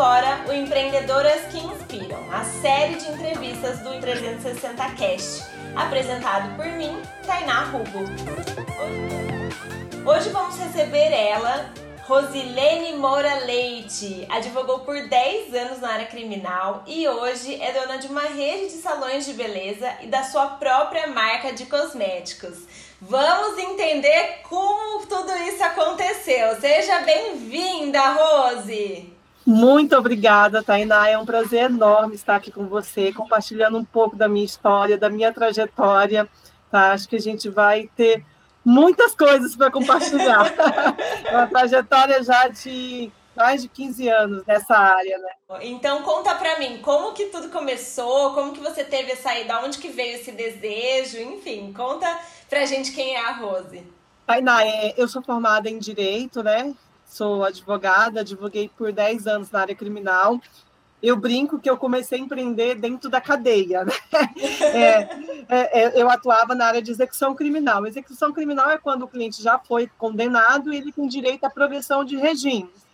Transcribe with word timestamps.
agora 0.00 0.46
o 0.48 0.52
Empreendedoras 0.54 1.42
que 1.50 1.58
Inspiram, 1.58 2.24
a 2.32 2.42
série 2.42 2.94
de 2.94 3.06
entrevistas 3.10 3.80
do 3.80 4.00
360 4.00 4.82
Cast, 4.92 5.44
apresentado 5.76 6.56
por 6.56 6.64
mim, 6.64 7.02
Tainá 7.26 7.64
Rubo. 7.64 7.98
Hoje 10.10 10.30
vamos 10.30 10.56
receber 10.56 11.12
ela, 11.12 11.70
Rosilene 12.04 12.96
Moura 12.96 13.44
Leite. 13.44 14.26
Advogou 14.30 14.78
por 14.78 15.06
10 15.06 15.52
anos 15.52 15.80
na 15.80 15.90
área 15.92 16.06
criminal 16.06 16.82
e 16.86 17.06
hoje 17.06 17.60
é 17.60 17.70
dona 17.70 17.98
de 17.98 18.06
uma 18.06 18.22
rede 18.22 18.74
de 18.74 18.80
salões 18.80 19.26
de 19.26 19.34
beleza 19.34 19.96
e 20.00 20.06
da 20.06 20.22
sua 20.22 20.46
própria 20.46 21.08
marca 21.08 21.52
de 21.52 21.66
cosméticos. 21.66 22.56
Vamos 23.02 23.58
entender 23.58 24.40
como 24.48 25.04
tudo 25.04 25.30
isso 25.46 25.62
aconteceu. 25.62 26.58
Seja 26.58 27.00
bem-vinda, 27.00 28.00
Rose! 28.14 29.19
Muito 29.50 29.96
obrigada, 29.96 30.62
Tainá. 30.62 31.08
É 31.08 31.18
um 31.18 31.26
prazer 31.26 31.64
enorme 31.64 32.14
estar 32.14 32.36
aqui 32.36 32.52
com 32.52 32.68
você, 32.68 33.12
compartilhando 33.12 33.78
um 33.78 33.84
pouco 33.84 34.14
da 34.14 34.28
minha 34.28 34.44
história, 34.44 34.96
da 34.96 35.10
minha 35.10 35.32
trajetória. 35.32 36.28
Tá? 36.70 36.92
Acho 36.92 37.08
que 37.08 37.16
a 37.16 37.20
gente 37.20 37.48
vai 37.48 37.90
ter 37.96 38.24
muitas 38.64 39.12
coisas 39.12 39.56
para 39.56 39.68
compartilhar. 39.68 40.54
uma 41.32 41.48
trajetória 41.48 42.22
já 42.22 42.46
de 42.46 43.10
mais 43.36 43.62
de 43.62 43.68
15 43.68 44.08
anos 44.08 44.46
nessa 44.46 44.76
área, 44.76 45.18
né? 45.18 45.30
Então 45.62 46.02
conta 46.02 46.32
para 46.36 46.60
mim, 46.60 46.78
como 46.80 47.12
que 47.12 47.26
tudo 47.26 47.48
começou, 47.48 48.32
como 48.34 48.52
que 48.52 48.60
você 48.60 48.84
teve 48.84 49.10
essa 49.10 49.36
ideia, 49.36 49.62
onde 49.64 49.78
que 49.78 49.88
veio 49.88 50.14
esse 50.14 50.30
desejo, 50.30 51.18
enfim, 51.18 51.72
conta 51.72 52.06
pra 52.48 52.66
gente 52.66 52.92
quem 52.92 53.16
é 53.16 53.26
a 53.26 53.32
Rose. 53.32 53.82
Tainá, 54.24 54.64
é, 54.64 54.94
eu 54.96 55.08
sou 55.08 55.20
formada 55.22 55.68
em 55.68 55.78
Direito, 55.80 56.40
né? 56.40 56.72
Sou 57.10 57.42
advogada, 57.42 58.20
advoguei 58.20 58.70
por 58.78 58.92
10 58.92 59.26
anos 59.26 59.50
na 59.50 59.62
área 59.62 59.74
criminal. 59.74 60.40
Eu 61.02 61.16
brinco 61.16 61.58
que 61.58 61.68
eu 61.68 61.76
comecei 61.76 62.20
a 62.20 62.22
empreender 62.22 62.76
dentro 62.76 63.10
da 63.10 63.20
cadeia, 63.20 63.84
né? 63.84 63.92
É, 64.72 65.08
é, 65.48 65.82
é, 65.82 66.00
eu 66.00 66.08
atuava 66.08 66.54
na 66.54 66.66
área 66.66 66.80
de 66.80 66.92
execução 66.92 67.34
criminal. 67.34 67.84
Execução 67.84 68.32
criminal 68.32 68.70
é 68.70 68.78
quando 68.78 69.02
o 69.02 69.08
cliente 69.08 69.42
já 69.42 69.58
foi 69.58 69.90
condenado 69.98 70.72
e 70.72 70.76
ele 70.76 70.92
tem 70.92 71.08
direito 71.08 71.42
à 71.44 71.50
progressão 71.50 72.04
de 72.04 72.16
regimes. 72.16 72.86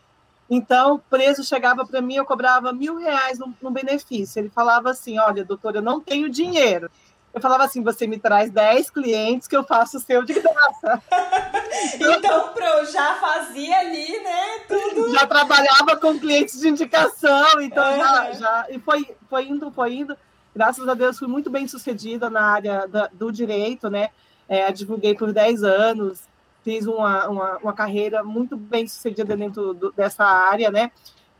Então, 0.48 0.94
o 0.94 0.98
preso 0.98 1.44
chegava 1.44 1.84
para 1.84 2.00
mim, 2.00 2.14
eu 2.14 2.24
cobrava 2.24 2.72
mil 2.72 2.96
reais 2.96 3.38
no, 3.38 3.54
no, 3.60 3.70
benefício. 3.70 4.38
Ele 4.40 4.48
falava 4.48 4.90
assim: 4.90 5.18
Olha, 5.18 5.44
doutor, 5.44 5.74
eu 5.74 5.82
não 5.82 6.00
tenho 6.00 6.30
dinheiro. 6.30 6.90
Eu 7.36 7.40
falava 7.40 7.64
assim: 7.64 7.82
Você 7.82 8.06
me 8.06 8.18
traz 8.18 8.50
10 8.50 8.90
clientes 8.90 9.46
que 9.46 9.56
eu 9.56 9.62
faço 9.62 9.98
o 9.98 10.00
seu 10.00 10.24
de 10.24 10.34
graça. 10.34 11.02
então, 11.94 12.52
pro, 12.54 12.84
já 12.86 13.14
fazia 13.16 13.78
ali, 13.78 14.18
né? 14.20 14.58
Tudo. 14.66 15.12
Já 15.12 15.26
trabalhava 15.26 15.96
com 16.00 16.18
clientes 16.18 16.58
de 16.58 16.68
indicação, 16.68 17.60
então 17.60 17.84
já, 17.96 18.32
já. 18.32 18.66
E 18.70 18.80
foi, 18.80 19.14
foi 19.28 19.44
indo, 19.44 19.70
foi 19.70 19.94
indo. 19.94 20.16
Graças 20.54 20.88
a 20.88 20.94
Deus, 20.94 21.18
fui 21.18 21.28
muito 21.28 21.50
bem 21.50 21.68
sucedida 21.68 22.28
na 22.30 22.40
área 22.40 22.88
da, 22.88 23.08
do 23.12 23.30
direito, 23.30 23.88
né? 23.90 24.08
É, 24.48 24.72
divulguei 24.72 25.14
por 25.14 25.32
10 25.32 25.62
anos 25.62 26.22
fiz 26.66 26.84
uma, 26.84 27.28
uma, 27.28 27.58
uma 27.58 27.72
carreira 27.72 28.24
muito 28.24 28.56
bem 28.56 28.88
sucedida 28.88 29.36
dentro 29.36 29.72
do, 29.72 29.92
dessa 29.92 30.24
área, 30.24 30.68
né? 30.68 30.90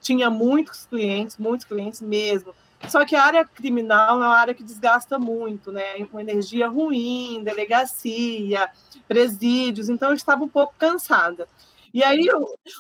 Tinha 0.01 0.31
muitos 0.31 0.87
clientes, 0.87 1.37
muitos 1.37 1.67
clientes 1.67 2.01
mesmo. 2.01 2.55
Só 2.89 3.05
que 3.05 3.17
a 3.17 3.25
área 3.25 3.45
criminal 3.45 4.23
é 4.23 4.27
uma 4.27 4.37
área 4.37 4.55
que 4.55 4.63
desgasta 4.63 5.19
muito, 5.19 5.73
né? 5.73 6.05
Com 6.07 6.21
energia 6.21 6.69
ruim, 6.69 7.43
delegacia, 7.43 8.71
presídios, 9.09 9.89
então 9.89 10.11
eu 10.11 10.15
estava 10.15 10.45
um 10.45 10.49
pouco 10.49 10.75
cansada. 10.79 11.49
E 11.93 12.05
aí, 12.05 12.29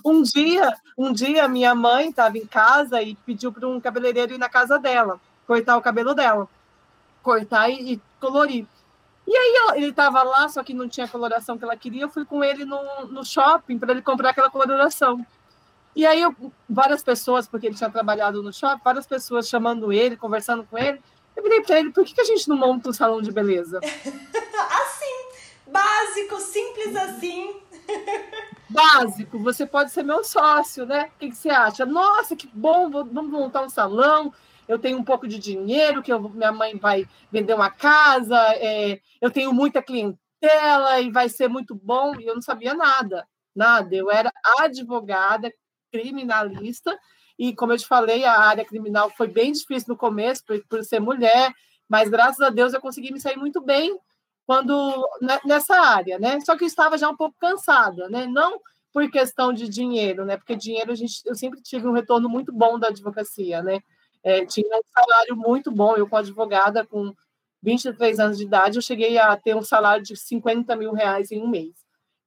um 0.04 0.22
dia, 0.22 0.76
um 0.96 1.12
dia 1.12 1.48
minha 1.48 1.74
mãe 1.74 2.10
estava 2.10 2.36
em 2.36 2.46
casa 2.46 3.00
e 3.00 3.14
pediu 3.14 3.50
para 3.50 3.66
um 3.66 3.80
cabeleireiro 3.80 4.34
ir 4.34 4.38
na 4.38 4.48
casa 4.48 4.78
dela, 4.78 5.18
cortar 5.46 5.76
o 5.76 5.82
cabelo 5.82 6.14
dela, 6.14 6.46
cortar 7.22 7.70
e, 7.70 7.94
e 7.94 8.00
colorir. 8.20 8.66
E 9.26 9.36
aí 9.36 9.76
ele 9.76 9.88
estava 9.88 10.22
lá, 10.22 10.48
só 10.48 10.62
que 10.62 10.72
não 10.72 10.88
tinha 10.88 11.06
a 11.06 11.08
coloração 11.08 11.58
que 11.58 11.64
ela 11.64 11.76
queria. 11.76 12.02
Eu 12.02 12.08
fui 12.08 12.24
com 12.24 12.44
ele 12.44 12.64
no, 12.64 13.06
no 13.06 13.24
shopping 13.24 13.78
para 13.78 13.90
ele 13.90 14.02
comprar 14.02 14.30
aquela 14.30 14.50
coloração. 14.50 15.26
E 15.96 16.06
aí 16.06 16.20
eu, 16.20 16.36
várias 16.68 17.02
pessoas, 17.02 17.48
porque 17.48 17.66
ele 17.66 17.74
tinha 17.74 17.90
trabalhado 17.90 18.42
no 18.42 18.52
shopping, 18.52 18.82
várias 18.84 19.06
pessoas 19.06 19.48
chamando 19.48 19.92
ele, 19.92 20.16
conversando 20.16 20.62
com 20.64 20.78
ele. 20.78 21.00
Eu 21.34 21.42
virei 21.42 21.62
para 21.62 21.80
ele, 21.80 21.90
por 21.90 22.04
que, 22.04 22.14
que 22.14 22.20
a 22.20 22.24
gente 22.24 22.48
não 22.48 22.56
monta 22.56 22.90
um 22.90 22.92
salão 22.92 23.20
de 23.20 23.32
beleza? 23.32 23.80
assim, 23.82 25.66
básico, 25.66 26.38
simples 26.38 26.94
assim. 26.94 27.60
básico, 28.70 29.38
você 29.38 29.66
pode 29.66 29.90
ser 29.90 30.02
meu 30.02 30.22
sócio, 30.22 30.86
né? 30.86 31.10
O 31.16 31.18
que, 31.18 31.30
que 31.30 31.36
você 31.36 31.48
acha? 31.48 31.84
Nossa, 31.84 32.36
que 32.36 32.48
bom, 32.52 32.90
vamos 32.90 33.30
montar 33.30 33.62
um 33.62 33.68
salão 33.70 34.32
eu 34.68 34.78
tenho 34.78 34.98
um 34.98 35.04
pouco 35.04 35.28
de 35.28 35.38
dinheiro, 35.38 36.02
que 36.02 36.12
eu, 36.12 36.20
minha 36.20 36.52
mãe 36.52 36.76
vai 36.76 37.06
vender 37.30 37.54
uma 37.54 37.70
casa, 37.70 38.36
é, 38.56 39.00
eu 39.20 39.30
tenho 39.30 39.52
muita 39.52 39.82
clientela 39.82 41.00
e 41.00 41.10
vai 41.10 41.28
ser 41.28 41.48
muito 41.48 41.74
bom. 41.74 42.18
E 42.18 42.26
eu 42.26 42.34
não 42.34 42.42
sabia 42.42 42.74
nada, 42.74 43.26
nada. 43.54 43.94
Eu 43.94 44.10
era 44.10 44.32
advogada, 44.58 45.52
criminalista, 46.00 46.98
e 47.38 47.54
como 47.54 47.72
eu 47.72 47.78
te 47.78 47.86
falei, 47.86 48.24
a 48.24 48.38
área 48.38 48.64
criminal 48.64 49.10
foi 49.10 49.28
bem 49.28 49.52
difícil 49.52 49.88
no 49.88 49.96
começo, 49.96 50.44
por, 50.44 50.62
por 50.68 50.84
ser 50.84 51.00
mulher, 51.00 51.52
mas 51.88 52.08
graças 52.08 52.40
a 52.40 52.50
Deus 52.50 52.72
eu 52.72 52.80
consegui 52.80 53.12
me 53.12 53.20
sair 53.20 53.36
muito 53.36 53.60
bem 53.60 53.98
quando 54.46 55.08
né, 55.20 55.38
nessa 55.44 55.74
área, 55.74 56.18
né? 56.18 56.40
Só 56.40 56.56
que 56.56 56.64
eu 56.64 56.68
estava 56.68 56.96
já 56.96 57.08
um 57.08 57.16
pouco 57.16 57.36
cansada, 57.38 58.08
né? 58.08 58.26
Não 58.26 58.60
por 58.92 59.10
questão 59.10 59.52
de 59.52 59.68
dinheiro, 59.68 60.24
né? 60.24 60.36
Porque 60.36 60.56
dinheiro 60.56 60.92
a 60.92 60.94
gente, 60.94 61.20
eu 61.26 61.34
sempre 61.34 61.60
tive 61.60 61.86
um 61.86 61.92
retorno 61.92 62.28
muito 62.28 62.52
bom 62.52 62.78
da 62.78 62.88
advocacia, 62.88 63.62
né? 63.62 63.80
É, 64.22 64.44
tinha 64.46 64.74
um 64.74 64.80
salário 64.94 65.36
muito 65.36 65.70
bom. 65.70 65.96
Eu, 65.96 66.08
com 66.08 66.16
advogada, 66.16 66.86
com 66.86 67.12
23 67.62 68.18
anos 68.20 68.38
de 68.38 68.44
idade, 68.44 68.78
eu 68.78 68.82
cheguei 68.82 69.18
a 69.18 69.36
ter 69.36 69.54
um 69.54 69.62
salário 69.62 70.02
de 70.02 70.16
50 70.16 70.74
mil 70.76 70.92
reais 70.92 71.30
em 71.30 71.42
um 71.42 71.48
mês. 71.48 71.74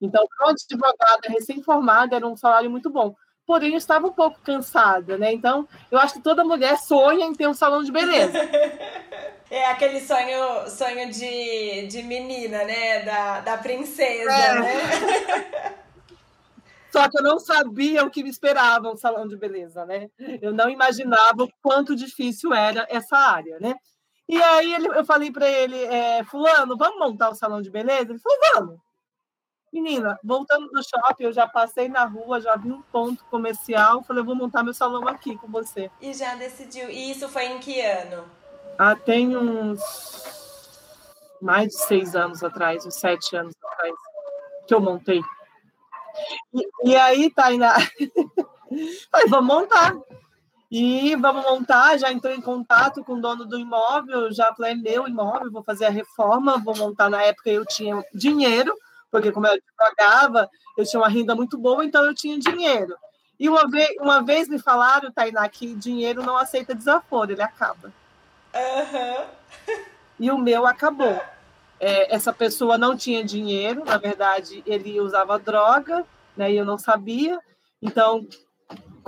Então, 0.02 0.26
para 0.38 0.52
advogada 0.52 1.30
recém-formada, 1.30 2.16
era 2.16 2.28
um 2.28 2.38
salário 2.38 2.70
muito 2.70 2.90
bom. 2.90 3.16
Porém, 3.50 3.72
eu 3.72 3.80
estava 3.80 4.06
um 4.06 4.12
pouco 4.12 4.40
cansada, 4.42 5.18
né? 5.18 5.34
Então, 5.34 5.68
eu 5.90 5.98
acho 5.98 6.14
que 6.14 6.22
toda 6.22 6.46
mulher 6.46 6.78
sonha 6.78 7.26
em 7.26 7.34
ter 7.34 7.48
um 7.48 7.54
salão 7.56 7.84
de 7.84 7.92
beleza. 7.92 8.38
É 9.52 9.66
aquele 9.66 10.00
sonho, 10.00 10.70
sonho 10.70 11.10
de, 11.10 11.88
de 11.88 12.04
menina, 12.04 12.64
né? 12.66 13.02
Da, 13.02 13.40
da 13.40 13.58
princesa, 13.58 14.32
é. 14.32 14.60
né? 14.60 15.76
Só 16.94 17.10
que 17.10 17.18
eu 17.18 17.24
não 17.24 17.40
sabia 17.40 18.06
o 18.06 18.12
que 18.12 18.22
me 18.22 18.30
esperava 18.30 18.92
um 18.92 18.96
salão 18.96 19.28
de 19.28 19.36
beleza, 19.36 19.84
né? 19.88 20.08
Eu 20.40 20.54
não 20.54 20.70
imaginava 20.70 21.46
o 21.46 21.50
quanto 21.64 21.96
difícil 21.96 22.54
era 22.54 22.86
essa 22.92 23.18
área, 23.18 23.58
né? 23.60 23.74
E 24.28 24.40
aí 24.40 24.72
ele, 24.72 24.88
eu 24.90 25.04
falei 25.04 25.32
para 25.32 25.50
ele, 25.50 25.84
é, 25.86 26.24
fulano, 26.24 26.78
vamos 26.78 27.00
montar 27.00 27.32
o 27.32 27.36
salão 27.36 27.60
de 27.60 27.72
beleza? 27.72 28.12
Ele 28.12 28.20
falou, 28.20 28.38
vamos. 28.54 28.89
Menina, 29.72 30.20
voltando 30.24 30.68
do 30.68 30.82
shopping, 30.82 31.26
eu 31.26 31.34
já 31.34 31.48
passei 31.48 31.88
na 31.88 32.06
rua, 32.06 32.42
já 32.42 32.56
vi 32.56 32.72
um 32.72 32.82
ponto 32.82 33.24
comercial, 33.26 34.04
falei, 34.04 34.24
vou 34.24 34.36
montar 34.36 34.64
meu 34.64 34.74
salão 34.74 35.08
aqui 35.08 35.38
com 35.38 35.48
você. 35.48 35.92
E 36.02 36.14
já 36.14 36.36
decidiu. 36.36 36.90
E 36.90 37.12
isso 37.12 37.30
foi 37.30 37.46
em 37.46 37.60
que 37.60 37.80
ano? 37.80 38.26
Ah, 38.78 38.96
tem 38.96 39.38
uns 39.38 39.80
mais 41.42 41.70
de 41.70 41.78
seis 41.80 42.16
anos 42.16 42.44
atrás, 42.44 42.86
uns 42.86 42.96
sete 42.96 43.36
anos 43.36 43.54
atrás, 43.64 43.94
que 44.68 44.74
eu 44.74 44.82
montei. 44.82 45.22
E, 46.54 46.90
e 46.92 46.96
aí, 46.96 47.30
Tainá, 47.30 47.76
falei, 49.12 49.28
vamos 49.28 49.46
montar. 49.46 49.96
E 50.72 51.16
vamos 51.16 51.44
montar, 51.44 51.98
já 51.98 52.12
entrei 52.12 52.36
em 52.36 52.42
contato 52.42 53.04
com 53.04 53.14
o 53.14 53.22
dono 53.22 53.44
do 53.44 53.58
imóvel, 53.58 54.32
já 54.32 54.54
falei, 54.54 54.76
meu 54.76 55.08
imóvel, 55.08 55.52
vou 55.52 55.64
fazer 55.64 55.86
a 55.86 55.90
reforma, 55.90 56.60
vou 56.60 56.78
montar. 56.78 57.10
Na 57.10 57.24
época 57.24 57.50
eu 57.50 57.66
tinha 57.66 58.04
dinheiro, 58.14 58.76
porque 59.12 59.32
como 59.32 59.48
eu 59.48 59.60
pagava, 59.78 60.50
eu 60.78 60.86
tinha 60.86 61.00
uma 61.00 61.10
renda 61.10 61.36
muito 61.36 61.58
boa, 61.58 61.84
então 61.84 62.06
eu 62.06 62.14
tinha 62.14 62.38
dinheiro. 62.38 62.96
E 63.40 63.48
uma 63.48 63.70
vez, 63.70 63.90
uma 64.00 64.22
vez 64.22 64.48
me 64.48 64.60
falaram, 64.60 65.12
Tainá, 65.12 65.48
que 65.48 65.74
dinheiro 65.76 66.24
não 66.24 66.38
aceita 66.38 66.76
desaforo, 66.76 67.32
ele 67.32 67.42
acaba. 67.42 67.92
Uhum. 68.54 69.26
E 70.20 70.30
o 70.30 70.38
meu 70.38 70.68
acabou 70.68 71.20
é, 71.80 72.14
essa 72.14 72.34
pessoa 72.34 72.78
não 72.78 72.96
tinha 72.96 73.24
dinheiro, 73.24 73.86
na 73.86 73.98
verdade, 73.98 74.62
ele 74.66 75.00
usava 75.00 75.40
droga, 75.40 76.06
né, 76.36 76.52
e 76.52 76.58
eu 76.58 76.66
não 76.66 76.78
sabia. 76.78 77.40
Então, 77.82 78.28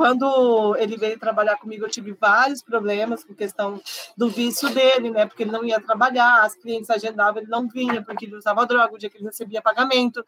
quando 0.02 0.76
ele 0.78 0.98
veio 0.98 1.20
trabalhar 1.20 1.58
comigo, 1.58 1.86
eu 1.86 1.90
tive 1.90 2.12
vários 2.20 2.64
problemas 2.64 3.24
com 3.24 3.36
questão 3.36 3.80
do 4.18 4.32
vício 4.32 4.68
dele, 4.74 5.12
né, 5.12 5.28
porque 5.28 5.44
ele 5.44 5.52
não 5.52 5.64
ia 5.64 5.80
trabalhar, 5.80 6.42
as 6.42 6.56
clientes 6.56 6.90
agendavam, 6.90 7.40
ele 7.40 7.52
não 7.52 7.68
vinha 7.68 8.02
porque 8.02 8.26
ele 8.26 8.36
usava 8.36 8.66
droga, 8.66 8.96
o 8.96 8.98
dia 8.98 9.12
que 9.12 9.18
ele 9.18 9.26
recebia 9.26 9.62
pagamento. 9.62 10.26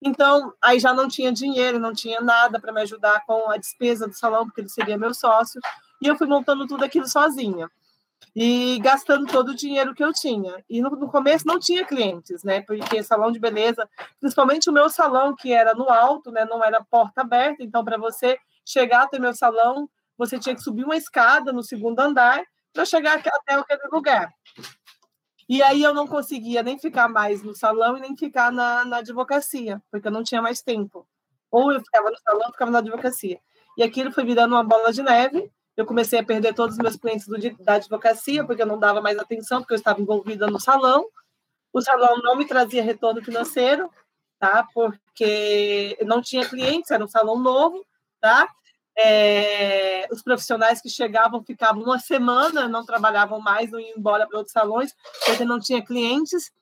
Então, 0.00 0.54
aí 0.62 0.80
já 0.80 0.94
não 0.94 1.06
tinha 1.06 1.30
dinheiro, 1.30 1.78
não 1.78 1.92
tinha 1.92 2.22
nada 2.22 2.58
para 2.58 2.72
me 2.72 2.80
ajudar 2.80 3.22
com 3.26 3.50
a 3.50 3.58
despesa 3.58 4.08
do 4.08 4.14
salão, 4.14 4.46
porque 4.46 4.62
ele 4.62 4.70
seria 4.70 4.96
meu 4.96 5.12
sócio, 5.12 5.60
e 6.00 6.06
eu 6.06 6.16
fui 6.16 6.26
montando 6.26 6.66
tudo 6.66 6.82
aquilo 6.82 7.06
sozinha 7.06 7.70
e 8.34 8.78
gastando 8.80 9.26
todo 9.26 9.50
o 9.50 9.54
dinheiro 9.54 9.94
que 9.94 10.04
eu 10.04 10.12
tinha. 10.12 10.64
E 10.68 10.80
no, 10.80 10.90
no, 10.90 11.08
começo 11.08 11.46
não 11.46 11.58
tinha 11.58 11.84
clientes, 11.84 12.44
né? 12.44 12.60
Porque 12.60 13.02
salão 13.02 13.32
de 13.32 13.38
beleza, 13.38 13.88
principalmente 14.20 14.70
o 14.70 14.72
meu 14.72 14.88
salão, 14.88 15.34
que 15.34 15.52
era 15.52 15.74
no 15.74 15.88
alto, 15.90 16.30
né? 16.30 16.44
Não 16.44 16.62
era 16.62 16.84
porta 16.84 17.22
aberta. 17.22 17.62
Então, 17.62 17.84
para 17.84 17.98
você 17.98 18.38
chegar 18.64 19.02
até 19.02 19.18
meu 19.18 19.34
salão, 19.34 19.88
você 20.16 20.38
tinha 20.38 20.54
que 20.54 20.62
subir 20.62 20.84
uma 20.84 20.96
escada 20.96 21.52
no 21.52 21.62
segundo 21.62 21.98
andar 22.00 22.42
para 22.72 22.84
chegar 22.84 23.18
até 23.18 23.54
aquele 23.54 23.88
lugar. 23.92 24.32
E 25.48 25.62
aí 25.62 25.82
eu 25.82 25.92
não 25.92 26.06
conseguia 26.06 26.62
nem 26.62 26.78
ficar 26.78 27.08
mais 27.08 27.42
no 27.42 27.54
salão 27.56 27.96
e 27.96 28.00
nem 28.00 28.16
ficar 28.16 28.52
na, 28.52 28.84
na 28.84 28.98
advocacia, 28.98 29.82
porque 29.90 30.06
eu 30.06 30.12
não 30.12 30.22
tinha 30.22 30.40
mais 30.40 30.62
tempo. 30.62 31.04
Ou 31.50 31.72
eu 31.72 31.80
ficava 31.80 32.08
no 32.08 32.18
salão 32.18 32.52
ficava 32.52 32.70
na 32.70 32.78
advocacia. 32.78 33.40
E 33.76 33.82
aquilo 33.82 34.12
foi 34.12 34.24
virando 34.24 34.54
uma 34.54 34.62
bola 34.62 34.92
de 34.92 35.02
neve. 35.02 35.50
Eu 35.80 35.86
comecei 35.86 36.18
a 36.18 36.22
perder 36.22 36.52
todos 36.52 36.76
os 36.76 36.82
meus 36.82 36.94
clientes 36.96 37.26
do, 37.26 37.38
da 37.64 37.74
advocacia, 37.76 38.44
porque 38.44 38.60
eu 38.60 38.66
não 38.66 38.78
dava 38.78 39.00
mais 39.00 39.18
atenção, 39.18 39.60
porque 39.60 39.72
eu 39.72 39.78
estava 39.78 39.98
envolvida 39.98 40.46
no 40.46 40.60
salão. 40.60 41.08
O 41.72 41.80
salão 41.80 42.18
não 42.18 42.36
me 42.36 42.46
trazia 42.46 42.82
retorno 42.82 43.24
financeiro, 43.24 43.90
tá? 44.38 44.68
Porque 44.74 45.96
não 46.04 46.20
tinha 46.20 46.46
clientes, 46.46 46.90
era 46.90 47.02
um 47.02 47.08
salão 47.08 47.38
novo, 47.38 47.82
tá? 48.20 48.46
É, 48.98 50.06
os 50.12 50.22
profissionais 50.22 50.82
que 50.82 50.90
chegavam 50.90 51.42
ficavam 51.42 51.82
uma 51.82 51.98
semana, 51.98 52.68
não 52.68 52.84
trabalhavam 52.84 53.40
mais, 53.40 53.70
não 53.70 53.80
iam 53.80 53.96
embora 53.96 54.26
para 54.28 54.36
outros 54.36 54.52
salões, 54.52 54.94
porque 55.24 55.46
não 55.46 55.58
tinha 55.58 55.82
clientes. 55.82 56.52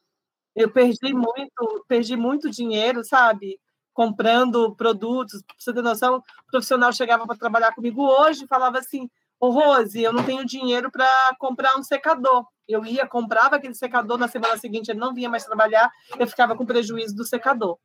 Eu 0.54 0.70
perdi 0.70 1.12
muito, 1.12 1.84
perdi 1.88 2.16
muito 2.16 2.48
dinheiro, 2.48 3.02
sabe? 3.02 3.58
Comprando 3.98 4.76
produtos. 4.76 5.42
Pra 5.42 5.56
você 5.58 5.72
ter 5.72 5.82
noção, 5.82 6.18
o 6.18 6.50
profissional 6.52 6.92
chegava 6.92 7.26
para 7.26 7.34
trabalhar 7.34 7.74
comigo 7.74 8.00
hoje 8.00 8.44
e 8.44 8.46
falava 8.46 8.78
assim: 8.78 9.10
Ô, 9.40 9.50
Rose, 9.50 10.00
eu 10.00 10.12
não 10.12 10.22
tenho 10.22 10.46
dinheiro 10.46 10.88
para 10.88 11.10
comprar 11.36 11.76
um 11.76 11.82
secador. 11.82 12.46
Eu 12.68 12.86
ia, 12.86 13.08
comprava 13.08 13.56
aquele 13.56 13.74
secador, 13.74 14.16
na 14.16 14.28
semana 14.28 14.56
seguinte 14.56 14.88
ele 14.88 15.00
não 15.00 15.12
vinha 15.12 15.28
mais 15.28 15.44
trabalhar, 15.44 15.90
eu 16.16 16.28
ficava 16.28 16.54
com 16.54 16.64
prejuízo 16.64 17.16
do 17.16 17.24
secador. 17.24 17.76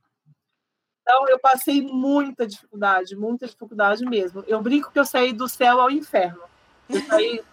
Então, 1.01 1.27
eu 1.30 1.39
passei 1.39 1.81
muita 1.81 2.45
dificuldade, 2.45 3.15
muita 3.15 3.48
dificuldade 3.48 4.06
mesmo. 4.06 4.44
Eu 4.48 4.62
brinco 4.62 4.92
que 4.92 5.00
eu 5.00 5.06
saí 5.06 5.33
do 5.33 5.50
céu 5.50 5.81
ao 5.81 5.89
inferno. 5.89 6.44
Eu 6.88 7.01
saí, 7.01 7.44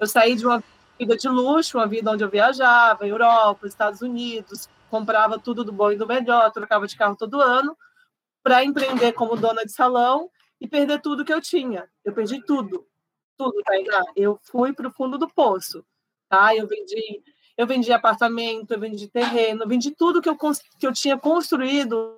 eu 0.00 0.06
saí 0.08 0.34
de 0.34 0.44
uma 0.44 0.60
vida 0.98 1.16
de 1.16 1.28
luxo, 1.28 1.78
uma 1.78 1.86
vida 1.86 2.10
onde 2.10 2.24
eu 2.24 2.28
viajava, 2.28 3.06
Europa, 3.06 3.68
Estados 3.68 4.02
Unidos, 4.02 4.68
comprava 4.94 5.40
tudo 5.40 5.64
do 5.64 5.72
bom 5.72 5.90
e 5.90 5.96
do 5.96 6.06
melhor, 6.06 6.52
trocava 6.52 6.86
de 6.86 6.96
carro 6.96 7.16
todo 7.16 7.40
ano, 7.40 7.76
para 8.44 8.64
empreender 8.64 9.12
como 9.12 9.34
dona 9.34 9.64
de 9.64 9.72
salão 9.72 10.30
e 10.60 10.68
perder 10.68 11.00
tudo 11.00 11.24
que 11.24 11.32
eu 11.32 11.40
tinha. 11.40 11.90
Eu 12.04 12.12
perdi 12.12 12.40
tudo, 12.46 12.86
tudo, 13.36 13.60
Tainá. 13.64 14.04
Eu 14.14 14.38
fui 14.44 14.72
para 14.72 14.86
o 14.86 14.92
fundo 14.92 15.18
do 15.18 15.28
poço, 15.28 15.84
tá? 16.28 16.54
Eu 16.54 16.68
vendi, 16.68 17.24
eu 17.56 17.66
vendi 17.66 17.92
apartamento, 17.92 18.70
eu 18.70 18.78
vendi 18.78 19.08
terreno, 19.08 19.66
vendi 19.66 19.90
tudo 19.90 20.22
que 20.22 20.28
eu, 20.28 20.38
que 20.78 20.86
eu 20.86 20.92
tinha 20.92 21.18
construído 21.18 22.16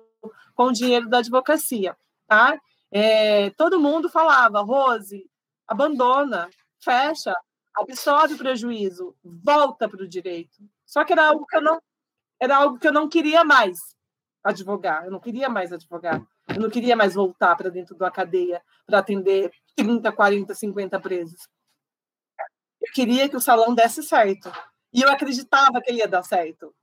com 0.53 0.65
o 0.65 0.71
dinheiro 0.71 1.09
da 1.09 1.17
advocacia, 1.17 1.97
tá? 2.27 2.59
É, 2.91 3.49
todo 3.51 3.79
mundo 3.79 4.07
falava, 4.07 4.61
Rose, 4.61 5.27
abandona, 5.67 6.47
fecha, 6.79 7.33
absorve 7.75 8.35
o 8.35 8.37
prejuízo, 8.37 9.15
volta 9.23 9.89
para 9.89 10.03
o 10.03 10.07
direito. 10.07 10.57
Só 10.85 11.03
que 11.03 11.11
era 11.11 11.27
algo 11.27 11.43
que 11.47 11.57
eu 11.57 11.61
não 11.61 11.81
era 12.39 12.57
algo 12.57 12.79
que 12.79 12.87
eu 12.87 12.93
não 12.93 13.07
queria 13.09 13.43
mais 13.43 13.77
advogar, 14.43 15.05
eu 15.05 15.11
não 15.11 15.19
queria 15.19 15.49
mais 15.49 15.73
advogar, 15.73 16.25
eu 16.47 16.61
não 16.61 16.69
queria 16.69 16.95
mais 16.95 17.13
voltar 17.15 17.55
para 17.55 17.69
dentro 17.69 17.95
da 17.95 18.09
cadeia 18.09 18.61
para 18.85 18.99
atender 18.99 19.51
30, 19.75 20.11
40, 20.11 20.53
50 20.53 20.99
presos. 20.99 21.47
Eu 22.81 22.93
queria 22.93 23.27
que 23.27 23.35
o 23.35 23.41
salão 23.41 23.75
desse 23.75 24.01
certo. 24.03 24.51
E 24.93 25.01
eu 25.01 25.09
acreditava 25.11 25.81
que 25.81 25.91
ele 25.91 25.99
ia 25.99 26.07
dar 26.07 26.23
certo 26.23 26.73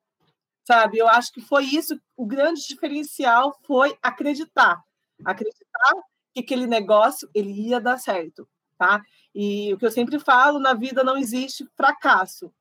sabe? 0.64 0.98
Eu 0.98 1.06
acho 1.08 1.32
que 1.32 1.40
foi 1.40 1.64
isso, 1.64 1.98
o 2.16 2.26
grande 2.26 2.62
diferencial 2.66 3.56
foi 3.64 3.96
acreditar, 4.02 4.82
acreditar 5.24 5.94
que 6.32 6.40
aquele 6.40 6.66
negócio 6.66 7.28
ele 7.34 7.52
ia 7.52 7.80
dar 7.80 7.98
certo, 7.98 8.48
tá? 8.78 9.02
E 9.34 9.72
o 9.72 9.78
que 9.78 9.86
eu 9.86 9.90
sempre 9.90 10.18
falo, 10.18 10.58
na 10.58 10.74
vida 10.74 11.04
não 11.04 11.16
existe 11.16 11.68
fracasso. 11.76 12.52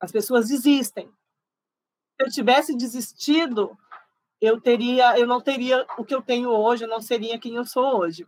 As 0.00 0.12
pessoas 0.12 0.48
desistem. 0.48 1.10
Eu 2.18 2.28
tivesse 2.28 2.76
desistido, 2.76 3.76
eu 4.40 4.60
teria, 4.60 5.18
eu 5.18 5.26
não 5.26 5.40
teria 5.40 5.86
o 5.96 6.04
que 6.04 6.14
eu 6.14 6.22
tenho 6.22 6.50
hoje, 6.50 6.84
eu 6.84 6.88
não 6.88 7.00
seria 7.00 7.38
quem 7.38 7.54
eu 7.54 7.64
sou 7.64 7.98
hoje. 7.98 8.26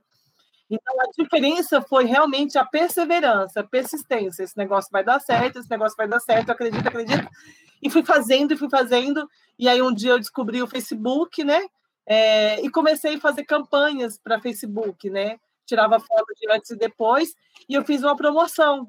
Então 0.71 0.95
a 1.01 1.11
diferença 1.19 1.83
foi 1.83 2.05
realmente 2.05 2.57
a 2.57 2.65
perseverança, 2.65 3.61
a 3.61 3.65
persistência. 3.65 4.45
Esse 4.45 4.57
negócio 4.57 4.89
vai 4.93 5.03
dar 5.03 5.21
certo, 5.21 5.59
esse 5.59 5.69
negócio 5.69 5.97
vai 5.97 6.07
dar 6.07 6.21
certo, 6.21 6.49
eu 6.49 6.55
acredito, 6.55 6.87
acredito. 6.87 7.29
E 7.83 7.91
fui 7.91 8.05
fazendo, 8.05 8.55
e 8.55 8.57
fui 8.57 8.71
fazendo. 8.71 9.29
E 9.59 9.69
aí 9.69 9.83
um 9.83 9.93
dia 9.93 10.13
eu 10.13 10.19
descobri 10.19 10.63
o 10.63 10.69
Facebook, 10.69 11.43
né? 11.43 11.61
É, 12.07 12.61
e 12.65 12.71
comecei 12.71 13.17
a 13.17 13.21
fazer 13.21 13.45
campanhas 13.45 14.19
para 14.19 14.41
Facebook, 14.41 15.11
né? 15.11 15.39
Tirava 15.67 15.99
foto 15.99 16.27
de 16.37 16.53
antes 16.53 16.71
e 16.71 16.77
depois. 16.77 17.35
E 17.69 17.75
eu 17.75 17.85
fiz 17.85 18.03
uma 18.03 18.17
promoção, 18.17 18.89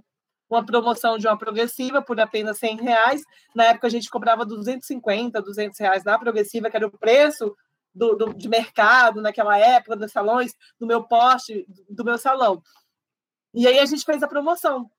uma 0.56 0.66
promoção 0.66 1.18
de 1.18 1.28
uma 1.28 1.38
progressiva 1.38 2.02
por 2.02 2.20
apenas 2.20 2.58
100 2.58 2.82
reais. 2.82 3.24
Na 3.56 3.66
época 3.66 3.88
a 3.88 3.90
gente 3.90 4.10
cobrava 4.10 4.46
250, 4.46 5.42
200 5.42 5.80
reais 5.80 6.04
na 6.04 6.20
progressiva, 6.20 6.70
que 6.70 6.78
era 6.78 6.88
o 6.88 6.98
preço 6.98 7.56
do, 7.94 8.16
do, 8.16 8.34
de 8.34 8.48
mercado 8.48 9.22
naquela 9.22 9.58
época, 9.58 9.96
dos 9.96 10.12
salões, 10.12 10.54
do 10.80 10.88
meu 10.88 11.04
poste, 11.04 11.66
do 11.90 12.04
meu 12.04 12.18
salão. 12.18 12.62
E 13.54 13.68
aí 13.68 13.80
a 13.80 13.86
gente 13.86 14.06
fez 14.06 14.24
a 14.24 14.28
promoção 14.28 14.90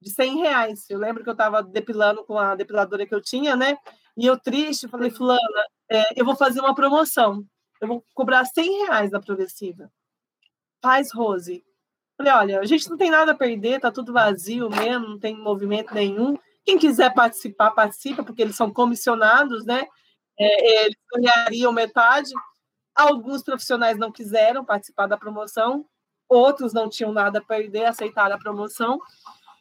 de 0.00 0.10
100 0.10 0.38
reais. 0.38 0.90
Eu 0.90 0.98
lembro 0.98 1.22
que 1.22 1.28
eu 1.28 1.34
estava 1.34 1.62
depilando 1.62 2.24
com 2.24 2.38
a 2.38 2.54
depiladora 2.54 3.06
que 3.06 3.14
eu 3.14 3.20
tinha, 3.20 3.54
né? 3.54 3.76
E 4.16 4.26
eu 4.26 4.38
triste, 4.38 4.88
falei, 4.88 5.10
fulana, 5.10 5.40
é, 5.88 6.20
eu 6.20 6.24
vou 6.24 6.36
fazer 6.36 6.60
uma 6.60 6.74
promoção. 6.74 7.44
Eu 7.80 7.88
vou 7.88 8.04
cobrar 8.14 8.44
100 8.44 8.84
reais 8.84 9.10
da 9.10 9.20
progressiva. 9.20 9.90
Faz, 10.82 11.12
Rose. 11.12 11.64
Falei, 12.20 12.34
olha, 12.34 12.60
a 12.60 12.66
gente 12.66 12.86
não 12.90 12.98
tem 12.98 13.10
nada 13.10 13.32
a 13.32 13.34
perder, 13.34 13.80
tá 13.80 13.90
tudo 13.90 14.12
vazio 14.12 14.68
mesmo, 14.68 15.08
não 15.08 15.18
tem 15.18 15.34
movimento 15.34 15.94
nenhum. 15.94 16.36
Quem 16.66 16.78
quiser 16.78 17.14
participar, 17.14 17.70
participa, 17.70 18.22
porque 18.22 18.42
eles 18.42 18.56
são 18.56 18.70
comissionados, 18.70 19.64
né? 19.64 19.86
É, 20.38 20.84
eles 20.84 20.98
ganhariam 21.10 21.72
metade. 21.72 22.30
Alguns 22.94 23.42
profissionais 23.42 23.96
não 23.96 24.12
quiseram 24.12 24.62
participar 24.62 25.06
da 25.06 25.16
promoção, 25.16 25.86
outros 26.28 26.74
não 26.74 26.90
tinham 26.90 27.10
nada 27.10 27.38
a 27.38 27.42
perder, 27.42 27.86
aceitaram 27.86 28.36
a 28.36 28.38
promoção. 28.38 29.00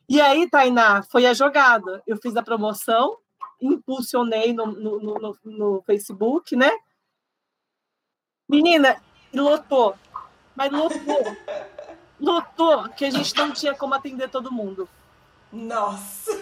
E 0.09 0.19
aí, 0.19 0.49
Tainá, 0.49 1.01
foi 1.03 1.27
a 1.27 1.33
jogada. 1.33 2.03
Eu 2.05 2.17
fiz 2.17 2.35
a 2.35 2.43
promoção, 2.43 3.17
impulsionei 3.61 4.51
no, 4.51 4.65
no, 4.65 4.99
no, 4.99 5.37
no 5.45 5.81
Facebook, 5.83 6.57
né? 6.57 6.71
Menina, 8.49 9.01
lotou. 9.33 9.95
Mas 10.57 10.69
lotou. 10.73 11.23
lotou, 12.19 12.89
que 12.89 13.05
a 13.05 13.09
gente 13.11 13.35
não 13.35 13.51
tinha 13.51 13.73
como 13.73 13.93
atender 13.93 14.29
todo 14.29 14.51
mundo. 14.51 14.87
Nossa! 15.51 16.37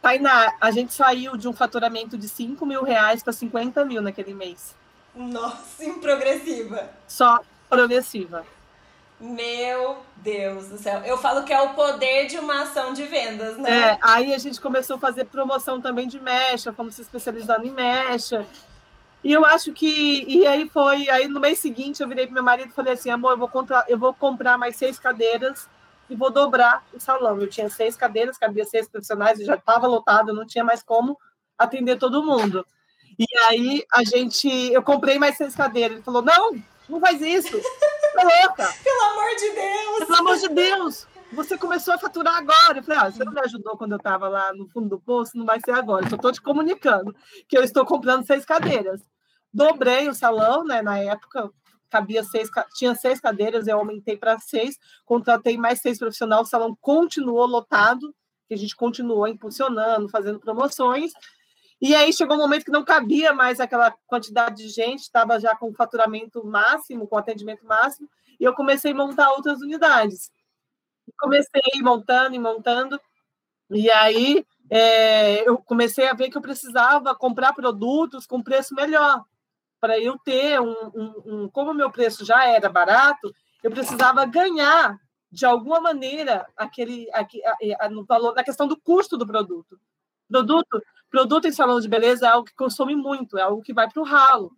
Tainá, 0.00 0.54
a 0.60 0.70
gente 0.70 0.94
saiu 0.94 1.36
de 1.36 1.48
um 1.48 1.52
faturamento 1.52 2.16
de 2.16 2.28
5 2.28 2.64
mil 2.64 2.84
reais 2.84 3.22
para 3.22 3.32
50 3.32 3.84
mil 3.84 4.00
naquele 4.00 4.34
mês. 4.34 4.74
Nossa, 5.14 5.84
em 5.84 5.94
progressiva. 5.94 6.90
Só 7.08 7.40
progressiva. 7.68 8.44
Meu 9.18 9.98
Deus 10.16 10.68
do 10.68 10.76
céu. 10.76 11.00
Eu 11.00 11.16
falo 11.16 11.42
que 11.42 11.52
é 11.52 11.60
o 11.60 11.70
poder 11.70 12.26
de 12.26 12.38
uma 12.38 12.62
ação 12.62 12.92
de 12.92 13.04
vendas, 13.04 13.56
né? 13.56 13.92
É, 13.92 13.98
aí 14.02 14.34
a 14.34 14.38
gente 14.38 14.60
começou 14.60 14.96
a 14.96 14.98
fazer 14.98 15.24
promoção 15.24 15.80
também 15.80 16.06
de 16.06 16.20
mecha, 16.20 16.72
fomos 16.72 16.94
se 16.94 17.02
especializando 17.02 17.66
em 17.66 17.70
mecha. 17.70 18.46
E 19.26 19.32
eu 19.32 19.44
acho 19.44 19.72
que. 19.72 20.24
E 20.28 20.46
aí 20.46 20.68
foi. 20.68 21.10
Aí 21.10 21.26
no 21.26 21.40
mês 21.40 21.58
seguinte 21.58 22.00
eu 22.00 22.08
virei 22.08 22.26
pro 22.26 22.34
meu 22.34 22.44
marido 22.44 22.68
e 22.68 22.72
falei 22.72 22.92
assim: 22.92 23.10
amor, 23.10 23.32
eu 23.32 23.36
vou, 23.36 23.48
contra, 23.48 23.84
eu 23.88 23.98
vou 23.98 24.14
comprar 24.14 24.56
mais 24.56 24.76
seis 24.76 25.00
cadeiras 25.00 25.68
e 26.08 26.14
vou 26.14 26.30
dobrar 26.30 26.86
o 26.94 27.00
salão. 27.00 27.40
Eu 27.40 27.48
tinha 27.48 27.68
seis 27.68 27.96
cadeiras, 27.96 28.38
cabia 28.38 28.64
seis 28.64 28.88
profissionais, 28.88 29.40
já 29.40 29.56
estava 29.56 29.88
lotado, 29.88 30.32
não 30.32 30.46
tinha 30.46 30.62
mais 30.62 30.80
como 30.80 31.18
atender 31.58 31.98
todo 31.98 32.22
mundo. 32.22 32.64
E 33.18 33.26
aí 33.48 33.84
a 33.92 34.04
gente. 34.04 34.48
Eu 34.72 34.80
comprei 34.80 35.18
mais 35.18 35.36
seis 35.36 35.56
cadeiras. 35.56 35.96
Ele 35.96 36.04
falou: 36.04 36.22
não, 36.22 36.52
não 36.88 37.00
faz 37.00 37.20
isso. 37.20 37.60
Tá 38.14 38.22
louca. 38.22 38.72
Pelo 38.84 39.02
amor 39.10 39.34
de 39.34 39.50
Deus. 39.50 40.06
Pelo 40.06 40.18
amor 40.18 40.36
de 40.36 40.48
Deus. 40.50 41.06
Você 41.32 41.58
começou 41.58 41.94
a 41.94 41.98
faturar 41.98 42.36
agora. 42.36 42.78
Eu 42.78 42.84
falei, 42.84 43.00
ah, 43.00 43.10
você 43.10 43.24
não 43.24 43.32
me 43.32 43.40
ajudou 43.40 43.76
quando 43.76 43.90
eu 43.90 43.98
estava 43.98 44.28
lá 44.28 44.52
no 44.54 44.68
fundo 44.68 44.88
do 44.88 45.00
poço, 45.00 45.36
não 45.36 45.44
vai 45.44 45.58
ser 45.58 45.72
agora. 45.72 46.06
Eu 46.06 46.10
só 46.10 46.14
estou 46.14 46.30
te 46.30 46.40
comunicando 46.40 47.12
que 47.48 47.58
eu 47.58 47.64
estou 47.64 47.84
comprando 47.84 48.24
seis 48.24 48.44
cadeiras. 48.44 49.02
Dobrei 49.56 50.06
o 50.06 50.14
salão, 50.14 50.64
né? 50.64 50.82
Na 50.82 50.98
época, 50.98 51.50
cabia 51.88 52.22
seis, 52.22 52.50
tinha 52.74 52.94
seis 52.94 53.18
cadeiras, 53.18 53.66
eu 53.66 53.78
aumentei 53.78 54.14
para 54.14 54.38
seis, 54.38 54.78
contratei 55.02 55.56
mais 55.56 55.80
seis 55.80 55.98
profissionais, 55.98 56.42
o 56.42 56.50
salão 56.50 56.76
continuou 56.78 57.46
lotado, 57.46 58.14
que 58.46 58.52
a 58.52 58.58
gente 58.58 58.76
continuou 58.76 59.26
impulsionando, 59.26 60.10
fazendo 60.10 60.38
promoções. 60.38 61.10
E 61.80 61.94
aí 61.94 62.12
chegou 62.12 62.36
um 62.36 62.40
momento 62.40 62.66
que 62.66 62.70
não 62.70 62.84
cabia 62.84 63.32
mais 63.32 63.58
aquela 63.58 63.90
quantidade 64.06 64.56
de 64.56 64.68
gente, 64.68 65.00
estava 65.00 65.40
já 65.40 65.56
com 65.56 65.72
faturamento 65.72 66.44
máximo, 66.44 67.08
com 67.08 67.16
atendimento 67.16 67.64
máximo, 67.64 68.10
e 68.38 68.44
eu 68.44 68.54
comecei 68.54 68.92
a 68.92 68.94
montar 68.94 69.30
outras 69.30 69.62
unidades. 69.62 70.30
Comecei 71.18 71.62
montando 71.80 72.34
e 72.34 72.38
montando, 72.38 73.00
e 73.70 73.90
aí 73.90 74.44
é, 74.68 75.48
eu 75.48 75.56
comecei 75.56 76.06
a 76.06 76.12
ver 76.12 76.28
que 76.28 76.36
eu 76.36 76.42
precisava 76.42 77.14
comprar 77.14 77.54
produtos 77.54 78.26
com 78.26 78.42
preço 78.42 78.74
melhor, 78.74 79.24
para 79.80 79.98
eu 79.98 80.18
ter 80.18 80.60
um, 80.60 80.72
um, 80.94 81.22
um, 81.26 81.48
Como 81.48 81.74
meu 81.74 81.90
preço 81.90 82.24
já 82.24 82.46
era 82.46 82.68
barato, 82.68 83.32
eu 83.62 83.70
precisava 83.70 84.24
ganhar 84.24 84.98
de 85.30 85.44
alguma 85.44 85.80
maneira 85.80 86.46
aquele, 86.56 87.08
aquele 87.12 87.42
no 87.90 88.04
valor 88.04 88.34
na 88.34 88.44
questão 88.44 88.66
do 88.66 88.76
custo 88.76 89.16
do 89.16 89.26
produto. 89.26 89.78
Produto, 90.28 90.82
produto 91.10 91.46
em 91.46 91.52
salão 91.52 91.80
de 91.80 91.88
beleza 91.88 92.26
é 92.26 92.30
algo 92.30 92.46
que 92.46 92.54
consome 92.54 92.96
muito, 92.96 93.38
é 93.38 93.42
algo 93.42 93.62
que 93.62 93.74
vai 93.74 93.88
para 93.88 94.00
o 94.00 94.04
ralo. 94.04 94.52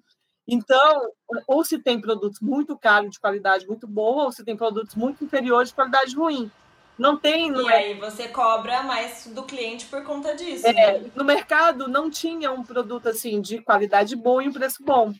Então, 0.47 1.11
ou 1.47 1.63
se 1.63 1.79
tem 1.79 2.01
produtos 2.01 2.41
muito 2.41 2.79
caros 2.79 3.11
de 3.11 3.21
qualidade 3.21 3.67
muito 3.67 3.87
boa, 3.87 4.25
ou 4.25 4.33
se 4.33 4.43
tem 4.43 4.57
produtos 4.57 4.95
muito 4.95 5.23
inferiores 5.23 5.69
de 5.69 5.75
qualidade 5.75 6.17
ruim. 6.17 6.51
Não 6.99 7.17
tem. 7.17 7.51
Não 7.51 7.71
e 7.71 7.73
é... 7.73 7.77
aí 7.77 7.95
você 7.95 8.29
cobra 8.29 8.83
mais 8.83 9.27
do 9.29 9.43
cliente 9.45 9.87
por 9.87 10.03
conta 10.03 10.35
disso. 10.35 10.67
É, 10.67 10.99
né? 10.99 11.11
No 11.15 11.25
mercado 11.25 11.87
não 11.87 12.11
tinha 12.11 12.51
um 12.51 12.65
produto 12.65 13.09
assim 13.09 13.41
de 13.41 13.61
qualidade 13.61 14.17
boa 14.17 14.43
e 14.43 14.49
um 14.49 14.53
preço 14.53 14.83
bom. 14.83 15.13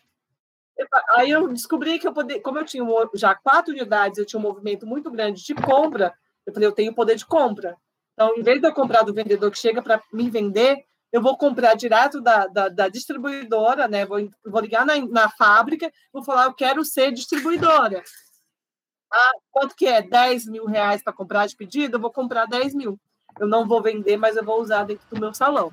Aí 1.11 1.31
eu 1.31 1.49
descobri 1.49 1.99
que 1.99 2.07
eu 2.07 2.13
poderia, 2.13 2.43
como 2.43 2.59
eu 2.59 2.65
tinha 2.65 2.85
já 3.15 3.35
quatro 3.35 3.73
unidades, 3.73 4.19
eu 4.19 4.27
tinha 4.27 4.39
um 4.39 4.43
movimento 4.43 4.87
muito 4.87 5.11
grande 5.11 5.45
de 5.45 5.55
compra. 5.55 6.15
Eu 6.47 6.53
falei, 6.53 6.69
eu 6.69 6.73
tenho 6.73 6.95
poder 6.95 7.17
de 7.17 7.27
compra. 7.27 7.77
Então, 8.15 8.35
em 8.37 8.43
vez 8.43 8.61
de 8.61 8.67
eu 8.67 8.73
comprar 8.73 9.03
do 9.03 9.15
vendedor 9.15 9.51
que 9.51 9.59
chega 9.59 9.83
para 9.83 10.03
me 10.13 10.31
vender, 10.31 10.85
eu 11.13 11.23
vou 11.23 11.37
comprar 11.37 11.75
direto 11.75 12.21
da, 12.21 12.47
da, 12.47 12.69
da 12.69 12.89
distribuidora, 12.89 13.89
né? 13.89 14.05
Vou, 14.05 14.19
vou 14.45 14.61
ligar 14.61 14.85
na, 14.85 14.97
na 15.07 15.31
fábrica, 15.31 15.91
vou 16.13 16.23
falar, 16.23 16.47
eu 16.47 16.55
quero 16.55 16.85
ser 16.85 17.13
distribuidora. 17.13 18.03
Ah, 19.11 19.33
quanto 19.51 19.75
que 19.75 19.87
é? 19.87 20.03
10 20.03 20.47
mil 20.47 20.67
reais 20.67 21.03
para 21.03 21.13
comprar 21.13 21.47
de 21.47 21.57
pedido? 21.57 21.97
Eu 21.97 22.01
vou 22.01 22.13
comprar 22.13 22.47
10 22.47 22.75
mil. 22.75 22.99
Eu 23.39 23.47
não 23.47 23.67
vou 23.67 23.83
vender, 23.83 24.17
mas 24.17 24.37
eu 24.37 24.45
vou 24.45 24.61
usar 24.61 24.85
dentro 24.85 25.05
do 25.11 25.21
meu 25.21 25.33
salão. 25.33 25.73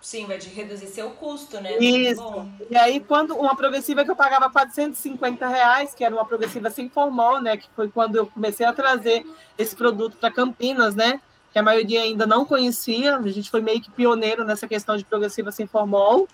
Sim, 0.00 0.26
vai 0.26 0.38
de 0.38 0.48
reduzir 0.48 0.86
seu 0.86 1.10
custo, 1.10 1.60
né? 1.60 1.78
Isso. 1.78 2.22
E 2.70 2.76
aí, 2.76 3.00
quando 3.00 3.34
uma 3.34 3.56
progressiva 3.56 4.04
que 4.04 4.10
eu 4.10 4.16
pagava 4.16 4.48
450 4.50 5.48
reais, 5.48 5.94
que 5.94 6.04
era 6.04 6.14
uma 6.14 6.24
progressiva 6.24 6.70
sem 6.70 6.88
formol, 6.88 7.40
né? 7.40 7.56
Que 7.56 7.68
foi 7.74 7.88
quando 7.88 8.16
eu 8.16 8.26
comecei 8.26 8.64
a 8.64 8.72
trazer 8.72 9.26
esse 9.58 9.74
produto 9.74 10.16
para 10.16 10.30
Campinas, 10.30 10.94
né? 10.94 11.20
Que 11.52 11.58
a 11.58 11.62
maioria 11.62 12.02
ainda 12.02 12.26
não 12.26 12.44
conhecia. 12.44 13.16
A 13.16 13.28
gente 13.30 13.50
foi 13.50 13.60
meio 13.60 13.80
que 13.80 13.90
pioneiro 13.90 14.44
nessa 14.44 14.68
questão 14.68 14.96
de 14.96 15.04
progressiva 15.04 15.50
sem 15.50 15.66
formol. 15.66 16.28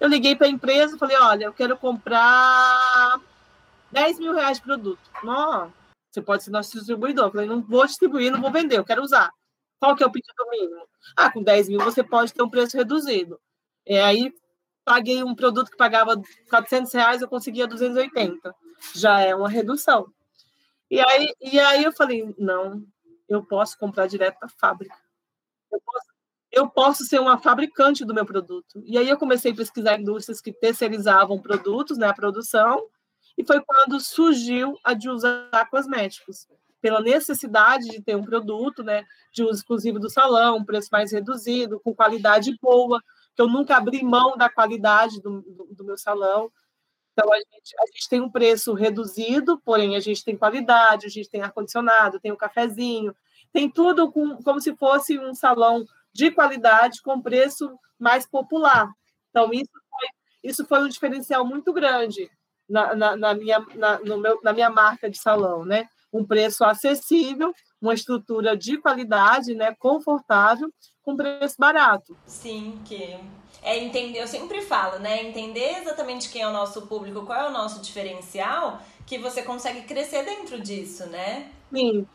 Eu 0.00 0.08
liguei 0.08 0.34
para 0.34 0.48
a 0.48 0.50
empresa 0.50 0.96
e 0.96 0.98
falei: 0.98 1.16
olha, 1.16 1.44
eu 1.44 1.52
quero 1.52 1.76
comprar 1.76 3.20
10 3.92 4.18
mil 4.18 4.34
reais 4.34 4.56
de 4.56 4.64
produto. 4.64 4.98
Não, 5.22 5.72
você 6.12 6.20
pode 6.20 6.44
ser 6.44 6.50
nosso 6.50 6.72
distribuidor. 6.76 7.26
Eu 7.26 7.32
falei, 7.32 7.46
não 7.46 7.62
vou 7.62 7.86
distribuir, 7.86 8.30
não 8.30 8.40
vou 8.40 8.52
vender, 8.52 8.78
eu 8.78 8.84
quero 8.84 9.02
usar. 9.02 9.30
Qual 9.80 9.96
que 9.96 10.02
é 10.02 10.06
o 10.06 10.12
pedido 10.12 10.48
mínimo? 10.50 10.86
Ah, 11.16 11.32
com 11.32 11.42
10 11.42 11.68
mil 11.70 11.80
você 11.80 12.04
pode 12.04 12.32
ter 12.32 12.42
um 12.42 12.50
preço 12.50 12.76
reduzido. 12.76 13.40
E 13.86 13.96
aí, 13.98 14.32
paguei 14.84 15.24
um 15.24 15.34
produto 15.34 15.70
que 15.70 15.76
pagava 15.76 16.20
400 16.50 16.92
reais, 16.92 17.22
eu 17.22 17.28
conseguia 17.28 17.66
280. 17.66 18.54
Já 18.94 19.20
é 19.20 19.34
uma 19.34 19.48
redução. 19.48 20.12
E 20.90 21.00
aí, 21.00 21.34
e 21.40 21.58
aí 21.58 21.84
eu 21.84 21.92
falei, 21.92 22.34
não, 22.38 22.84
eu 23.28 23.42
posso 23.42 23.78
comprar 23.78 24.06
direto 24.06 24.38
da 24.40 24.48
fábrica. 24.48 24.96
Eu 25.70 25.80
posso, 25.80 26.06
eu 26.52 26.68
posso 26.68 27.04
ser 27.04 27.18
uma 27.18 27.38
fabricante 27.38 28.04
do 28.04 28.12
meu 28.12 28.26
produto. 28.26 28.82
E 28.84 28.98
aí 28.98 29.08
eu 29.08 29.16
comecei 29.16 29.52
a 29.52 29.54
pesquisar 29.54 29.98
indústrias 29.98 30.40
que 30.40 30.52
terceirizavam 30.52 31.40
produtos, 31.40 31.96
né, 31.96 32.08
a 32.08 32.14
produção, 32.14 32.86
e 33.36 33.44
foi 33.44 33.60
quando 33.60 34.00
surgiu 34.00 34.78
a 34.84 34.94
de 34.94 35.08
usar 35.08 35.68
cosméticos, 35.70 36.46
pela 36.80 37.00
necessidade 37.00 37.88
de 37.88 38.02
ter 38.02 38.16
um 38.16 38.24
produto 38.24 38.82
né, 38.82 39.04
de 39.32 39.42
uso 39.44 39.60
exclusivo 39.60 40.00
do 40.00 40.10
salão, 40.10 40.58
um 40.58 40.64
preço 40.64 40.88
mais 40.90 41.12
reduzido, 41.12 41.80
com 41.80 41.94
qualidade 41.94 42.56
boa, 42.60 43.00
que 43.34 43.40
eu 43.40 43.46
nunca 43.46 43.76
abri 43.76 44.02
mão 44.02 44.36
da 44.36 44.50
qualidade 44.50 45.20
do, 45.22 45.42
do, 45.42 45.68
do 45.70 45.84
meu 45.84 45.96
salão. 45.96 46.50
Então, 47.12 47.32
a 47.32 47.36
gente, 47.36 47.74
a 47.78 47.86
gente, 47.86 48.08
tem 48.08 48.20
um 48.20 48.30
preço 48.30 48.74
reduzido, 48.74 49.60
porém, 49.60 49.94
a 49.94 50.00
gente 50.00 50.24
tem 50.24 50.36
qualidade, 50.36 51.06
a 51.06 51.10
gente 51.10 51.30
tem 51.30 51.42
ar-condicionado, 51.42 52.18
tem 52.18 52.32
um 52.32 52.36
cafezinho, 52.36 53.14
tem 53.52 53.70
tudo 53.70 54.10
com, 54.10 54.42
como 54.42 54.60
se 54.60 54.74
fosse 54.74 55.18
um 55.18 55.34
salão 55.34 55.84
de 56.12 56.30
qualidade 56.32 57.00
com 57.00 57.22
preço 57.22 57.78
mais 57.98 58.26
popular. 58.26 58.90
Então, 59.30 59.52
isso 59.52 59.70
foi, 59.70 60.08
isso 60.42 60.66
foi 60.66 60.80
um 60.80 60.88
diferencial 60.88 61.46
muito 61.46 61.72
grande 61.72 62.28
na, 62.68 62.94
na, 62.94 63.16
na 63.16 63.34
minha, 63.34 63.64
na, 63.74 63.98
no 64.00 64.18
meu, 64.18 64.40
na 64.42 64.52
minha 64.52 64.70
marca 64.70 65.10
de 65.10 65.18
salão, 65.18 65.64
né? 65.64 65.88
Um 66.12 66.24
preço 66.24 66.64
acessível, 66.64 67.52
uma 67.80 67.94
estrutura 67.94 68.56
de 68.56 68.78
qualidade, 68.78 69.54
né? 69.54 69.74
Confortável, 69.78 70.70
com 71.02 71.16
preço 71.16 71.56
barato. 71.58 72.16
Sim, 72.26 72.80
que 72.84 73.18
é 73.62 73.78
entender, 73.78 74.20
eu 74.20 74.26
sempre 74.26 74.62
falo, 74.62 74.98
né? 74.98 75.22
Entender 75.22 75.78
exatamente 75.78 76.28
quem 76.28 76.42
é 76.42 76.48
o 76.48 76.52
nosso 76.52 76.86
público, 76.86 77.24
qual 77.24 77.46
é 77.46 77.48
o 77.48 77.52
nosso 77.52 77.80
diferencial, 77.80 78.80
que 79.06 79.18
você 79.18 79.42
consegue 79.42 79.82
crescer 79.82 80.24
dentro 80.24 80.60
disso, 80.60 81.06
né? 81.06 81.50
Sim. 81.72 82.06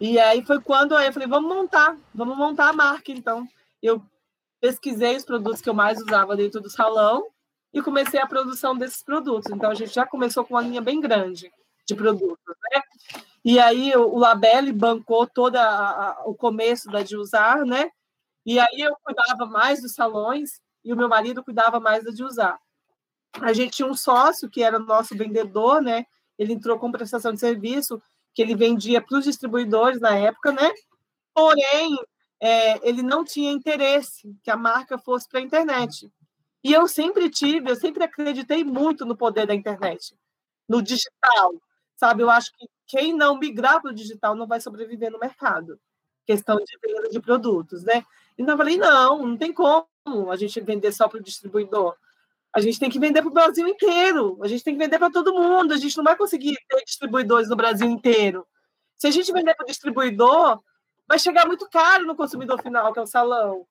E 0.00 0.18
aí 0.18 0.44
foi 0.44 0.60
quando 0.60 0.98
eu 0.98 1.12
falei, 1.12 1.28
vamos 1.28 1.54
montar, 1.54 1.96
vamos 2.14 2.36
montar 2.36 2.68
a 2.68 2.72
marca, 2.72 3.10
então. 3.12 3.46
Eu 3.82 4.02
pesquisei 4.60 5.16
os 5.16 5.24
produtos 5.24 5.60
que 5.60 5.68
eu 5.68 5.74
mais 5.74 6.00
usava 6.00 6.36
dentro 6.36 6.60
do 6.60 6.68
salão 6.68 7.24
e 7.76 7.82
comecei 7.82 8.18
a 8.18 8.26
produção 8.26 8.74
desses 8.74 9.02
produtos. 9.02 9.52
Então, 9.52 9.70
a 9.70 9.74
gente 9.74 9.94
já 9.94 10.06
começou 10.06 10.42
com 10.46 10.54
uma 10.54 10.62
linha 10.62 10.80
bem 10.80 10.98
grande 10.98 11.52
de 11.86 11.94
produtos, 11.94 12.56
né? 12.72 12.80
E 13.44 13.58
aí, 13.60 13.94
o 13.94 14.16
Labelle 14.16 14.72
bancou 14.72 15.26
todo 15.26 15.58
o 16.24 16.34
começo 16.34 16.88
da 16.88 17.02
de 17.02 17.18
usar, 17.18 17.66
né? 17.66 17.90
E 18.46 18.58
aí, 18.58 18.80
eu 18.80 18.96
cuidava 19.04 19.44
mais 19.44 19.82
dos 19.82 19.92
salões 19.92 20.58
e 20.82 20.90
o 20.90 20.96
meu 20.96 21.06
marido 21.06 21.44
cuidava 21.44 21.78
mais 21.78 22.02
da 22.02 22.10
de 22.10 22.24
usar. 22.24 22.58
A 23.42 23.52
gente 23.52 23.76
tinha 23.76 23.88
um 23.88 23.94
sócio 23.94 24.48
que 24.48 24.62
era 24.62 24.78
nosso 24.78 25.14
vendedor, 25.14 25.82
né? 25.82 26.06
Ele 26.38 26.54
entrou 26.54 26.78
com 26.78 26.90
prestação 26.90 27.34
de 27.34 27.40
serviço 27.40 28.00
que 28.34 28.40
ele 28.40 28.54
vendia 28.54 29.02
para 29.02 29.18
os 29.18 29.24
distribuidores 29.24 30.00
na 30.00 30.16
época, 30.16 30.50
né? 30.50 30.72
Porém, 31.34 31.94
é, 32.40 32.88
ele 32.88 33.02
não 33.02 33.22
tinha 33.22 33.52
interesse 33.52 34.34
que 34.42 34.50
a 34.50 34.56
marca 34.56 34.96
fosse 34.96 35.28
para 35.28 35.40
a 35.40 35.42
internet. 35.42 36.10
E 36.66 36.72
eu 36.72 36.88
sempre 36.88 37.30
tive, 37.30 37.70
eu 37.70 37.76
sempre 37.76 38.02
acreditei 38.02 38.64
muito 38.64 39.06
no 39.06 39.16
poder 39.16 39.46
da 39.46 39.54
internet, 39.54 40.18
no 40.68 40.82
digital, 40.82 41.54
sabe? 41.94 42.24
Eu 42.24 42.28
acho 42.28 42.50
que 42.56 42.66
quem 42.88 43.14
não 43.14 43.38
migrar 43.38 43.80
para 43.80 43.92
o 43.92 43.94
digital 43.94 44.34
não 44.34 44.48
vai 44.48 44.60
sobreviver 44.60 45.12
no 45.12 45.18
mercado. 45.20 45.78
Questão 46.26 46.56
de 46.56 46.76
venda 46.84 47.08
de 47.08 47.20
produtos, 47.20 47.84
né? 47.84 48.04
Então 48.36 48.54
eu 48.54 48.58
falei, 48.58 48.76
não, 48.76 49.24
não 49.24 49.36
tem 49.36 49.52
como 49.52 49.86
a 50.28 50.34
gente 50.34 50.60
vender 50.60 50.90
só 50.90 51.06
para 51.06 51.20
o 51.20 51.22
distribuidor. 51.22 51.94
A 52.52 52.60
gente 52.60 52.80
tem 52.80 52.90
que 52.90 52.98
vender 52.98 53.22
para 53.22 53.30
o 53.30 53.32
Brasil 53.32 53.68
inteiro. 53.68 54.36
A 54.42 54.48
gente 54.48 54.64
tem 54.64 54.74
que 54.74 54.82
vender 54.82 54.98
para 54.98 55.12
todo 55.12 55.34
mundo. 55.34 55.72
A 55.72 55.76
gente 55.76 55.96
não 55.96 56.02
vai 56.02 56.16
conseguir 56.16 56.56
ter 56.68 56.84
distribuidores 56.84 57.48
no 57.48 57.54
Brasil 57.54 57.88
inteiro. 57.88 58.44
Se 58.98 59.06
a 59.06 59.12
gente 59.12 59.32
vender 59.32 59.54
para 59.54 59.62
o 59.62 59.68
distribuidor, 59.68 60.60
vai 61.06 61.20
chegar 61.20 61.46
muito 61.46 61.70
caro 61.70 62.04
no 62.04 62.16
consumidor 62.16 62.60
final, 62.60 62.92
que 62.92 62.98
é 62.98 63.02
o 63.02 63.06
salão. 63.06 63.64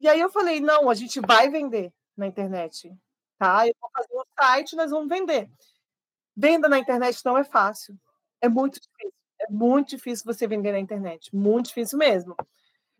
E 0.00 0.08
aí 0.08 0.18
eu 0.18 0.30
falei, 0.30 0.58
não, 0.58 0.88
a 0.88 0.94
gente 0.94 1.20
vai 1.20 1.50
vender 1.50 1.92
na 2.18 2.26
internet, 2.26 2.92
tá? 3.38 3.66
Eu 3.66 3.74
vou 3.80 3.90
fazer 3.90 4.14
um 4.14 4.22
site, 4.38 4.76
nós 4.76 4.90
vamos 4.90 5.08
vender. 5.08 5.48
Venda 6.36 6.68
na 6.68 6.78
internet 6.78 7.20
não 7.24 7.36
é 7.36 7.44
fácil. 7.44 7.98
É 8.40 8.48
muito 8.48 8.80
difícil. 8.80 9.18
É 9.40 9.46
muito 9.50 9.90
difícil 9.90 10.24
você 10.26 10.46
vender 10.46 10.72
na 10.72 10.78
internet. 10.78 11.34
Muito 11.34 11.66
difícil 11.66 11.98
mesmo. 11.98 12.36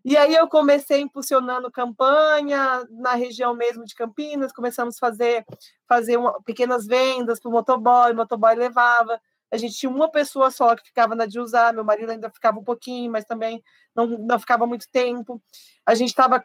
E 0.05 0.17
aí 0.17 0.35
eu 0.35 0.49
comecei 0.49 1.01
impulsionando 1.01 1.71
campanha 1.71 2.85
na 2.91 3.15
região 3.15 3.55
mesmo 3.55 3.85
de 3.85 3.95
Campinas, 3.95 4.53
começamos 4.53 4.97
a 4.97 4.99
fazer, 4.99 5.45
fazer 5.89 6.17
uma, 6.17 6.41
pequenas 6.43 6.87
vendas 6.87 7.41
para 7.41 7.49
o 7.49 7.53
motoboy, 7.53 8.13
o 8.13 8.17
motoboy 8.17 8.55
levava. 8.55 9.21
A 9.51 9.57
gente 9.57 9.75
tinha 9.75 9.91
uma 9.91 10.11
pessoa 10.11 10.51
só 10.51 10.77
que 10.77 10.87
ficava 10.87 11.15
na 11.15 11.27
de 11.27 11.41
usar, 11.41 11.73
meu 11.73 11.85
marido 11.85 12.11
ainda 12.11 12.31
ficava 12.31 12.59
um 12.59 12.65
pouquinho, 12.65 13.11
mas 13.11 13.25
também 13.25 13.63
não, 13.95 14.07
não 14.07 14.39
ficava 14.39 14.67
muito 14.67 14.89
tempo. 14.91 15.43
A 15.85 15.95
gente 15.95 16.11
estava 16.11 16.45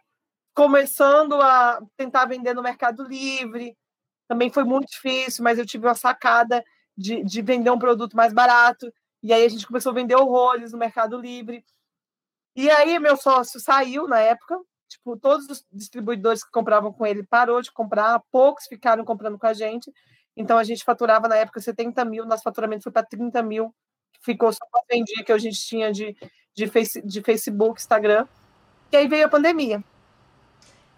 começando 0.53 1.41
a 1.41 1.81
tentar 1.97 2.25
vender 2.25 2.53
no 2.53 2.61
Mercado 2.61 3.03
Livre. 3.03 3.75
Também 4.27 4.49
foi 4.49 4.63
muito 4.63 4.89
difícil, 4.89 5.43
mas 5.43 5.57
eu 5.57 5.65
tive 5.65 5.87
uma 5.87 5.95
sacada 5.95 6.63
de, 6.95 7.23
de 7.23 7.41
vender 7.41 7.71
um 7.71 7.79
produto 7.79 8.15
mais 8.15 8.33
barato. 8.33 8.91
E 9.21 9.33
aí 9.33 9.45
a 9.45 9.49
gente 9.49 9.67
começou 9.67 9.91
a 9.91 9.95
vender 9.95 10.15
horrores 10.15 10.71
no 10.71 10.77
Mercado 10.77 11.17
Livre. 11.17 11.63
E 12.55 12.69
aí 12.69 12.99
meu 12.99 13.17
sócio 13.17 13.59
saiu 13.59 14.07
na 14.07 14.19
época. 14.19 14.59
Tipo, 14.87 15.17
todos 15.17 15.49
os 15.49 15.65
distribuidores 15.71 16.43
que 16.43 16.51
compravam 16.51 16.93
com 16.93 17.05
ele 17.05 17.23
parou 17.23 17.61
de 17.61 17.71
comprar, 17.71 18.21
poucos 18.31 18.65
ficaram 18.67 19.03
comprando 19.03 19.39
com 19.39 19.47
a 19.47 19.53
gente. 19.53 19.91
Então 20.37 20.57
a 20.57 20.63
gente 20.63 20.83
faturava 20.83 21.27
na 21.27 21.35
época 21.35 21.59
70 21.59 22.05
mil, 22.05 22.25
nosso 22.25 22.43
faturamento 22.43 22.83
foi 22.83 22.91
para 22.91 23.03
30 23.03 23.41
mil, 23.43 23.73
ficou 24.21 24.51
só 24.51 24.65
para 24.71 24.83
vendia 24.89 25.23
que 25.23 25.31
a 25.31 25.37
gente 25.37 25.59
tinha 25.59 25.91
de, 25.91 26.15
de, 26.55 26.67
face, 26.67 27.01
de 27.01 27.21
Facebook, 27.21 27.79
Instagram. 27.79 28.27
E 28.91 28.97
aí 28.97 29.07
veio 29.07 29.25
a 29.25 29.29
pandemia 29.29 29.83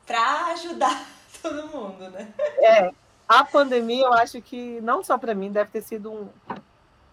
para 0.06 0.48
ajudar 0.54 1.08
todo 1.42 1.68
mundo, 1.68 2.10
né? 2.10 2.34
É, 2.60 2.92
a 3.28 3.44
pandemia, 3.44 4.06
eu 4.06 4.14
acho 4.14 4.42
que 4.42 4.80
não 4.82 5.04
só 5.04 5.18
para 5.18 5.34
mim, 5.34 5.52
deve 5.52 5.72
ter 5.72 5.82
sido 5.82 6.12
um. 6.12 6.30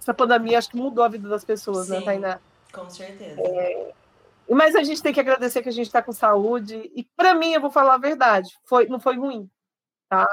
Essa 0.00 0.12
pandemia 0.12 0.58
acho 0.58 0.70
que 0.70 0.76
mudou 0.76 1.04
a 1.04 1.08
vida 1.08 1.28
das 1.28 1.44
pessoas, 1.44 1.88
né, 1.88 1.96
Sim, 1.96 2.00
né, 2.00 2.06
Tainá? 2.06 2.40
Com 2.72 2.90
certeza. 2.90 3.40
É... 3.40 3.92
Mas 4.50 4.74
a 4.74 4.82
gente 4.82 5.02
tem 5.02 5.12
que 5.12 5.20
agradecer 5.20 5.62
que 5.62 5.68
a 5.68 5.72
gente 5.72 5.86
está 5.86 6.02
com 6.02 6.12
saúde. 6.12 6.90
E 6.94 7.04
para 7.16 7.34
mim, 7.34 7.52
eu 7.52 7.60
vou 7.60 7.70
falar 7.70 7.94
a 7.94 7.98
verdade, 7.98 8.50
foi, 8.64 8.86
não 8.86 8.98
foi 8.98 9.16
ruim, 9.16 9.48
tá? 10.08 10.26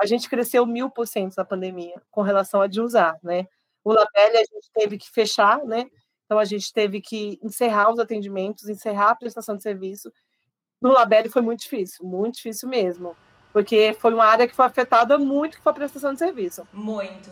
A 0.00 0.06
gente 0.06 0.28
cresceu 0.28 0.64
mil 0.64 0.88
por 0.90 1.06
cento 1.06 1.34
na 1.36 1.44
pandemia 1.44 2.00
com 2.10 2.22
relação 2.22 2.60
a 2.60 2.66
de 2.66 2.80
usar, 2.80 3.18
né? 3.22 3.46
O 3.84 3.92
Labelle 3.92 4.36
a 4.36 4.44
gente 4.44 4.70
teve 4.72 4.96
que 4.96 5.10
fechar, 5.10 5.58
né? 5.64 5.86
Então 6.24 6.38
a 6.38 6.44
gente 6.44 6.72
teve 6.72 7.00
que 7.00 7.38
encerrar 7.42 7.92
os 7.92 7.98
atendimentos, 7.98 8.68
encerrar 8.68 9.10
a 9.10 9.14
prestação 9.16 9.56
de 9.56 9.62
serviço. 9.62 10.10
No 10.82 10.92
Labelle 10.92 11.28
foi 11.28 11.42
muito 11.42 11.60
difícil, 11.60 12.04
muito 12.04 12.34
difícil 12.36 12.68
mesmo, 12.68 13.16
porque 13.52 13.96
foi 14.00 14.12
uma 14.12 14.24
área 14.24 14.48
que 14.48 14.54
foi 14.54 14.66
afetada 14.66 15.16
muito 15.16 15.60
com 15.62 15.68
a 15.68 15.72
prestação 15.72 16.12
de 16.12 16.18
serviço. 16.18 16.66
Muito. 16.72 17.30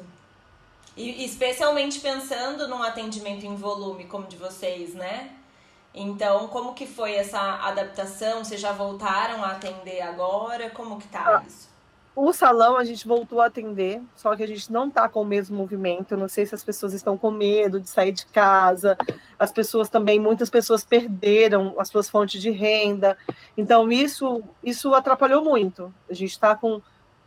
E 0.96 1.24
especialmente 1.24 2.00
pensando 2.00 2.68
num 2.68 2.82
atendimento 2.82 3.44
em 3.46 3.56
volume 3.56 4.04
como 4.04 4.26
de 4.26 4.36
vocês, 4.36 4.94
né? 4.94 5.30
Então, 5.94 6.46
como 6.48 6.74
que 6.74 6.86
foi 6.86 7.14
essa 7.14 7.40
adaptação? 7.40 8.44
Vocês 8.44 8.60
já 8.60 8.70
voltaram 8.70 9.42
a 9.42 9.52
atender 9.52 10.02
agora? 10.02 10.70
Como 10.70 11.00
que 11.00 11.08
tá 11.08 11.38
ah, 11.38 11.42
isso? 11.46 11.69
O 12.22 12.34
salão 12.34 12.76
a 12.76 12.84
gente 12.84 13.08
voltou 13.08 13.40
a 13.40 13.46
atender, 13.46 13.98
só 14.14 14.36
que 14.36 14.42
a 14.42 14.46
gente 14.46 14.70
não 14.70 14.90
tá 14.90 15.08
com 15.08 15.22
o 15.22 15.24
mesmo 15.24 15.56
movimento. 15.56 16.12
Eu 16.12 16.18
não 16.18 16.28
sei 16.28 16.44
se 16.44 16.54
as 16.54 16.62
pessoas 16.62 16.92
estão 16.92 17.16
com 17.16 17.30
medo 17.30 17.80
de 17.80 17.88
sair 17.88 18.12
de 18.12 18.26
casa. 18.26 18.94
As 19.38 19.50
pessoas 19.50 19.88
também, 19.88 20.20
muitas 20.20 20.50
pessoas 20.50 20.84
perderam 20.84 21.74
as 21.78 21.88
suas 21.88 22.10
fontes 22.10 22.42
de 22.42 22.50
renda. 22.50 23.16
Então, 23.56 23.90
isso, 23.90 24.42
isso 24.62 24.94
atrapalhou 24.94 25.42
muito. 25.42 25.94
A 26.10 26.12
gente 26.12 26.32
está 26.32 26.54
com. 26.54 26.82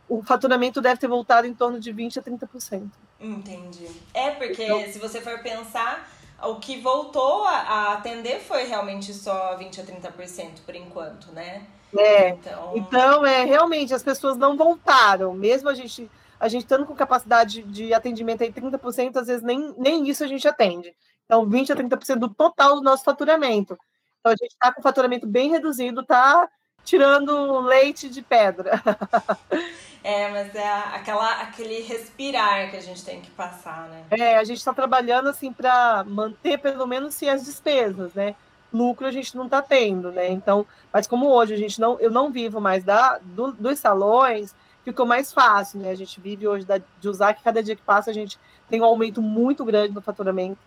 O 0.08 0.22
faturamento 0.22 0.80
deve 0.80 1.00
ter 1.00 1.08
voltado 1.08 1.44
em 1.44 1.54
torno 1.54 1.80
de 1.80 1.92
20% 1.92 2.18
a 2.18 2.22
30%. 2.22 2.88
Entendi. 3.18 3.90
É, 4.14 4.30
porque 4.30 4.62
então, 4.62 4.80
se 4.92 5.00
você 5.00 5.20
for 5.20 5.42
pensar, 5.42 6.08
o 6.40 6.60
que 6.60 6.80
voltou 6.80 7.42
a, 7.44 7.94
atender 7.94 8.38
foi 8.38 8.62
realmente 8.62 9.12
só 9.12 9.56
20 9.56 9.80
a 9.80 9.84
30% 9.84 10.60
por 10.64 10.76
enquanto, 10.76 11.32
né? 11.32 11.66
É. 11.96 12.30
Então... 12.30 12.72
então, 12.74 13.26
é, 13.26 13.44
realmente, 13.44 13.94
as 13.94 14.02
pessoas 14.02 14.36
não 14.36 14.56
voltaram, 14.56 15.32
mesmo 15.34 15.68
a 15.68 15.74
gente 15.74 16.10
a 16.38 16.48
gente 16.48 16.64
estando 16.64 16.84
com 16.84 16.94
capacidade 16.94 17.62
de 17.62 17.94
atendimento 17.94 18.42
aí 18.42 18.52
30%, 18.52 19.16
às 19.16 19.28
vezes 19.28 19.42
nem, 19.42 19.74
nem 19.78 20.06
isso 20.08 20.22
a 20.22 20.26
gente 20.26 20.46
atende. 20.46 20.94
Então, 21.24 21.48
20 21.48 21.72
a 21.72 21.76
30% 21.76 22.16
do 22.16 22.28
total 22.28 22.76
do 22.76 22.82
nosso 22.82 23.02
faturamento. 23.02 23.78
Então, 24.20 24.32
a 24.32 24.36
gente 24.36 24.52
está 24.52 24.70
com 24.70 24.82
faturamento 24.82 25.26
bem 25.26 25.50
reduzido, 25.50 26.04
tá 26.04 26.46
tirando 26.84 27.60
leite 27.60 28.08
de 28.08 28.22
pedra. 28.22 28.82
É, 30.06 30.28
mas 30.28 30.54
é 30.54 30.68
aquela, 30.68 31.40
aquele 31.40 31.80
respirar 31.80 32.70
que 32.70 32.76
a 32.76 32.80
gente 32.80 33.02
tem 33.02 33.22
que 33.22 33.30
passar, 33.30 33.88
né? 33.88 34.04
É, 34.10 34.36
a 34.36 34.44
gente 34.44 34.58
está 34.58 34.74
trabalhando 34.74 35.30
assim 35.30 35.50
para 35.50 36.04
manter 36.04 36.58
pelo 36.58 36.86
menos 36.86 37.14
sim, 37.14 37.26
as 37.26 37.42
despesas, 37.42 38.12
né? 38.12 38.34
Lucro 38.74 39.06
a 39.06 39.10
gente 39.10 39.36
não 39.36 39.44
está 39.44 39.62
tendo, 39.62 40.10
né? 40.10 40.28
Então, 40.30 40.66
mas 40.92 41.06
como 41.06 41.28
hoje 41.28 41.54
a 41.54 41.56
gente 41.56 41.80
não, 41.80 41.98
eu 42.00 42.10
não 42.10 42.30
vivo 42.30 42.60
mais 42.60 42.82
da, 42.82 43.18
do, 43.22 43.52
dos 43.52 43.78
salões, 43.78 44.54
ficou 44.84 45.06
mais 45.06 45.32
fácil, 45.32 45.80
né? 45.80 45.90
A 45.90 45.94
gente 45.94 46.20
vive 46.20 46.46
hoje 46.46 46.66
da, 46.66 46.78
de 46.78 47.08
usar 47.08 47.34
que 47.34 47.42
cada 47.42 47.62
dia 47.62 47.76
que 47.76 47.82
passa 47.82 48.10
a 48.10 48.14
gente 48.14 48.38
tem 48.68 48.80
um 48.80 48.84
aumento 48.84 49.22
muito 49.22 49.64
grande 49.64 49.94
no 49.94 50.02
faturamento, 50.02 50.58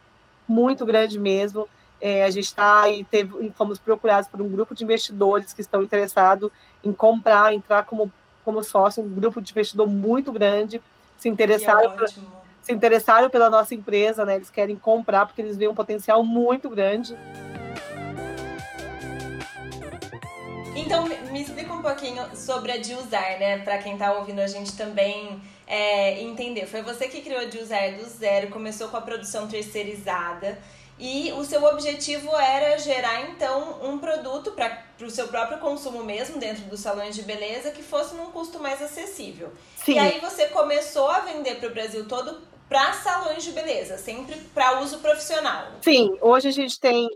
muito 0.48 0.86
grande 0.86 1.20
mesmo. 1.20 1.68
É, 2.00 2.24
a 2.24 2.30
gente 2.30 2.46
está 2.46 2.84
aí, 2.84 3.04
teve, 3.04 3.52
fomos 3.58 3.80
procurados 3.80 4.30
por 4.30 4.42
um 4.42 4.48
grupo 4.48 4.74
de 4.74 4.84
investidores 4.84 5.52
que 5.52 5.62
estão 5.62 5.84
interessados 5.84 6.50
em 6.84 6.94
comprar, 6.94 7.54
entrar 7.54 7.84
como 7.84 8.12
como 8.48 8.64
sócio, 8.64 9.04
um 9.04 9.10
grupo 9.10 9.42
de 9.42 9.52
investidor 9.52 9.86
muito 9.90 10.32
grande, 10.32 10.82
se 11.18 11.28
interessaram, 11.28 11.94
se 12.62 12.72
interessaram 12.72 13.30
pela 13.30 13.50
nossa 13.50 13.76
empresa, 13.76 14.24
né? 14.24 14.38
Eles 14.38 14.50
querem 14.50 14.78
comprar 14.78 15.26
porque 15.26 15.42
eles 15.42 15.58
veem 15.58 15.70
um 15.70 15.76
potencial 15.76 16.24
muito 16.24 16.70
grande. 16.70 17.14
Então, 20.80 21.06
me 21.06 21.42
explica 21.42 21.74
um 21.74 21.82
pouquinho 21.82 22.24
sobre 22.36 22.72
a 22.72 22.78
Diusar, 22.78 23.40
né? 23.40 23.60
Para 23.60 23.78
quem 23.80 23.94
está 23.94 24.14
ouvindo 24.14 24.40
a 24.40 24.48
gente 24.48 24.76
também 24.78 25.42
é, 25.66 26.22
entender. 26.22 26.66
Foi 26.68 26.82
você 26.82 27.08
que 27.08 27.22
criou 27.22 27.42
a 27.42 27.46
Diusar 27.46 27.96
do 27.96 28.06
zero, 28.06 28.50
começou 28.50 28.88
com 28.90 28.98
a 28.98 29.02
produção 29.02 29.48
terceirizada. 29.48 30.58
E 31.00 31.32
o 31.34 31.44
seu 31.44 31.64
objetivo 31.64 32.36
era 32.36 32.78
gerar 32.80 33.30
então 33.30 33.80
um 33.84 34.00
produto 34.00 34.52
para 34.52 34.84
o 35.02 35.10
seu 35.12 35.28
próprio 35.28 35.60
consumo 35.60 36.04
mesmo 36.04 36.40
dentro 36.40 36.64
dos 36.64 36.80
salões 36.80 37.16
de 37.16 37.22
beleza 37.22 37.70
que 37.70 37.84
fosse 37.84 38.16
num 38.16 38.32
custo 38.32 38.60
mais 38.60 38.82
acessível. 38.82 39.52
Sim. 39.76 39.94
E 39.94 40.00
aí 40.00 40.20
você 40.20 40.48
começou 40.48 41.08
a 41.08 41.20
vender 41.20 41.60
para 41.60 41.70
o 41.70 41.74
Brasil 41.74 42.08
todo 42.08 42.42
para 42.68 42.94
salões 42.94 43.44
de 43.44 43.52
beleza, 43.52 43.98
sempre 43.98 44.36
para 44.54 44.82
uso 44.82 44.98
profissional. 44.98 45.68
Sim, 45.82 46.18
hoje 46.20 46.48
a 46.48 46.52
gente 46.52 46.80
tem, 46.80 47.08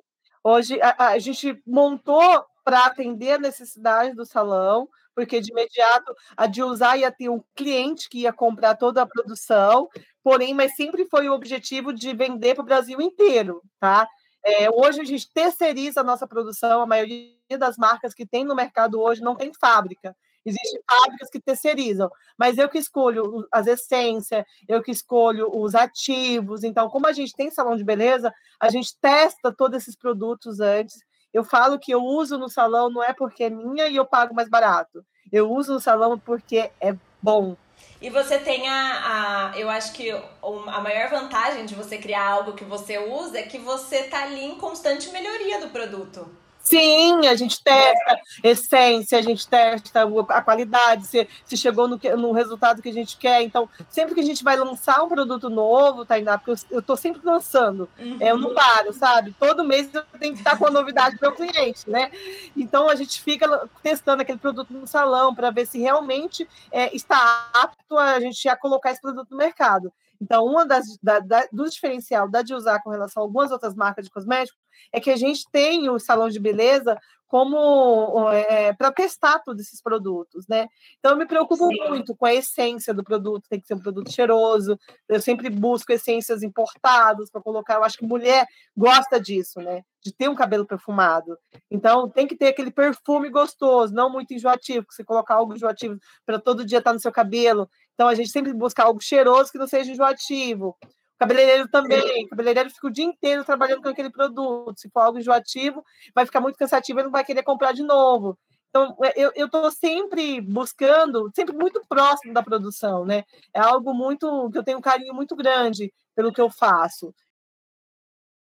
hoje 0.43 0.79
a, 0.81 1.07
a 1.09 1.19
gente 1.19 1.59
montou 1.65 2.45
para 2.63 2.85
atender 2.85 3.33
a 3.33 3.39
necessidade 3.39 4.15
do 4.15 4.25
salão, 4.25 4.87
porque 5.15 5.41
de 5.41 5.51
imediato 5.51 6.13
a 6.37 6.47
de 6.47 6.63
usar 6.63 6.97
ia 6.97 7.11
ter 7.11 7.29
um 7.29 7.43
cliente 7.55 8.09
que 8.09 8.19
ia 8.19 8.33
comprar 8.33 8.75
toda 8.75 9.01
a 9.01 9.07
produção, 9.07 9.89
porém, 10.23 10.53
mas 10.53 10.75
sempre 10.75 11.05
foi 11.05 11.27
o 11.27 11.33
objetivo 11.33 11.93
de 11.93 12.13
vender 12.13 12.55
para 12.55 12.61
o 12.61 12.65
Brasil 12.65 13.01
inteiro, 13.01 13.61
tá? 13.79 14.07
É, 14.43 14.69
hoje 14.69 15.01
a 15.01 15.03
gente 15.05 15.31
terceiriza 15.31 16.01
a 16.01 16.03
nossa 16.03 16.27
produção, 16.27 16.81
a 16.81 16.87
maioria 16.87 17.35
das 17.59 17.77
marcas 17.77 18.13
que 18.13 18.25
tem 18.25 18.43
no 18.43 18.55
mercado 18.55 18.99
hoje 18.99 19.21
não 19.21 19.35
tem 19.35 19.51
fábrica. 19.53 20.15
Existem 20.43 20.81
fábricas 20.89 21.29
que 21.29 21.39
terceirizam, 21.39 22.09
mas 22.35 22.57
eu 22.57 22.67
que 22.67 22.79
escolho 22.79 23.47
as 23.51 23.67
essências, 23.67 24.43
eu 24.67 24.81
que 24.81 24.89
escolho 24.89 25.47
os 25.55 25.75
ativos. 25.75 26.63
Então, 26.63 26.89
como 26.89 27.05
a 27.05 27.13
gente 27.13 27.33
tem 27.35 27.51
salão 27.51 27.75
de 27.75 27.83
beleza, 27.83 28.33
a 28.59 28.69
gente 28.69 28.97
testa 28.99 29.53
todos 29.55 29.77
esses 29.77 29.95
produtos 29.95 30.59
antes. 30.59 30.97
Eu 31.33 31.43
falo 31.43 31.79
que 31.79 31.93
eu 31.93 32.03
uso 32.03 32.37
no 32.37 32.49
salão 32.49 32.89
não 32.89 33.03
é 33.03 33.13
porque 33.13 33.45
é 33.45 33.49
minha 33.49 33.87
e 33.87 33.95
eu 33.95 34.05
pago 34.05 34.33
mais 34.33 34.49
barato. 34.49 35.03
Eu 35.31 35.49
uso 35.51 35.73
no 35.73 35.79
salão 35.79 36.19
porque 36.19 36.71
é 36.79 36.95
bom. 37.21 37.55
E 38.01 38.09
você 38.09 38.39
tem 38.39 38.67
a, 38.67 39.51
a, 39.53 39.59
Eu 39.59 39.69
acho 39.69 39.93
que 39.93 40.11
a 40.11 40.81
maior 40.81 41.09
vantagem 41.09 41.65
de 41.65 41.75
você 41.75 41.97
criar 41.97 42.27
algo 42.27 42.53
que 42.53 42.65
você 42.65 42.97
usa 42.97 43.39
é 43.39 43.43
que 43.43 43.57
você 43.57 44.03
tá 44.03 44.23
ali 44.23 44.43
em 44.43 44.55
constante 44.55 45.09
melhoria 45.11 45.59
do 45.61 45.69
produto. 45.69 46.27
Sim, 46.61 47.27
a 47.27 47.35
gente 47.35 47.61
testa 47.63 48.19
essência, 48.43 49.17
a 49.17 49.21
gente 49.21 49.47
testa 49.47 50.07
a 50.29 50.41
qualidade, 50.41 51.07
se, 51.07 51.27
se 51.43 51.57
chegou 51.57 51.87
no, 51.87 51.99
no 52.17 52.31
resultado 52.31 52.81
que 52.81 52.89
a 52.89 52.93
gente 52.93 53.17
quer. 53.17 53.41
Então, 53.41 53.67
sempre 53.89 54.13
que 54.13 54.21
a 54.21 54.25
gente 54.25 54.43
vai 54.43 54.55
lançar 54.55 55.03
um 55.03 55.09
produto 55.09 55.49
novo, 55.49 56.05
Tainá, 56.05 56.37
porque 56.37 56.63
eu 56.69 56.79
estou 56.79 56.95
sempre 56.95 57.21
lançando, 57.23 57.89
uhum. 57.99 58.17
eu 58.19 58.37
não 58.37 58.53
paro, 58.53 58.93
sabe? 58.93 59.35
Todo 59.39 59.63
mês 59.63 59.89
eu 59.93 60.03
tenho 60.19 60.33
que 60.33 60.39
estar 60.39 60.57
com 60.57 60.67
a 60.67 60.71
novidade 60.71 61.17
para 61.17 61.29
o 61.29 61.35
cliente, 61.35 61.89
né? 61.89 62.11
Então, 62.55 62.87
a 62.87 62.95
gente 62.95 63.21
fica 63.21 63.69
testando 63.81 64.21
aquele 64.21 64.37
produto 64.37 64.71
no 64.71 64.85
salão 64.85 65.33
para 65.33 65.49
ver 65.49 65.65
se 65.65 65.79
realmente 65.79 66.47
é, 66.71 66.95
está 66.95 67.49
apto 67.53 67.97
a 67.97 68.19
gente 68.19 68.47
a 68.47 68.55
colocar 68.55 68.91
esse 68.91 69.01
produto 69.01 69.31
no 69.31 69.37
mercado. 69.37 69.91
Então, 70.21 70.45
uma 70.45 70.65
das 70.65 70.85
da, 71.01 71.19
da, 71.19 71.47
dos 71.51 71.73
diferencial 71.73 72.29
da 72.29 72.43
de 72.43 72.53
usar 72.53 72.79
com 72.81 72.91
relação 72.91 73.23
a 73.23 73.25
algumas 73.25 73.51
outras 73.51 73.73
marcas 73.73 74.05
de 74.05 74.11
cosméticos 74.11 74.61
é 74.93 74.99
que 74.99 75.09
a 75.09 75.15
gente 75.15 75.45
tem 75.51 75.89
o 75.89 75.99
salão 75.99 76.29
de 76.29 76.39
beleza 76.39 76.97
como 77.31 78.29
é, 78.29 78.73
para 78.73 78.91
testar 78.91 79.39
todos 79.39 79.61
esses 79.61 79.81
produtos, 79.81 80.45
né? 80.49 80.67
Então 80.99 81.13
eu 81.13 81.17
me 81.17 81.25
preocupo 81.25 81.65
Sim. 81.65 81.87
muito 81.87 82.13
com 82.13 82.25
a 82.25 82.33
essência 82.33 82.93
do 82.93 83.05
produto, 83.05 83.47
tem 83.49 83.57
que 83.57 83.65
ser 83.65 83.73
um 83.73 83.79
produto 83.79 84.11
cheiroso. 84.11 84.77
Eu 85.07 85.21
sempre 85.21 85.49
busco 85.49 85.93
essências 85.93 86.43
importadas 86.43 87.31
para 87.31 87.41
colocar. 87.41 87.75
Eu 87.75 87.85
acho 87.85 87.97
que 87.97 88.05
mulher 88.05 88.45
gosta 88.75 89.17
disso, 89.17 89.61
né? 89.61 89.81
De 90.03 90.13
ter 90.13 90.27
um 90.27 90.35
cabelo 90.35 90.65
perfumado. 90.65 91.37
Então 91.69 92.09
tem 92.09 92.27
que 92.27 92.35
ter 92.35 92.47
aquele 92.47 92.69
perfume 92.69 93.29
gostoso, 93.29 93.93
não 93.93 94.11
muito 94.11 94.33
enjoativo, 94.33 94.85
que 94.85 94.93
você 94.93 95.03
colocar 95.05 95.35
algo 95.35 95.55
enjoativo 95.55 95.97
para 96.25 96.37
todo 96.37 96.65
dia 96.65 96.79
estar 96.79 96.89
tá 96.89 96.93
no 96.95 96.99
seu 96.99 97.13
cabelo. 97.13 97.69
Então 97.93 98.07
a 98.07 98.15
gente 98.15 98.29
sempre 98.29 98.53
busca 98.53 98.83
algo 98.83 99.01
cheiroso 99.01 99.51
que 99.51 99.57
não 99.57 99.67
seja 99.67 99.91
enjoativo. 99.91 100.77
Cabeleireiro 101.17 101.67
também. 101.69 102.27
Cabeleireiro 102.27 102.69
fica 102.71 102.87
o 102.87 102.91
dia 102.91 103.05
inteiro 103.05 103.45
trabalhando 103.45 103.83
com 103.83 103.89
aquele 103.89 104.09
produto. 104.09 104.79
Se 104.79 104.89
for 104.89 105.01
algo 105.01 105.19
enjoativo, 105.19 105.83
vai 106.15 106.25
ficar 106.25 106.41
muito 106.41 106.57
cansativo 106.57 106.99
e 106.99 107.03
não 107.03 107.11
vai 107.11 107.23
querer 107.23 107.43
comprar 107.43 107.73
de 107.73 107.83
novo. 107.83 108.37
Então, 108.69 108.97
é, 109.03 109.13
eu 109.35 109.45
estou 109.45 109.69
sempre 109.69 110.39
buscando, 110.39 111.29
sempre 111.35 111.53
muito 111.53 111.81
próximo 111.87 112.33
da 112.33 112.41
produção, 112.41 113.05
né? 113.05 113.25
É 113.53 113.59
algo 113.59 113.93
muito 113.93 114.49
que 114.49 114.57
eu 114.57 114.63
tenho 114.63 114.77
um 114.77 114.81
carinho 114.81 115.13
muito 115.13 115.35
grande 115.35 115.93
pelo 116.15 116.31
que 116.31 116.41
eu 116.41 116.49
faço. 116.49 117.13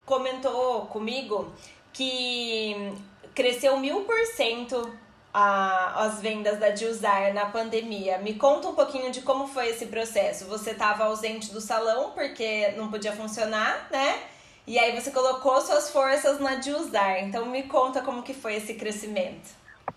Comentou 0.06 0.86
comigo 0.86 1.52
que 1.92 2.94
cresceu 3.34 3.78
mil 3.78 4.06
por 4.06 4.26
cento 4.28 4.98
a, 5.34 6.06
as 6.06 6.22
vendas 6.22 6.60
da 6.60 6.70
Dilzar 6.70 7.34
na 7.34 7.48
pandemia. 7.48 8.20
Me 8.20 8.36
conta 8.36 8.68
um 8.68 8.76
pouquinho 8.76 9.12
de 9.12 9.22
como 9.22 9.48
foi 9.48 9.70
esse 9.70 9.88
processo. 9.88 10.46
Você 10.46 10.72
estava 10.72 11.06
ausente 11.06 11.52
do 11.52 11.60
salão 11.60 12.12
porque 12.12 12.72
não 12.78 12.92
podia 12.92 13.14
funcionar, 13.14 13.88
né? 13.90 14.22
E 14.68 14.78
aí 14.78 14.98
você 14.98 15.12
colocou 15.12 15.60
suas 15.62 15.90
forças 15.90 16.40
na 16.40 16.56
Dilzar. 16.56 17.24
Então 17.24 17.48
me 17.48 17.64
conta 17.64 18.02
como 18.02 18.22
que 18.22 18.34
foi 18.34 18.56
esse 18.56 18.76
crescimento. 18.76 19.50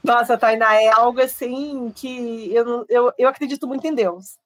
Nossa, 0.03 0.38
Tainá, 0.38 0.81
é 0.81 0.88
algo 0.88 1.20
assim 1.20 1.92
que 1.92 2.53
eu, 2.55 2.87
eu, 2.88 3.12
eu 3.18 3.29
acredito 3.29 3.66
muito 3.66 3.87
em 3.87 3.94
Deus. 3.94 4.38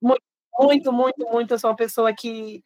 Muito, 0.00 0.22
muito, 0.58 0.92
muito, 0.92 1.26
muito. 1.26 1.54
Eu 1.54 1.58
sou 1.58 1.70
uma 1.70 1.76
pessoa 1.76 2.12
que. 2.12 2.62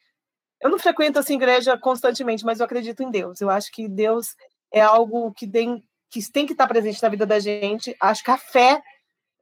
Eu 0.61 0.71
não 0.71 0.79
frequento 0.79 1.21
assim 1.21 1.35
igreja 1.35 1.79
constantemente, 1.79 2.45
mas 2.45 2.59
eu 2.59 2.67
acredito 2.67 3.03
em 3.03 3.11
Deus. 3.11 3.41
Eu 3.41 3.49
acho 3.49 3.71
que 3.71 3.89
Deus 3.89 4.35
é 4.73 4.81
algo 4.81 5.33
que 5.33 5.47
tem 5.47 5.85
que 6.11 6.21
tem 6.31 6.47
que 6.47 6.53
estar 6.53 6.67
presente 6.67 7.03
na 7.03 7.09
vida 7.09 7.27
da 7.27 7.39
gente. 7.39 7.95
Acho 8.01 8.25
que 8.25 8.31
a 8.31 8.39
fé 8.39 8.83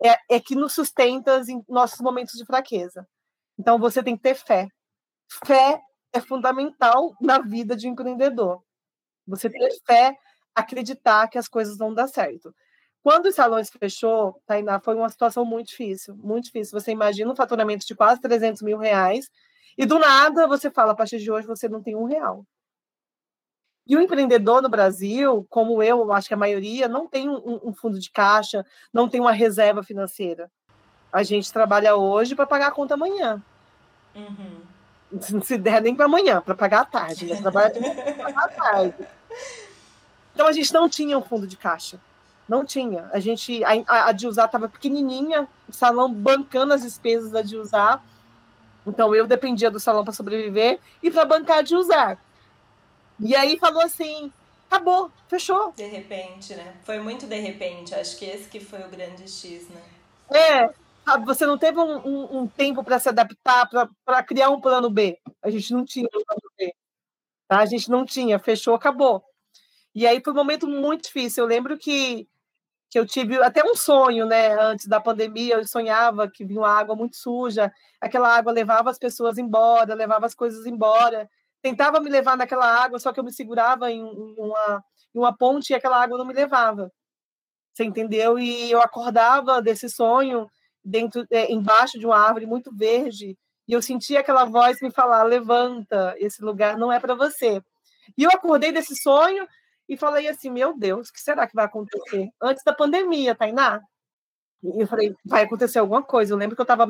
é, 0.03 0.37
é 0.37 0.41
que 0.41 0.55
nos 0.55 0.75
sustenta 0.75 1.43
em 1.49 1.63
nossos 1.69 2.01
momentos 2.01 2.35
de 2.35 2.45
fraqueza. 2.45 3.07
Então 3.59 3.79
você 3.79 4.03
tem 4.03 4.17
que 4.17 4.23
ter 4.23 4.35
fé. 4.35 4.69
fé 5.45 5.81
é 6.13 6.21
fundamental 6.21 7.15
na 7.21 7.39
vida 7.41 7.77
de 7.77 7.89
empreendedor. 7.89 8.63
Você 9.27 9.51
ter 9.51 9.71
fé, 9.87 10.17
acreditar 10.55 11.29
que 11.29 11.39
as 11.39 11.49
coisas 11.49 11.77
vão 11.77 11.93
dar 11.93 12.09
certo. 12.09 12.55
Quando 13.03 13.27
os 13.27 13.35
salões 13.35 13.71
fechou, 13.71 14.41
Tainá, 14.47 14.81
foi 14.81 14.97
uma 14.97 15.09
situação 15.09 15.45
muito 15.45 15.69
difícil, 15.69 16.17
muito 16.17 16.47
difícil. 16.47 16.79
Você 16.79 16.91
imagina 16.91 17.31
um 17.31 17.37
faturamento 17.37 17.87
de 17.87 17.95
quase 17.95 18.21
300 18.21 18.63
mil 18.63 18.79
reais 18.79 19.29
e 19.79 19.87
do 19.87 19.99
nada 19.99 20.49
você 20.49 20.71
fala, 20.71 20.93
a 20.93 20.95
partir 20.97 21.19
de 21.19 21.31
hoje 21.31 21.47
você 21.47 21.69
não 21.69 21.83
tem 21.83 21.95
um 21.95 22.05
real. 22.05 22.45
E 23.87 23.97
o 23.97 24.01
empreendedor 24.01 24.61
no 24.61 24.69
Brasil, 24.69 25.47
como 25.49 25.83
eu, 25.83 26.13
acho 26.13 26.29
que 26.29 26.35
a 26.35 26.37
maioria, 26.37 26.89
não 26.89 27.07
tem 27.07 27.29
um, 27.29 27.61
um 27.65 27.73
fundo 27.73 27.99
de 28.01 28.11
caixa, 28.11 28.67
não 28.93 29.09
tem 29.09 29.21
uma 29.21 29.33
reserva 29.33 29.83
financeira. 29.83 30.51
A 31.13 31.23
gente 31.23 31.53
trabalha 31.53 31.95
hoje 31.95 32.35
para 32.35 32.47
pagar 32.47 32.67
a 32.69 32.73
conta 32.73 32.95
amanhã. 32.95 33.41
Uhum. 34.15 34.61
Se 35.43 35.57
der 35.57 35.81
nem 35.81 35.95
para 35.95 36.07
amanhã, 36.07 36.41
para 36.41 36.55
pagar 36.55 36.81
à 36.81 36.85
tarde. 36.85 37.27
Né? 37.27 37.37
Trabalha 37.37 37.73
pagar 38.17 38.45
à 38.45 38.49
tarde. 38.49 38.95
Então 40.35 40.47
a 40.47 40.53
gente 40.53 40.73
não 40.75 40.89
tinha 40.89 41.17
um 41.17 41.23
fundo 41.23 41.47
de 41.47 41.57
caixa. 41.57 41.99
Não 42.49 42.65
tinha. 42.65 43.09
A 43.13 43.21
gente 43.21 43.63
a, 43.65 44.09
a 44.09 44.13
de 44.13 44.27
usar 44.27 44.47
estava 44.47 44.69
pequenininha, 44.69 45.49
o 45.69 45.73
salão 45.73 46.13
bancando 46.13 46.75
as 46.75 46.83
despesas 46.83 47.31
da 47.31 47.43
de 47.43 47.57
usar. 47.57 48.05
Então 48.87 49.15
eu 49.15 49.27
dependia 49.27 49.71
do 49.71 49.81
salão 49.81 50.05
para 50.05 50.13
sobreviver 50.13 50.79
e 51.03 51.11
para 51.11 51.25
bancar 51.25 51.63
de 51.63 51.75
usar. 51.75 52.19
E 53.21 53.35
aí 53.35 53.59
falou 53.59 53.83
assim: 53.83 54.33
acabou, 54.71 55.11
fechou. 55.29 55.73
De 55.73 55.87
repente, 55.87 56.55
né? 56.55 56.75
Foi 56.85 56.99
muito 56.99 57.27
de 57.27 57.39
repente. 57.39 57.95
Acho 57.95 58.17
que 58.19 58.25
esse 58.25 58.49
que 58.49 58.61
foi 58.61 58.81
o 58.81 58.89
grande 58.89 59.31
X, 59.31 59.69
né? 59.69 59.83
É, 60.35 60.69
você 61.25 61.47
não 61.47 61.57
teve 61.57 61.79
um, 61.79 61.99
um, 61.99 62.39
um 62.41 62.47
tempo 62.49 62.83
para 62.85 62.99
se 62.99 63.09
adaptar, 63.09 63.69
para 64.05 64.23
criar 64.23 64.51
um 64.51 64.61
plano 64.61 64.91
B. 64.91 65.19
A 65.43 65.51
gente 65.51 65.73
não 65.73 65.85
tinha 65.85 66.07
um 66.07 66.25
plano 66.25 66.53
B. 66.59 66.75
Tá? 67.49 67.61
A 67.61 67.67
gente 67.67 67.91
não 67.91 68.05
tinha, 68.05 68.39
fechou, 68.39 68.75
acabou. 68.75 69.23
E 69.95 70.07
aí 70.07 70.21
foi 70.23 70.33
um 70.33 70.37
momento 70.37 70.67
muito 70.69 71.05
difícil. 71.05 71.45
Eu 71.45 71.49
lembro 71.49 71.79
que, 71.79 72.29
que 72.91 72.99
eu 72.99 73.07
tive 73.07 73.43
até 73.43 73.65
um 73.65 73.75
sonho, 73.75 74.27
né? 74.27 74.61
Antes 74.61 74.87
da 74.87 75.01
pandemia, 75.01 75.55
eu 75.55 75.67
sonhava 75.67 76.29
que 76.29 76.45
vinha 76.45 76.61
uma 76.61 76.73
água 76.73 76.95
muito 76.97 77.17
suja, 77.17 77.73
aquela 78.01 78.37
água 78.37 78.53
levava 78.53 78.91
as 78.91 78.99
pessoas 78.99 79.39
embora, 79.39 79.95
levava 79.95 80.27
as 80.27 80.35
coisas 80.35 80.67
embora 80.67 81.31
tentava 81.69 81.99
me 81.99 82.09
levar 82.09 82.37
naquela 82.37 82.67
água, 82.67 82.99
só 82.99 83.13
que 83.13 83.19
eu 83.19 83.25
me 83.25 83.33
segurava 83.33 83.91
em 83.91 84.03
uma, 84.03 84.85
em 85.15 85.19
uma 85.19 85.37
ponte 85.37 85.71
e 85.71 85.75
aquela 85.75 86.01
água 86.01 86.17
não 86.17 86.25
me 86.25 86.33
levava. 86.33 86.93
Você 87.75 87.85
entendeu? 87.85 88.39
E 88.39 88.71
eu 88.71 88.81
acordava 88.81 89.61
desse 89.61 89.89
sonho 89.91 90.49
dentro, 90.85 91.27
é, 91.31 91.53
embaixo 91.53 91.99
de 91.99 92.07
uma 92.07 92.19
árvore 92.19 92.47
muito 92.47 92.75
verde 92.75 93.37
e 93.69 93.73
eu 93.73 93.83
sentia 93.83 94.21
aquela 94.21 94.45
voz 94.45 94.81
me 94.81 94.91
falar: 94.91 95.25
levanta, 95.25 96.15
esse 96.19 96.43
lugar 96.43 96.79
não 96.79 96.93
é 96.93 97.01
para 97.01 97.15
você. 97.15 97.61
E 98.17 98.23
eu 98.23 98.31
acordei 98.31 98.71
desse 98.71 98.95
sonho 98.95 99.47
e 99.89 99.97
falei 99.97 100.29
assim: 100.29 100.51
meu 100.51 100.77
Deus, 100.79 101.09
o 101.09 101.13
que 101.13 101.21
será 101.21 101.47
que 101.47 101.55
vai 101.55 101.65
acontecer? 101.65 102.29
Antes 102.41 102.63
da 102.65 102.73
pandemia, 102.73 103.35
Tainá. 103.35 103.81
E 104.63 104.83
eu 104.83 104.87
falei: 104.87 105.15
vai 105.25 105.43
acontecer 105.43 105.81
alguma 105.81 106.03
coisa. 106.03 106.33
Eu 106.33 106.39
lembro 106.39 106.55
que 106.55 106.63
eu 106.63 106.67
tava, 106.67 106.87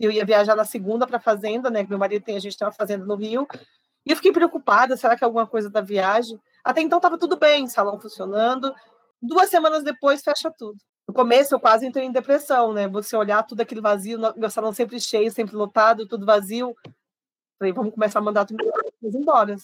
eu 0.00 0.10
ia 0.10 0.24
viajar 0.24 0.56
na 0.56 0.64
segunda 0.64 1.06
para 1.06 1.18
a 1.18 1.20
fazenda, 1.20 1.70
né? 1.70 1.86
Meu 1.88 1.98
marido 1.98 2.24
tem, 2.24 2.36
a 2.36 2.40
gente 2.40 2.58
tem 2.58 2.66
uma 2.66 2.72
fazenda 2.72 3.04
no 3.04 3.14
Rio. 3.14 3.46
E 4.06 4.12
eu 4.12 4.16
fiquei 4.16 4.32
preocupada, 4.32 4.96
será 4.96 5.16
que 5.16 5.24
é 5.24 5.26
alguma 5.26 5.48
coisa 5.48 5.68
da 5.68 5.80
viagem? 5.80 6.40
Até 6.62 6.80
então 6.80 6.98
estava 6.98 7.18
tudo 7.18 7.36
bem, 7.36 7.66
salão 7.66 7.98
funcionando. 7.98 8.72
Duas 9.20 9.50
semanas 9.50 9.82
depois, 9.82 10.22
fecha 10.22 10.48
tudo. 10.56 10.78
No 11.08 11.12
começo, 11.12 11.54
eu 11.54 11.60
quase 11.60 11.86
entrei 11.86 12.04
em 12.04 12.12
depressão, 12.12 12.72
né? 12.72 12.86
Você 12.86 13.16
olhar 13.16 13.42
tudo 13.42 13.60
aquilo 13.60 13.82
vazio, 13.82 14.18
meu 14.36 14.48
salão 14.48 14.72
sempre 14.72 15.00
cheio, 15.00 15.30
sempre 15.32 15.56
lotado, 15.56 16.06
tudo 16.06 16.24
vazio. 16.24 16.76
Falei, 17.58 17.72
vamos 17.72 17.92
começar 17.92 18.20
a 18.20 18.22
mandar 18.22 18.44
tudo 18.44 18.62
embora. 19.02 19.56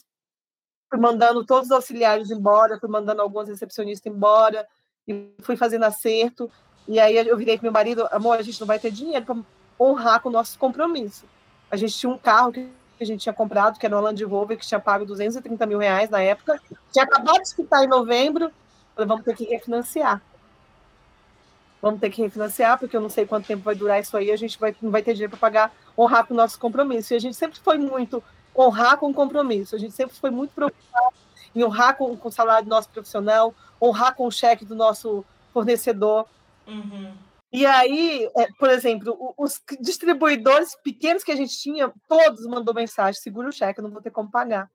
Fui 0.91 0.99
mandando 0.99 1.45
todos 1.47 1.67
os 1.67 1.73
auxiliares 1.73 2.31
embora, 2.31 2.79
fui 2.79 2.89
mandando 2.89 3.23
alguns 3.23 3.49
recepcionistas 3.49 4.13
embora, 4.13 4.67
e 5.07 5.33
fui 5.41 5.57
fazendo 5.57 5.85
acerto. 5.85 6.51
E 6.89 6.99
aí 6.99 7.17
eu 7.17 7.37
virei 7.37 7.57
para 7.57 7.65
meu 7.65 7.73
marido, 7.73 8.09
amor, 8.11 8.39
a 8.39 8.43
gente 8.43 8.61
não 8.61 8.67
vai 8.67 8.79
ter 8.79 8.91
dinheiro 8.91 9.25
para 9.25 9.37
honrar 9.79 10.21
com 10.21 10.29
o 10.29 10.33
nosso 10.33 10.59
compromisso. 10.59 11.27
A 11.71 11.77
gente 11.77 11.97
tinha 11.97 12.11
um 12.11 12.19
carro 12.19 12.53
que 12.53 12.69
que 13.03 13.11
a 13.11 13.15
gente 13.15 13.23
tinha 13.23 13.33
comprado, 13.33 13.79
que 13.79 13.85
era 13.85 13.99
o 13.99 14.01
Land 14.01 14.25
Rover, 14.25 14.57
que 14.57 14.67
tinha 14.67 14.79
pago 14.79 15.05
230 15.05 15.67
mil 15.67 15.79
reais 15.79 16.09
na 16.09 16.23
época. 16.23 16.61
Tinha 16.93 17.05
acabado 17.05 17.43
de 17.43 17.55
quitar 17.55 17.83
em 17.83 17.89
novembro. 17.89 18.51
Falei, 18.95 19.09
vamos 19.09 19.25
ter 19.25 19.35
que 19.35 19.45
refinanciar. 19.45 20.23
Vamos 21.81 22.01
ter 22.01 22.11
que 22.11 22.23
refinanciar, 22.23 22.79
porque 22.79 22.97
eu 22.97 23.01
não 23.01 23.09
sei 23.09 23.27
quanto 23.27 23.47
tempo 23.47 23.65
vai 23.65 23.75
durar 23.75 24.01
isso 24.01 24.17
aí. 24.17 24.31
A 24.31 24.37
gente 24.37 24.59
vai, 24.59 24.75
não 24.81 24.91
vai 24.91 25.03
ter 25.03 25.15
dinheiro 25.15 25.31
para 25.31 25.41
pagar, 25.41 25.75
honrar 25.99 26.25
com 26.25 26.33
o 26.33 26.37
nosso 26.37 26.59
compromisso. 26.59 27.13
E 27.13 27.17
a 27.17 27.21
gente 27.21 27.35
sempre 27.35 27.59
foi 27.59 27.77
muito 27.77 28.23
honrar 28.57 28.97
com 28.99 29.11
o 29.11 29.15
compromisso. 29.15 29.75
A 29.75 29.79
gente 29.79 29.95
sempre 29.95 30.17
foi 30.17 30.31
muito 30.31 30.55
preocupado 30.55 31.17
em 31.55 31.65
honrar 31.65 31.97
com, 31.97 32.17
com 32.17 32.29
o 32.29 32.33
salário 32.33 32.65
do 32.65 32.71
nosso 32.71 32.89
profissional, 32.89 33.53
honrar 33.81 34.15
com 34.15 34.27
o 34.27 34.31
cheque 34.31 34.65
do 34.65 34.77
nosso 34.77 35.25
fornecedor. 35.53 36.27
Uhum. 36.69 37.13
E 37.53 37.67
aí, 37.67 38.31
é, 38.35 38.47
por 38.59 38.71
exemplo, 38.71 39.35
os 39.37 39.61
distribuidores 39.79 40.75
pequenos 40.83 41.23
que 41.23 41.31
a 41.31 41.37
gente 41.37 41.59
tinha, 41.59 41.93
todos 42.09 42.47
mandou 42.47 42.75
mensagem: 42.75 43.21
segura 43.21 43.49
o 43.49 43.53
cheque, 43.53 43.83
não 43.83 43.91
vou 43.91 44.01
ter 44.01 44.11
como 44.11 44.31
pagar. 44.31 44.71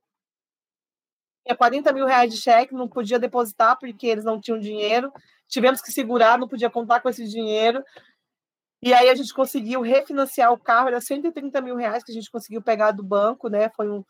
Tinha 1.44 1.56
40 1.56 1.92
mil 1.92 2.06
reais 2.06 2.32
de 2.32 2.40
cheque, 2.40 2.74
não 2.74 2.88
podia 2.88 3.18
depositar 3.18 3.76
porque 3.78 4.06
eles 4.06 4.24
não 4.24 4.40
tinham 4.40 4.60
dinheiro. 4.60 5.12
Tivemos 5.48 5.80
que 5.80 5.90
segurar, 5.90 6.38
não 6.38 6.46
podia 6.46 6.70
contar 6.70 7.00
com 7.00 7.08
esse 7.08 7.26
dinheiro. 7.26 7.82
E 8.80 8.94
aí 8.94 9.08
a 9.08 9.14
gente 9.14 9.34
conseguiu 9.34 9.80
refinanciar 9.80 10.52
o 10.52 10.58
carro, 10.58 10.88
era 10.88 11.00
130 11.00 11.60
mil 11.60 11.74
reais 11.74 12.04
que 12.04 12.12
a 12.12 12.14
gente 12.14 12.30
conseguiu 12.30 12.62
pegar 12.62 12.92
do 12.92 13.02
banco, 13.02 13.48
né? 13.48 13.70
Foi 13.70 13.90
um 13.90 14.04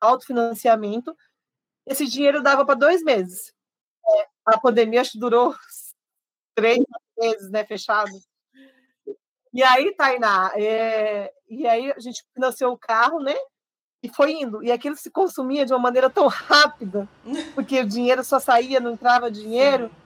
autofinanciamento. 0.00 1.16
Esse 1.86 2.06
dinheiro 2.06 2.42
dava 2.42 2.64
para 2.64 2.76
dois 2.76 3.02
meses. 3.02 3.52
É, 4.06 4.26
a 4.46 4.60
pandemia 4.60 5.00
acho 5.00 5.12
que 5.12 5.18
durou 5.18 5.54
três 6.54 6.78
meses, 7.18 7.50
né, 7.50 7.64
fechado. 7.64 8.10
E 9.52 9.62
aí, 9.62 9.94
Tainá, 9.94 10.50
é... 10.54 11.30
e 11.48 11.66
aí 11.66 11.92
a 11.92 12.00
gente 12.00 12.24
financiou 12.34 12.72
o 12.72 12.78
carro, 12.78 13.20
né? 13.20 13.34
E 14.02 14.08
foi 14.08 14.32
indo. 14.32 14.62
E 14.64 14.72
aquilo 14.72 14.96
se 14.96 15.10
consumia 15.10 15.64
de 15.64 15.72
uma 15.72 15.78
maneira 15.78 16.10
tão 16.10 16.26
rápida, 16.26 17.08
porque 17.54 17.80
o 17.80 17.86
dinheiro 17.86 18.24
só 18.24 18.40
saía, 18.40 18.80
não 18.80 18.92
entrava 18.92 19.30
dinheiro. 19.30 19.88
Sim. 19.88 20.02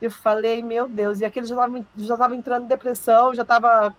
Eu 0.00 0.10
falei, 0.10 0.62
meu 0.62 0.88
Deus, 0.88 1.20
e 1.20 1.24
aquele 1.24 1.46
já 1.46 1.54
estava 1.54 1.86
já 1.96 2.16
tava 2.16 2.36
entrando 2.36 2.64
em 2.64 2.68
depressão, 2.68 3.34
já 3.34 3.42
estava. 3.42 3.94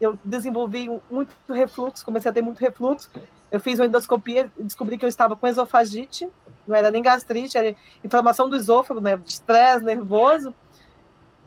Eu 0.00 0.18
desenvolvi 0.24 0.90
muito 1.08 1.32
refluxo, 1.48 2.04
comecei 2.04 2.30
a 2.30 2.34
ter 2.34 2.42
muito 2.42 2.58
refluxo. 2.58 3.08
Eu 3.50 3.60
fiz 3.60 3.78
uma 3.78 3.86
endoscopia, 3.86 4.50
descobri 4.58 4.98
que 4.98 5.04
eu 5.04 5.08
estava 5.08 5.36
com 5.36 5.46
esofagite, 5.46 6.28
não 6.66 6.74
era 6.74 6.90
nem 6.90 7.00
gastrite, 7.00 7.56
era 7.56 7.76
inflamação 8.02 8.48
do 8.50 8.56
esôfago, 8.56 9.00
né? 9.00 9.18
Estresse 9.24 9.84
nervoso. 9.84 10.52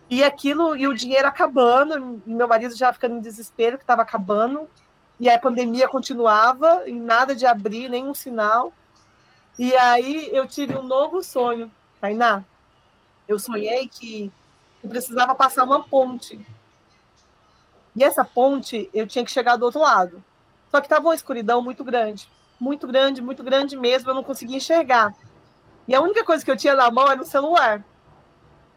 E 0.10 0.24
aquilo, 0.24 0.76
e 0.76 0.88
o 0.88 0.94
dinheiro 0.94 1.28
acabando, 1.28 2.22
e 2.26 2.30
meu 2.30 2.48
marido 2.48 2.76
já 2.76 2.94
ficando 2.94 3.16
em 3.16 3.22
desespero, 3.22 3.78
que 3.78 3.84
estava 3.84 4.02
acabando, 4.02 4.68
e 5.20 5.30
a 5.30 5.38
pandemia 5.38 5.88
continuava, 5.88 6.84
e 6.88 6.94
nada 6.94 7.36
de 7.36 7.46
abrir, 7.46 7.90
nenhum 7.90 8.14
sinal. 8.14 8.72
E 9.60 9.76
aí 9.76 10.30
eu 10.32 10.48
tive 10.48 10.76
um 10.76 10.84
novo 10.84 11.22
sonho, 11.24 11.72
Tainá. 12.00 12.44
Eu 13.28 13.38
sonhei 13.38 13.88
que 13.88 14.32
eu 14.84 14.90
precisava 14.90 15.36
passar 15.36 15.64
uma 15.64 15.84
ponte. 15.84 16.40
E 17.96 18.04
essa 18.04 18.24
ponte, 18.24 18.90
eu 18.94 19.08
tinha 19.08 19.26
que 19.26 19.32
chegar 19.32 19.58
do 19.58 19.66
outro 19.66 19.82
lado. 19.82 20.24
Só 20.70 20.80
que 20.80 20.86
estava 20.86 21.08
uma 21.08 21.16
escuridão 21.16 21.62
muito 21.62 21.84
grande. 21.84 22.30
Muito 22.60 22.88
grande, 22.88 23.22
muito 23.22 23.44
grande 23.44 23.76
mesmo, 23.76 24.10
eu 24.10 24.16
não 24.16 24.24
conseguia 24.24 24.58
enxergar. 24.58 25.14
E 25.88 25.96
a 25.96 26.02
única 26.02 26.24
coisa 26.24 26.46
que 26.46 26.52
eu 26.52 26.58
tinha 26.58 26.76
na 26.76 26.92
mão 26.92 27.10
era 27.10 27.22
o 27.22 27.26
celular. 27.26 27.84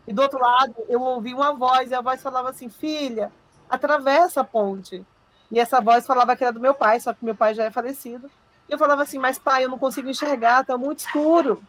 E 0.06 0.12
do 0.12 0.22
outro 0.22 0.40
lado, 0.40 0.74
eu 0.88 1.00
ouvi 1.00 1.34
uma 1.34 1.52
voz, 1.54 1.90
e 1.90 1.94
a 1.94 2.00
voz 2.00 2.22
falava 2.22 2.50
assim: 2.50 2.68
Filha, 2.68 3.32
atravessa 3.68 4.40
a 4.40 4.44
ponte. 4.44 5.04
E 5.50 5.58
essa 5.58 5.80
voz 5.80 6.06
falava 6.06 6.36
que 6.36 6.44
era 6.44 6.52
do 6.52 6.60
meu 6.60 6.74
pai, 6.74 7.00
só 7.00 7.12
que 7.12 7.24
meu 7.24 7.34
pai 7.34 7.54
já 7.54 7.64
é 7.64 7.70
falecido. 7.70 8.30
E 8.68 8.72
eu 8.72 8.78
falava 8.78 9.02
assim: 9.02 9.18
Mas 9.18 9.38
pai, 9.38 9.64
eu 9.64 9.68
não 9.68 9.78
consigo 9.78 10.08
enxergar, 10.08 10.62
está 10.62 10.76
muito 10.76 11.00
escuro. 11.00 11.62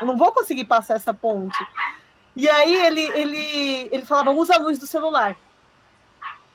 Eu 0.00 0.06
não 0.06 0.16
vou 0.16 0.32
conseguir 0.32 0.64
passar 0.64 0.94
essa 0.94 1.12
ponte. 1.12 1.58
E 2.34 2.48
aí 2.48 2.74
ele, 2.74 3.02
ele, 3.18 3.88
ele 3.92 4.04
falava: 4.04 4.30
Usa 4.30 4.54
a 4.54 4.58
luz 4.58 4.78
do 4.78 4.86
celular. 4.86 5.36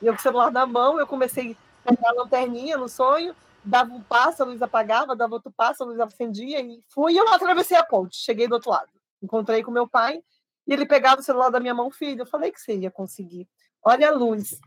E 0.01 0.07
eu 0.07 0.13
com 0.13 0.19
o 0.19 0.21
celular 0.21 0.51
na 0.51 0.65
mão, 0.65 0.99
eu 0.99 1.07
comecei 1.07 1.57
a 1.85 1.89
pegar 1.89 2.09
a 2.09 2.13
lanterninha 2.13 2.77
no 2.77 2.87
sonho, 2.87 3.35
dava 3.63 3.91
um 3.91 4.01
passo, 4.01 4.43
a 4.43 4.45
luz 4.45 4.61
apagava, 4.61 5.15
dava 5.15 5.33
outro 5.33 5.51
passo, 5.51 5.83
a 5.83 5.85
luz 5.85 5.99
acendia, 5.99 6.61
e 6.61 6.83
fui 6.89 7.13
e 7.13 7.17
eu 7.17 7.27
atravessei 7.29 7.77
a 7.77 7.83
ponte. 7.83 8.17
Cheguei 8.17 8.47
do 8.47 8.53
outro 8.53 8.69
lado. 8.69 8.89
Encontrei 9.21 9.63
com 9.63 9.71
meu 9.71 9.87
pai 9.87 10.21
e 10.67 10.73
ele 10.73 10.85
pegava 10.85 11.21
o 11.21 11.23
celular 11.23 11.49
da 11.49 11.59
minha 11.59 11.73
mão, 11.73 11.89
filho, 11.89 12.21
eu 12.21 12.25
falei 12.25 12.51
que 12.51 12.59
você 12.59 12.75
ia 12.75 12.91
conseguir. 12.91 13.47
Olha 13.81 14.09
a 14.09 14.11
luz. 14.11 14.59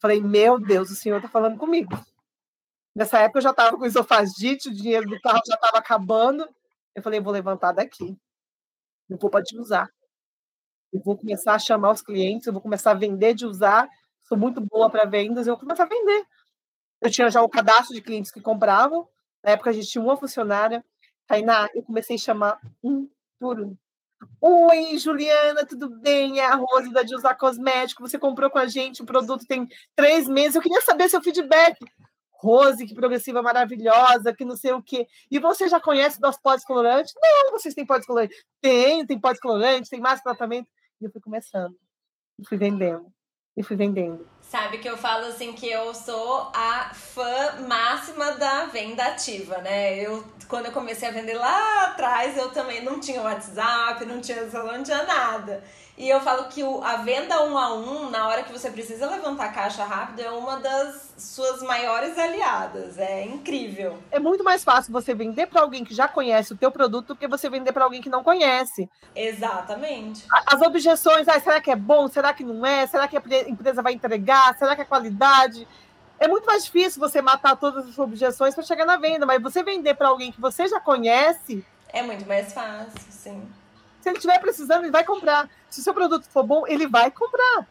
Falei, 0.00 0.20
meu 0.20 0.58
Deus, 0.58 0.90
o 0.90 0.96
senhor 0.96 1.18
está 1.18 1.28
falando 1.28 1.58
comigo. 1.58 1.92
Nessa 2.94 3.18
época 3.20 3.38
eu 3.38 3.42
já 3.42 3.50
estava 3.50 3.76
com 3.76 3.84
esofagite, 3.84 4.68
o 4.68 4.74
dinheiro 4.74 5.08
do 5.08 5.20
carro 5.20 5.40
já 5.46 5.54
estava 5.54 5.78
acabando. 5.78 6.48
Eu 6.94 7.02
falei, 7.02 7.20
vou 7.20 7.32
levantar 7.32 7.72
daqui. 7.72 8.16
Eu 9.08 9.18
vou 9.18 9.30
para 9.30 9.44
te 9.44 9.58
usar. 9.58 9.88
Eu 10.92 11.00
vou 11.00 11.16
começar 11.16 11.54
a 11.54 11.58
chamar 11.58 11.92
os 11.92 12.02
clientes, 12.02 12.46
eu 12.46 12.52
vou 12.52 12.62
começar 12.62 12.90
a 12.90 12.94
vender 12.94 13.34
de 13.34 13.46
usar. 13.46 13.88
Sou 14.22 14.36
muito 14.38 14.60
boa 14.60 14.90
para 14.90 15.04
vendas, 15.04 15.46
eu 15.46 15.54
vou 15.54 15.60
começar 15.60 15.84
a 15.84 15.86
vender. 15.86 16.24
Eu 17.00 17.10
tinha 17.10 17.30
já 17.30 17.42
o 17.42 17.48
cadastro 17.48 17.94
de 17.94 18.00
clientes 18.00 18.30
que 18.30 18.40
compravam. 18.40 19.08
Na 19.42 19.52
época 19.52 19.70
a 19.70 19.72
gente 19.72 19.88
tinha 19.88 20.02
uma 20.02 20.16
funcionária. 20.16 20.84
Tainá, 21.26 21.68
eu 21.74 21.82
comecei 21.82 22.16
a 22.16 22.18
chamar 22.18 22.60
um 22.82 23.08
por 23.38 23.60
um. 23.60 23.76
Oi, 24.40 24.98
Juliana, 24.98 25.66
tudo 25.66 25.88
bem? 25.88 26.40
É 26.40 26.46
a 26.46 26.54
Rose 26.54 26.92
da 26.92 27.02
Usar 27.02 27.34
Cosmético. 27.34 28.06
Você 28.06 28.18
comprou 28.18 28.50
com 28.50 28.58
a 28.58 28.66
gente 28.66 29.02
o 29.02 29.06
produto 29.06 29.46
tem 29.46 29.68
três 29.94 30.28
meses. 30.28 30.54
Eu 30.54 30.62
queria 30.62 30.80
saber 30.80 31.08
seu 31.08 31.22
feedback. 31.22 31.78
Rose, 32.30 32.84
que 32.84 32.94
progressiva 32.94 33.40
maravilhosa, 33.40 34.34
que 34.34 34.44
não 34.44 34.56
sei 34.56 34.72
o 34.72 34.82
quê. 34.82 35.06
E 35.30 35.38
você 35.38 35.68
já 35.68 35.80
conhece 35.80 36.20
dos 36.20 36.36
pós 36.36 36.64
colorantes? 36.64 37.14
Não, 37.16 37.52
vocês 37.52 37.74
têm 37.74 37.86
pós 37.86 38.04
colorantes. 38.04 38.36
Tem, 38.60 39.06
tem 39.06 39.18
pós 39.18 39.38
colorantes, 39.38 39.88
tem 39.88 40.00
mais 40.00 40.20
tratamento. 40.20 40.68
E 41.00 41.04
eu 41.04 41.10
fui 41.10 41.20
começando. 41.20 41.76
E 42.38 42.46
fui 42.46 42.58
vendendo. 42.58 43.06
E 43.56 43.62
fui 43.62 43.76
vendendo. 43.76 44.26
Sabe 44.52 44.76
que 44.76 44.86
eu 44.86 44.98
falo 44.98 45.28
assim 45.28 45.54
que 45.54 45.66
eu 45.66 45.94
sou 45.94 46.50
a 46.52 46.90
fã 46.92 47.64
máxima 47.66 48.32
da 48.32 48.66
venda 48.66 49.02
ativa, 49.02 49.56
né? 49.62 49.94
Eu 49.94 50.22
quando 50.46 50.66
eu 50.66 50.72
comecei 50.72 51.08
a 51.08 51.10
vender 51.10 51.32
lá 51.32 51.86
atrás, 51.86 52.36
eu 52.36 52.50
também 52.50 52.84
não 52.84 53.00
tinha 53.00 53.22
WhatsApp, 53.22 54.04
não 54.04 54.20
tinha 54.20 54.50
celular, 54.50 54.76
não 54.76 54.84
tinha 54.84 55.04
nada. 55.04 55.64
E 55.96 56.08
eu 56.08 56.20
falo 56.20 56.44
que 56.44 56.62
o, 56.62 56.82
a 56.82 56.96
venda 56.96 57.42
um 57.44 57.56
a 57.58 57.74
um, 57.74 58.08
na 58.08 58.26
hora 58.26 58.42
que 58.42 58.52
você 58.52 58.70
precisa 58.70 59.08
levantar 59.10 59.46
a 59.46 59.52
caixa 59.52 59.84
rápido, 59.84 60.20
é 60.20 60.30
uma 60.30 60.58
das 60.58 61.12
suas 61.18 61.62
maiores 61.62 62.18
aliadas. 62.18 62.98
É 62.98 63.24
incrível. 63.24 63.98
É 64.10 64.18
muito 64.18 64.42
mais 64.42 64.64
fácil 64.64 64.92
você 64.92 65.14
vender 65.14 65.46
para 65.46 65.60
alguém 65.60 65.84
que 65.84 65.94
já 65.94 66.08
conhece 66.08 66.52
o 66.52 66.56
teu 66.56 66.70
produto 66.70 67.08
do 67.08 67.16
que 67.16 67.28
você 67.28 67.50
vender 67.50 67.72
para 67.72 67.84
alguém 67.84 68.00
que 68.00 68.08
não 68.08 68.24
conhece. 68.24 68.88
Exatamente. 69.14 70.26
As 70.46 70.62
objeções, 70.62 71.28
ah, 71.28 71.38
será 71.38 71.60
que 71.60 71.70
é 71.70 71.76
bom? 71.76 72.08
Será 72.08 72.32
que 72.32 72.42
não 72.42 72.64
é? 72.64 72.86
Será 72.86 73.06
que 73.06 73.16
a 73.16 73.22
empresa 73.48 73.82
vai 73.82 73.92
entregar? 73.92 74.56
Será 74.56 74.74
que 74.74 74.82
é 74.82 74.86
qualidade? 74.86 75.68
É 76.18 76.26
muito 76.26 76.46
mais 76.46 76.64
difícil 76.64 77.00
você 77.00 77.20
matar 77.20 77.56
todas 77.56 77.86
as 77.86 77.98
objeções 77.98 78.54
para 78.54 78.64
chegar 78.64 78.86
na 78.86 78.96
venda, 78.96 79.26
mas 79.26 79.42
você 79.42 79.62
vender 79.62 79.94
para 79.94 80.08
alguém 80.08 80.32
que 80.32 80.40
você 80.40 80.68
já 80.68 80.80
conhece. 80.80 81.64
É 81.88 82.02
muito 82.02 82.26
mais 82.26 82.52
fácil, 82.52 82.92
sim. 83.10 83.42
Se 84.02 84.08
ele 84.08 84.16
estiver 84.18 84.38
precisando, 84.40 84.82
ele 84.82 84.90
vai 84.90 85.04
comprar. 85.04 85.48
Se 85.70 85.80
o 85.80 85.82
seu 85.82 85.94
produto 85.94 86.26
for 86.28 86.42
bom, 86.42 86.66
ele 86.66 86.86
vai 86.86 87.10
comprar. 87.10 87.66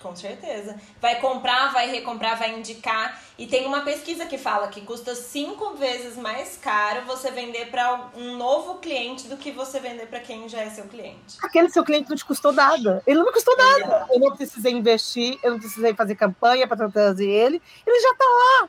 Com 0.00 0.14
certeza. 0.14 0.76
Vai 1.00 1.20
comprar, 1.20 1.72
vai 1.72 1.90
recomprar, 1.90 2.38
vai 2.38 2.56
indicar. 2.56 3.20
E 3.38 3.46
tem 3.46 3.66
uma 3.66 3.82
pesquisa 3.82 4.26
que 4.26 4.38
fala 4.38 4.68
que 4.68 4.80
custa 4.82 5.14
cinco 5.14 5.74
vezes 5.74 6.16
mais 6.16 6.56
caro 6.56 7.04
você 7.06 7.30
vender 7.30 7.70
para 7.70 8.10
um 8.14 8.36
novo 8.36 8.76
cliente 8.76 9.26
do 9.26 9.36
que 9.36 9.50
você 9.50 9.80
vender 9.80 10.06
para 10.06 10.20
quem 10.20 10.48
já 10.48 10.60
é 10.60 10.70
seu 10.70 10.84
cliente. 10.84 11.36
Aquele 11.42 11.68
seu 11.70 11.84
cliente 11.84 12.08
não 12.08 12.16
te 12.16 12.24
custou 12.24 12.52
nada. 12.52 13.02
Ele 13.06 13.18
não 13.18 13.26
me 13.26 13.32
custou 13.32 13.56
nada. 13.56 14.06
Eu 14.10 14.20
não 14.20 14.36
precisei 14.36 14.72
investir, 14.72 15.38
eu 15.42 15.52
não 15.52 15.58
precisei 15.58 15.94
fazer 15.94 16.14
campanha 16.14 16.66
para 16.66 16.88
trazer 16.88 17.28
ele. 17.28 17.60
Ele 17.86 18.00
já 18.00 18.10
está 18.10 18.24
lá. 18.24 18.68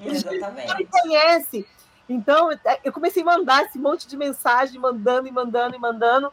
Ele 0.00 0.16
Exatamente. 0.16 0.68
Já 0.68 0.74
me 0.76 0.86
conhece. 0.86 1.66
Então, 2.08 2.50
é, 2.52 2.80
eu 2.84 2.92
comecei 2.92 3.22
a 3.22 3.26
mandar 3.26 3.64
esse 3.64 3.78
monte 3.78 4.06
de 4.06 4.16
mensagem, 4.16 4.80
mandando 4.80 5.28
e 5.28 5.32
mandando 5.32 5.76
e 5.76 5.78
mandando. 5.78 6.32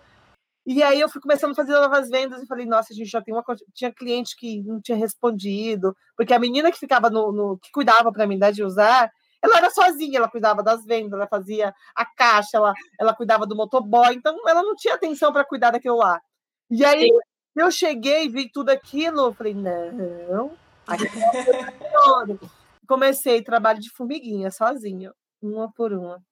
E 0.65 0.84
aí 0.84 0.99
eu 0.99 1.10
fui 1.10 1.21
começando 1.21 1.51
a 1.51 1.55
fazer 1.55 1.73
novas 1.73 2.10
vendas 2.10 2.43
e 2.43 2.45
falei, 2.45 2.65
nossa, 2.65 2.93
a 2.93 2.95
gente 2.95 3.10
já 3.10 3.21
tem 3.21 3.34
uma 3.34 3.43
tinha 3.73 3.91
cliente 3.91 4.36
que 4.38 4.62
não 4.63 4.79
tinha 4.79 4.97
respondido, 4.97 5.95
porque 6.15 6.34
a 6.34 6.39
menina 6.39 6.71
que 6.71 6.77
ficava 6.77 7.10
no, 7.10 7.32
no 7.32 7.58
que 7.58 7.71
cuidava 7.71 8.12
para 8.12 8.27
mim 8.27 8.38
da 8.38 8.51
de 8.51 8.63
usar, 8.63 9.10
ela 9.41 9.58
era 9.58 9.71
sozinha, 9.71 10.19
ela 10.19 10.29
cuidava 10.29 10.62
das 10.62 10.86
vendas, 10.86 11.13
ela 11.13 11.27
fazia 11.27 11.73
a 11.95 12.05
caixa, 12.05 12.58
ela, 12.58 12.73
ela 12.99 13.15
cuidava 13.15 13.47
do 13.47 13.55
motoboy, 13.55 14.13
então 14.13 14.38
ela 14.47 14.62
não 14.62 14.75
tinha 14.75 14.93
atenção 14.93 15.32
para 15.32 15.45
cuidar 15.45 15.71
daquilo 15.71 15.97
lá. 15.97 16.21
E 16.69 16.86
aí 16.86 17.08
Sim. 17.08 17.19
eu 17.55 17.71
cheguei, 17.71 18.29
vi 18.29 18.51
tudo 18.51 18.69
aquilo, 18.69 19.21
eu 19.21 19.34
falei, 19.34 19.53
não, 19.53 20.51
comecei 22.88 23.41
trabalho 23.41 23.79
de 23.79 23.89
formiguinha 23.91 24.51
sozinha 24.51 25.13
uma 25.41 25.71
por 25.71 25.93
uma, 25.93 26.23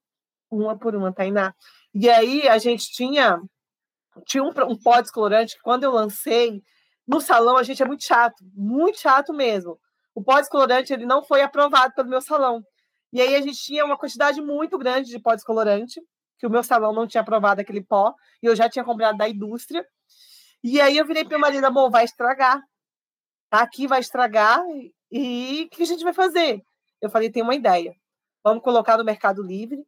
uma 0.49 0.77
por 0.77 0.95
uma, 0.95 1.13
Tainá. 1.13 1.53
E 1.93 2.09
aí 2.09 2.47
a 2.47 2.57
gente 2.57 2.91
tinha, 2.91 3.41
tinha 4.25 4.43
um, 4.43 4.51
um 4.69 4.77
pó 4.77 5.01
descolorante 5.01 5.55
que 5.55 5.61
quando 5.61 5.83
eu 5.83 5.91
lancei, 5.91 6.61
no 7.07 7.21
salão 7.21 7.57
a 7.57 7.63
gente 7.63 7.81
é 7.81 7.85
muito 7.85 8.03
chato, 8.03 8.43
muito 8.53 8.99
chato 8.99 9.33
mesmo. 9.33 9.79
O 10.13 10.23
pó 10.23 10.39
descolorante 10.39 10.93
ele 10.93 11.05
não 11.05 11.23
foi 11.23 11.41
aprovado 11.41 11.93
pelo 11.93 12.09
meu 12.09 12.21
salão. 12.21 12.63
E 13.13 13.21
aí 13.21 13.35
a 13.35 13.41
gente 13.41 13.57
tinha 13.57 13.85
uma 13.85 13.97
quantidade 13.97 14.41
muito 14.41 14.77
grande 14.77 15.09
de 15.09 15.19
pó 15.19 15.33
descolorante, 15.33 16.01
que 16.37 16.45
o 16.45 16.49
meu 16.49 16.63
salão 16.63 16.93
não 16.93 17.07
tinha 17.07 17.21
aprovado 17.21 17.61
aquele 17.61 17.83
pó, 17.83 18.13
e 18.41 18.45
eu 18.45 18.55
já 18.55 18.69
tinha 18.69 18.83
comprado 18.83 19.17
da 19.17 19.29
indústria. 19.29 19.85
E 20.63 20.81
aí 20.81 20.97
eu 20.97 21.05
virei 21.05 21.23
para 21.23 21.37
o 21.37 21.41
marido, 21.41 21.65
amor, 21.65 21.89
vai 21.89 22.03
estragar. 22.03 22.61
Tá 23.49 23.61
aqui, 23.61 23.87
vai 23.87 24.01
estragar, 24.01 24.61
e 25.11 25.63
o 25.63 25.69
que 25.69 25.83
a 25.83 25.85
gente 25.85 26.03
vai 26.03 26.13
fazer? 26.13 26.61
Eu 27.01 27.09
falei, 27.09 27.31
tem 27.31 27.41
uma 27.41 27.55
ideia. 27.55 27.95
Vamos 28.43 28.63
colocar 28.63 28.97
no 28.97 29.03
Mercado 29.03 29.41
Livre, 29.43 29.85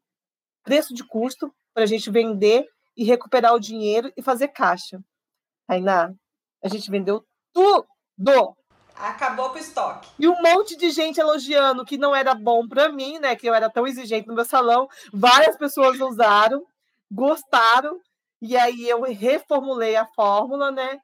preço 0.63 0.93
de 0.93 1.03
custo, 1.03 1.53
para 1.73 1.83
a 1.83 1.88
gente 1.88 2.09
vender 2.09 2.67
e 2.95 3.03
recuperar 3.03 3.53
o 3.53 3.59
dinheiro 3.59 4.12
e 4.17 4.21
fazer 4.21 4.49
caixa. 4.49 4.99
Tainá, 5.67 6.13
a 6.63 6.67
gente 6.67 6.91
vendeu 6.91 7.25
tudo. 7.53 8.55
Acabou 8.95 9.49
com 9.49 9.55
o 9.55 9.59
estoque. 9.59 10.09
E 10.19 10.27
um 10.27 10.41
monte 10.41 10.75
de 10.75 10.89
gente 10.89 11.21
elogiando 11.21 11.85
que 11.85 11.97
não 11.97 12.13
era 12.13 12.35
bom 12.35 12.67
para 12.67 12.89
mim, 12.89 13.17
né? 13.17 13.33
Que 13.33 13.47
eu 13.47 13.53
era 13.53 13.69
tão 13.69 13.88
exigente 13.88 14.27
no 14.27 14.35
meu 14.35 14.43
salão. 14.43 14.89
Várias 15.13 15.55
pessoas 15.57 15.97
usaram, 16.01 16.65
gostaram. 17.09 17.97
E 18.41 18.57
aí 18.57 18.89
eu 18.89 19.01
reformulei 19.03 19.95
a 19.95 20.05
fórmula, 20.05 20.69
né? 20.69 20.99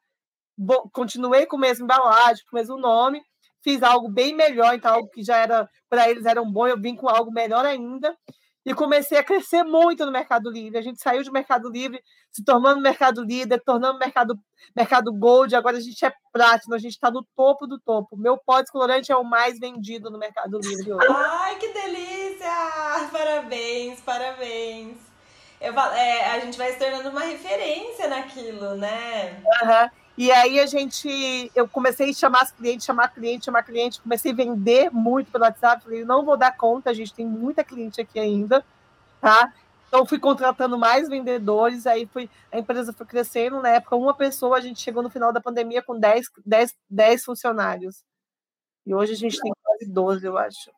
Continuei 0.91 1.45
com 1.45 1.55
a 1.55 1.59
mesma 1.59 1.85
embalagem, 1.85 2.43
com 2.49 2.57
o 2.57 2.59
mesmo 2.59 2.77
nome, 2.77 3.23
fiz 3.65 3.81
algo 3.81 4.07
bem 4.07 4.35
melhor, 4.35 4.75
então 4.75 4.93
algo 4.93 5.09
que 5.09 5.23
já 5.23 5.37
era 5.37 5.67
para 5.89 6.07
eles 6.07 6.23
era 6.23 6.39
um 6.39 6.51
bom, 6.51 6.67
eu 6.67 6.79
vim 6.79 6.95
com 6.95 7.09
algo 7.09 7.31
melhor 7.31 7.65
ainda 7.65 8.15
e 8.63 8.73
comecei 8.75 9.17
a 9.17 9.23
crescer 9.23 9.63
muito 9.63 10.05
no 10.05 10.11
Mercado 10.11 10.51
Livre. 10.51 10.77
A 10.77 10.81
gente 10.81 11.01
saiu 11.01 11.23
de 11.23 11.31
Mercado 11.31 11.69
Livre, 11.69 11.99
se 12.31 12.43
tornando 12.43 12.79
Mercado 12.79 13.23
Líder, 13.23 13.61
tornando 13.63 13.97
Mercado, 13.97 14.35
mercado 14.75 15.11
Gold, 15.11 15.55
agora 15.55 15.77
a 15.77 15.79
gente 15.79 16.03
é 16.05 16.13
Platinum, 16.31 16.75
a 16.75 16.79
gente 16.79 16.93
está 16.93 17.09
no 17.09 17.25
topo 17.35 17.65
do 17.65 17.79
topo. 17.79 18.15
Meu 18.15 18.37
pó 18.37 18.61
descolorante 18.61 19.11
é 19.11 19.15
o 19.15 19.23
mais 19.23 19.59
vendido 19.59 20.11
no 20.11 20.19
Mercado 20.19 20.59
Livre 20.59 20.93
hoje. 20.93 21.07
Ai, 21.09 21.55
que 21.57 21.67
delícia! 21.73 22.49
Parabéns, 23.11 24.01
parabéns. 24.01 24.97
Eu, 25.59 25.73
é, 25.73 26.31
a 26.31 26.39
gente 26.39 26.57
vai 26.57 26.71
se 26.71 26.79
tornando 26.79 27.09
uma 27.09 27.21
referência 27.21 28.07
naquilo, 28.07 28.75
né? 28.75 29.41
Aham. 29.63 29.83
Uhum. 29.83 30.04
E 30.17 30.31
aí 30.31 30.59
a 30.59 30.65
gente, 30.65 31.51
eu 31.53 31.67
comecei 31.67 32.09
a 32.09 32.13
chamar 32.13 32.49
clientes, 32.53 32.85
chamar 32.85 33.09
cliente, 33.09 33.45
chamar 33.45 33.63
cliente, 33.63 33.99
comecei 33.99 34.31
a 34.31 34.35
vender 34.35 34.89
muito 34.89 35.29
pelo 35.29 35.43
WhatsApp, 35.43 35.83
falei, 35.83 36.05
não 36.05 36.23
vou 36.23 36.37
dar 36.37 36.55
conta, 36.55 36.89
a 36.89 36.93
gente 36.93 37.13
tem 37.13 37.25
muita 37.25 37.65
cliente 37.65 37.99
aqui 37.99 38.17
ainda, 38.17 38.63
tá? 39.19 39.53
Então 39.89 40.05
fui 40.05 40.17
contratando 40.17 40.77
mais 40.77 41.09
vendedores, 41.09 41.85
aí 41.85 42.05
fui, 42.05 42.29
a 42.49 42.57
empresa 42.57 42.93
foi 42.93 43.05
crescendo, 43.05 43.61
na 43.61 43.69
época 43.69 43.95
uma 43.97 44.13
pessoa, 44.13 44.57
a 44.57 44.61
gente 44.61 44.79
chegou 44.79 45.03
no 45.03 45.09
final 45.09 45.33
da 45.33 45.41
pandemia 45.41 45.83
com 45.83 45.99
10, 45.99 46.27
10, 46.45 46.73
10 46.89 47.23
funcionários. 47.25 48.01
E 48.85 48.93
hoje 48.93 49.13
a 49.13 49.17
gente 49.17 49.39
tem 49.39 49.51
quase 49.63 49.91
12, 49.91 50.25
eu 50.25 50.37
acho. 50.37 50.71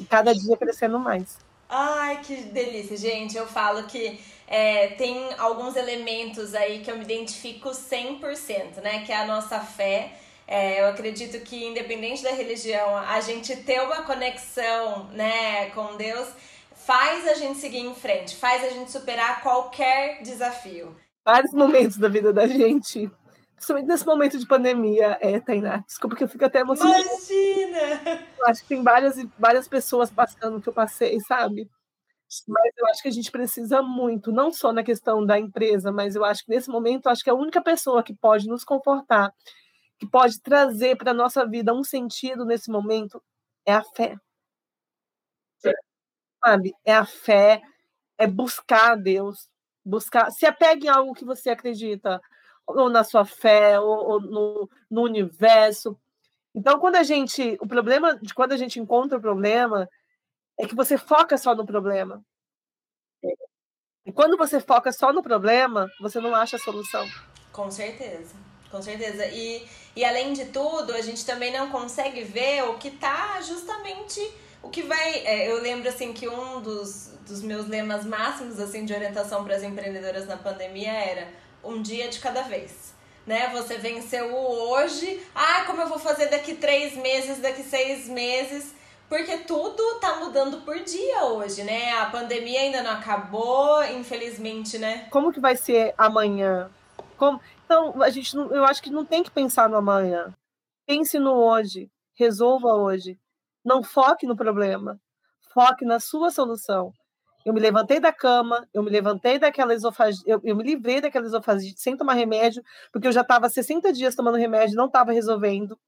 E 0.00 0.04
cada 0.04 0.32
dia 0.32 0.56
crescendo 0.56 0.98
mais. 0.98 1.38
Ai, 1.68 2.20
que 2.22 2.44
delícia, 2.44 2.96
gente. 2.96 3.36
Eu 3.36 3.46
falo 3.46 3.84
que 3.84 4.20
é, 4.46 4.88
tem 4.88 5.32
alguns 5.38 5.76
elementos 5.76 6.54
aí 6.54 6.80
que 6.80 6.90
eu 6.90 6.96
me 6.96 7.04
identifico 7.04 7.70
100%, 7.70 8.82
né? 8.82 9.04
Que 9.04 9.12
é 9.12 9.16
a 9.16 9.26
nossa 9.26 9.60
fé. 9.60 10.12
É, 10.46 10.82
eu 10.82 10.88
acredito 10.88 11.40
que, 11.40 11.64
independente 11.64 12.22
da 12.22 12.30
religião, 12.30 12.96
a 12.96 13.20
gente 13.20 13.56
ter 13.56 13.80
uma 13.80 14.02
conexão 14.02 15.06
né, 15.12 15.70
com 15.70 15.96
Deus 15.96 16.28
faz 16.74 17.26
a 17.26 17.34
gente 17.34 17.58
seguir 17.58 17.78
em 17.78 17.94
frente, 17.94 18.36
faz 18.36 18.62
a 18.62 18.68
gente 18.68 18.92
superar 18.92 19.42
qualquer 19.42 20.22
desafio. 20.22 20.94
Vários 21.24 21.52
momentos 21.54 21.96
da 21.96 22.08
vida 22.08 22.30
da 22.30 22.46
gente, 22.46 23.10
principalmente 23.54 23.88
nesse 23.88 24.04
momento 24.04 24.38
de 24.38 24.46
pandemia, 24.46 25.16
é, 25.22 25.40
Tainá. 25.40 25.78
Desculpa 25.78 26.14
que 26.14 26.24
eu 26.24 26.28
fico 26.28 26.44
até 26.44 26.60
emocionada. 26.60 27.00
Imagina! 27.00 28.26
Eu 28.38 28.46
acho 28.46 28.60
que 28.60 28.68
tem 28.68 28.82
várias, 28.82 29.16
várias 29.38 29.66
pessoas 29.66 30.10
passando 30.10 30.58
o 30.58 30.60
que 30.60 30.68
eu 30.68 30.74
passei, 30.74 31.18
sabe? 31.20 31.66
Mas 32.48 32.72
eu 32.76 32.86
acho 32.88 33.02
que 33.02 33.08
a 33.08 33.12
gente 33.12 33.30
precisa 33.30 33.82
muito, 33.82 34.32
não 34.32 34.50
só 34.52 34.72
na 34.72 34.82
questão 34.82 35.24
da 35.24 35.38
empresa, 35.38 35.92
mas 35.92 36.16
eu 36.16 36.24
acho 36.24 36.44
que 36.44 36.50
nesse 36.50 36.70
momento, 36.70 37.08
acho 37.08 37.22
que 37.22 37.30
a 37.30 37.34
única 37.34 37.62
pessoa 37.62 38.02
que 38.02 38.14
pode 38.14 38.48
nos 38.48 38.64
confortar, 38.64 39.32
que 39.98 40.06
pode 40.06 40.40
trazer 40.40 40.96
para 40.96 41.12
a 41.12 41.14
nossa 41.14 41.46
vida 41.46 41.74
um 41.74 41.84
sentido 41.84 42.44
nesse 42.44 42.70
momento, 42.70 43.22
é 43.66 43.74
a 43.74 43.82
fé. 43.84 44.16
Sabe? 46.44 46.74
É 46.84 46.94
a 46.94 47.04
fé, 47.06 47.62
é 48.18 48.26
buscar 48.26 48.92
a 48.92 48.96
Deus, 48.96 49.48
buscar, 49.84 50.30
se 50.30 50.46
apegue 50.46 50.86
em 50.86 50.90
algo 50.90 51.14
que 51.14 51.24
você 51.24 51.50
acredita, 51.50 52.20
ou 52.66 52.88
na 52.88 53.04
sua 53.04 53.24
fé, 53.24 53.78
ou, 53.80 54.10
ou 54.10 54.20
no, 54.20 54.70
no 54.90 55.02
universo. 55.02 55.98
Então, 56.54 56.78
quando 56.78 56.96
a 56.96 57.02
gente, 57.02 57.58
o 57.60 57.66
problema 57.66 58.16
de 58.20 58.32
quando 58.34 58.52
a 58.52 58.56
gente 58.56 58.78
encontra 58.80 59.18
o 59.18 59.20
problema 59.20 59.88
é 60.58 60.66
que 60.66 60.74
você 60.74 60.96
foca 60.96 61.36
só 61.36 61.54
no 61.54 61.66
problema. 61.66 62.22
E 64.06 64.12
quando 64.12 64.36
você 64.36 64.60
foca 64.60 64.92
só 64.92 65.12
no 65.12 65.22
problema, 65.22 65.90
você 66.00 66.20
não 66.20 66.34
acha 66.34 66.56
a 66.56 66.60
solução. 66.60 67.08
Com 67.52 67.70
certeza. 67.70 68.34
Com 68.70 68.82
certeza. 68.82 69.26
E, 69.26 69.66
e 69.94 70.04
além 70.04 70.32
de 70.32 70.46
tudo, 70.46 70.92
a 70.92 71.00
gente 71.00 71.24
também 71.24 71.52
não 71.52 71.70
consegue 71.70 72.22
ver 72.24 72.64
o 72.64 72.76
que 72.76 72.90
tá 72.90 73.40
justamente 73.40 74.20
o 74.64 74.68
que 74.68 74.82
vai. 74.82 75.24
É, 75.24 75.50
eu 75.50 75.60
lembro 75.60 75.88
assim 75.88 76.12
que 76.12 76.28
um 76.28 76.60
dos, 76.60 77.12
dos 77.26 77.42
meus 77.42 77.68
lemas 77.68 78.04
máximos 78.04 78.58
assim 78.58 78.84
de 78.84 78.92
orientação 78.92 79.44
para 79.44 79.56
as 79.56 79.62
empreendedoras 79.62 80.26
na 80.26 80.36
pandemia 80.36 80.92
era 80.92 81.28
um 81.62 81.80
dia 81.80 82.08
de 82.08 82.18
cada 82.18 82.42
vez. 82.42 82.92
Né? 83.26 83.48
Você 83.52 83.78
venceu 83.78 84.34
o 84.34 84.70
hoje. 84.70 85.22
Ah, 85.34 85.64
como 85.66 85.80
eu 85.80 85.88
vou 85.88 85.98
fazer 85.98 86.26
daqui 86.26 86.54
três 86.54 86.94
meses, 86.96 87.38
daqui 87.38 87.62
seis 87.62 88.08
meses? 88.08 88.74
Porque 89.14 89.38
tudo 89.38 90.00
tá 90.00 90.16
mudando 90.16 90.62
por 90.62 90.74
dia 90.80 91.26
hoje, 91.26 91.62
né? 91.62 91.92
A 91.92 92.06
pandemia 92.06 92.62
ainda 92.62 92.82
não 92.82 92.90
acabou, 92.90 93.84
infelizmente, 93.84 94.76
né? 94.76 95.06
Como 95.08 95.32
que 95.32 95.38
vai 95.38 95.54
ser 95.54 95.94
amanhã? 95.96 96.68
Como... 97.16 97.40
Então, 97.64 98.02
a 98.02 98.10
gente 98.10 98.34
não, 98.34 98.52
eu 98.52 98.64
acho 98.64 98.82
que 98.82 98.90
não 98.90 99.04
tem 99.04 99.22
que 99.22 99.30
pensar 99.30 99.68
no 99.68 99.76
amanhã. 99.76 100.34
Pense 100.84 101.16
no 101.20 101.32
hoje, 101.32 101.88
resolva 102.18 102.74
hoje. 102.74 103.16
Não 103.64 103.84
foque 103.84 104.26
no 104.26 104.34
problema, 104.34 104.98
foque 105.52 105.84
na 105.84 106.00
sua 106.00 106.32
solução. 106.32 106.92
Eu 107.46 107.54
me 107.54 107.60
levantei 107.60 108.00
da 108.00 108.12
cama, 108.12 108.66
eu 108.74 108.82
me 108.82 108.90
levantei 108.90 109.38
daquela 109.38 109.74
esofagite, 109.74 110.24
eu, 110.26 110.40
eu 110.42 110.56
me 110.56 110.64
livrei 110.64 111.00
daquela 111.00 111.26
esofagite 111.26 111.80
sem 111.80 111.96
tomar 111.96 112.14
remédio, 112.14 112.64
porque 112.90 113.06
eu 113.06 113.12
já 113.12 113.20
estava 113.20 113.48
60 113.48 113.92
dias 113.92 114.16
tomando 114.16 114.38
remédio, 114.38 114.74
não 114.74 114.86
estava 114.86 115.12
resolvendo 115.12 115.78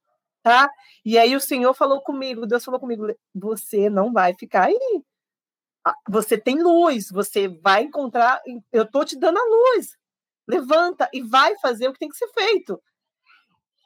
tá? 0.47 0.71
E 1.05 1.19
aí 1.19 1.35
o 1.35 1.41
Senhor 1.41 1.75
falou 1.75 2.01
comigo, 2.01 2.47
Deus 2.47 2.65
falou 2.65 2.79
comigo, 2.79 3.05
você 3.35 3.91
não 3.91 4.13
vai 4.13 4.33
ficar 4.33 4.67
aí. 4.67 5.03
Ah, 5.85 5.97
você 6.09 6.39
tem 6.39 6.63
luz, 6.63 7.11
você 7.11 7.49
vai 7.49 7.83
encontrar, 7.83 8.41
eu 8.73 8.89
tô 8.89 9.05
te 9.05 9.19
dando 9.19 9.39
a 9.39 9.45
luz. 9.45 9.97
Levanta 10.47 11.09
e 11.13 11.21
vai 11.21 11.59
fazer 11.59 11.89
o 11.89 11.93
que 11.93 11.99
tem 11.99 12.09
que 12.09 12.17
ser 12.17 12.29
feito. 12.29 12.81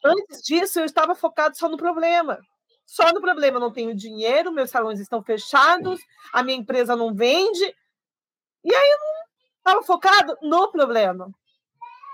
Antes 0.04 0.42
disso, 0.42 0.80
eu 0.80 0.84
estava 0.84 1.14
focado 1.14 1.56
só 1.56 1.66
no 1.66 1.78
problema. 1.78 2.38
Só 2.84 3.10
no 3.10 3.22
problema, 3.22 3.56
eu 3.56 3.60
não 3.60 3.72
tenho 3.72 3.96
dinheiro, 3.96 4.52
meus 4.52 4.68
salões 4.70 5.00
estão 5.00 5.22
fechados, 5.22 5.98
a 6.30 6.42
minha 6.42 6.58
empresa 6.58 6.94
não 6.94 7.14
vende. 7.14 7.74
E 8.64 8.74
aí 8.74 8.90
eu 8.90 8.98
não 8.98 9.14
estava 9.60 9.82
focado 9.82 10.36
no 10.42 10.70
problema. 10.70 11.32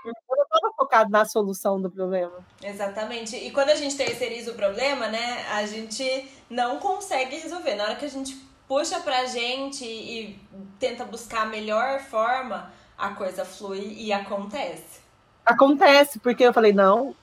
Eu 0.05 0.13
não 0.35 0.43
estava 0.43 0.73
focado 0.75 1.11
na 1.11 1.25
solução 1.25 1.81
do 1.81 1.89
problema. 1.89 2.45
Exatamente. 2.63 3.35
E 3.35 3.51
quando 3.51 3.69
a 3.69 3.75
gente 3.75 3.95
terceiriza 3.97 4.51
o 4.51 4.55
problema, 4.55 5.07
né, 5.07 5.45
a 5.51 5.65
gente 5.65 6.29
não 6.49 6.77
consegue 6.77 7.35
resolver. 7.37 7.75
Na 7.75 7.85
hora 7.85 7.95
que 7.95 8.05
a 8.05 8.09
gente 8.09 8.35
puxa 8.67 8.99
pra 8.99 9.25
gente 9.25 9.85
e 9.85 10.39
tenta 10.79 11.05
buscar 11.05 11.43
a 11.43 11.45
melhor 11.45 11.99
forma, 11.99 12.71
a 12.97 13.09
coisa 13.09 13.45
flui 13.45 13.93
e 13.97 14.11
acontece. 14.11 15.01
Acontece, 15.45 16.19
porque 16.19 16.43
eu 16.43 16.53
falei, 16.53 16.73
não, 16.73 17.15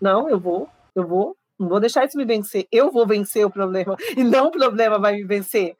não, 0.00 0.28
eu 0.28 0.38
vou, 0.38 0.68
eu 0.94 1.06
vou, 1.06 1.36
não 1.58 1.68
vou 1.68 1.80
deixar 1.80 2.04
isso 2.04 2.16
me 2.16 2.24
vencer. 2.24 2.66
Eu 2.70 2.90
vou 2.90 3.06
vencer 3.06 3.44
o 3.44 3.50
problema 3.50 3.96
e 4.16 4.22
não 4.22 4.46
o 4.46 4.52
problema 4.52 4.98
vai 4.98 5.14
me 5.14 5.24
vencer. 5.24 5.76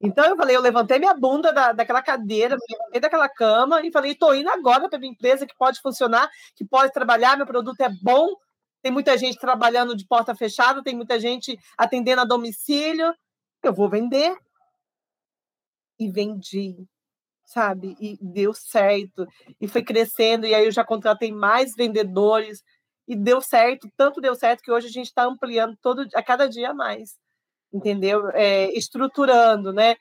Então 0.00 0.24
eu 0.24 0.36
falei, 0.36 0.56
eu 0.56 0.62
levantei 0.62 0.98
minha 0.98 1.12
bunda 1.12 1.52
da, 1.52 1.72
daquela 1.72 2.00
cadeira, 2.02 2.56
me 2.56 2.76
levantei 2.76 3.00
daquela 3.00 3.28
cama 3.28 3.82
e 3.82 3.92
falei, 3.92 4.12
estou 4.12 4.34
indo 4.34 4.48
agora 4.48 4.88
para 4.88 4.98
minha 4.98 5.12
empresa 5.12 5.46
que 5.46 5.54
pode 5.56 5.80
funcionar, 5.80 6.30
que 6.56 6.64
pode 6.64 6.92
trabalhar, 6.92 7.36
meu 7.36 7.46
produto 7.46 7.80
é 7.82 7.90
bom, 8.02 8.28
tem 8.82 8.90
muita 8.90 9.18
gente 9.18 9.38
trabalhando 9.38 9.94
de 9.94 10.06
porta 10.06 10.34
fechada, 10.34 10.82
tem 10.82 10.96
muita 10.96 11.20
gente 11.20 11.58
atendendo 11.76 12.22
a 12.22 12.24
domicílio, 12.24 13.14
eu 13.62 13.74
vou 13.74 13.90
vender. 13.90 14.34
E 15.98 16.10
vendi, 16.10 16.86
sabe? 17.44 17.94
E 18.00 18.16
deu 18.22 18.54
certo. 18.54 19.26
E 19.60 19.68
foi 19.68 19.82
crescendo, 19.82 20.46
e 20.46 20.54
aí 20.54 20.64
eu 20.64 20.72
já 20.72 20.82
contratei 20.82 21.30
mais 21.30 21.74
vendedores, 21.76 22.62
e 23.06 23.14
deu 23.14 23.42
certo, 23.42 23.86
tanto 23.98 24.20
deu 24.20 24.34
certo 24.34 24.62
que 24.62 24.72
hoje 24.72 24.86
a 24.86 24.90
gente 24.90 25.08
está 25.08 25.24
ampliando 25.24 25.76
todo, 25.82 26.06
a 26.14 26.22
cada 26.22 26.48
dia 26.48 26.72
mais 26.72 27.18
entendeu? 27.72 28.30
É, 28.30 28.70
estruturando, 28.76 29.72
né? 29.72 29.96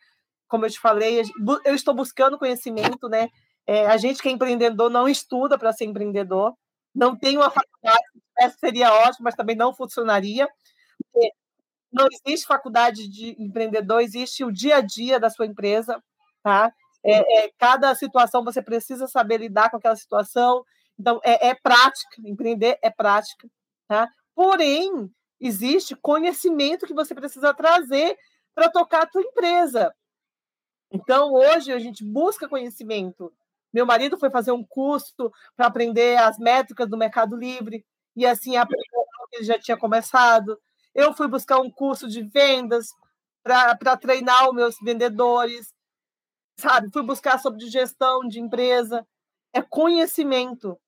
Como 0.47 0.65
eu 0.65 0.69
te 0.69 0.79
falei, 0.79 1.21
eu 1.65 1.75
estou 1.75 1.93
buscando 1.93 2.37
conhecimento, 2.37 3.07
né? 3.07 3.29
É, 3.67 3.85
a 3.85 3.97
gente 3.97 4.21
que 4.21 4.27
é 4.29 4.31
empreendedor 4.31 4.89
não 4.89 5.07
estuda 5.07 5.57
para 5.57 5.71
ser 5.71 5.85
empreendedor, 5.85 6.55
não 6.93 7.15
tem 7.15 7.37
uma 7.37 7.51
faculdade, 7.51 8.03
essa 8.37 8.57
seria 8.57 8.91
ótimo, 8.91 9.25
mas 9.25 9.35
também 9.35 9.55
não 9.55 9.73
funcionaria. 9.73 10.47
Não 11.91 12.07
existe 12.11 12.45
faculdade 12.45 13.07
de 13.07 13.35
empreendedor, 13.39 14.01
existe 14.01 14.43
o 14.43 14.51
dia 14.51 14.77
a 14.77 14.81
dia 14.81 15.19
da 15.19 15.29
sua 15.29 15.45
empresa, 15.45 16.01
tá? 16.43 16.71
É, 17.03 17.45
é, 17.45 17.51
cada 17.57 17.93
situação 17.95 18.43
você 18.43 18.61
precisa 18.61 19.07
saber 19.07 19.37
lidar 19.37 19.69
com 19.69 19.77
aquela 19.77 19.95
situação. 19.95 20.63
Então, 20.99 21.19
é, 21.23 21.49
é 21.49 21.55
prática, 21.55 22.21
empreender 22.25 22.77
é 22.81 22.89
prática, 22.89 23.47
tá? 23.87 24.09
Porém, 24.35 25.09
Existe 25.39 25.95
conhecimento 25.95 26.85
que 26.85 26.93
você 26.93 27.15
precisa 27.15 27.53
trazer 27.53 28.17
para 28.53 28.69
tocar 28.69 29.03
a 29.03 29.07
tua 29.07 29.21
empresa. 29.21 29.93
Então, 30.91 31.33
hoje 31.33 31.71
a 31.71 31.79
gente 31.79 32.03
busca 32.03 32.49
conhecimento. 32.49 33.31
Meu 33.71 33.85
marido 33.85 34.17
foi 34.17 34.29
fazer 34.29 34.51
um 34.51 34.63
curso 34.63 35.31
para 35.55 35.67
aprender 35.67 36.17
as 36.17 36.37
métricas 36.39 36.89
do 36.89 36.97
Mercado 36.97 37.35
Livre 37.35 37.85
e 38.15 38.25
assim 38.25 38.57
aprendeu 38.57 39.05
que 39.29 39.37
ele 39.37 39.45
já 39.45 39.59
tinha 39.59 39.77
começado. 39.77 40.59
Eu 40.93 41.13
fui 41.13 41.27
buscar 41.27 41.59
um 41.59 41.69
curso 41.69 42.07
de 42.07 42.23
vendas 42.23 42.87
para 43.43 43.95
treinar 43.97 44.49
os 44.49 44.55
meus 44.55 44.75
vendedores, 44.81 45.71
sabe? 46.57 46.89
Fui 46.91 47.03
buscar 47.03 47.39
sobre 47.39 47.69
gestão 47.69 48.27
de 48.27 48.39
empresa. 48.39 49.07
É 49.53 49.61
conhecimento. 49.61 50.79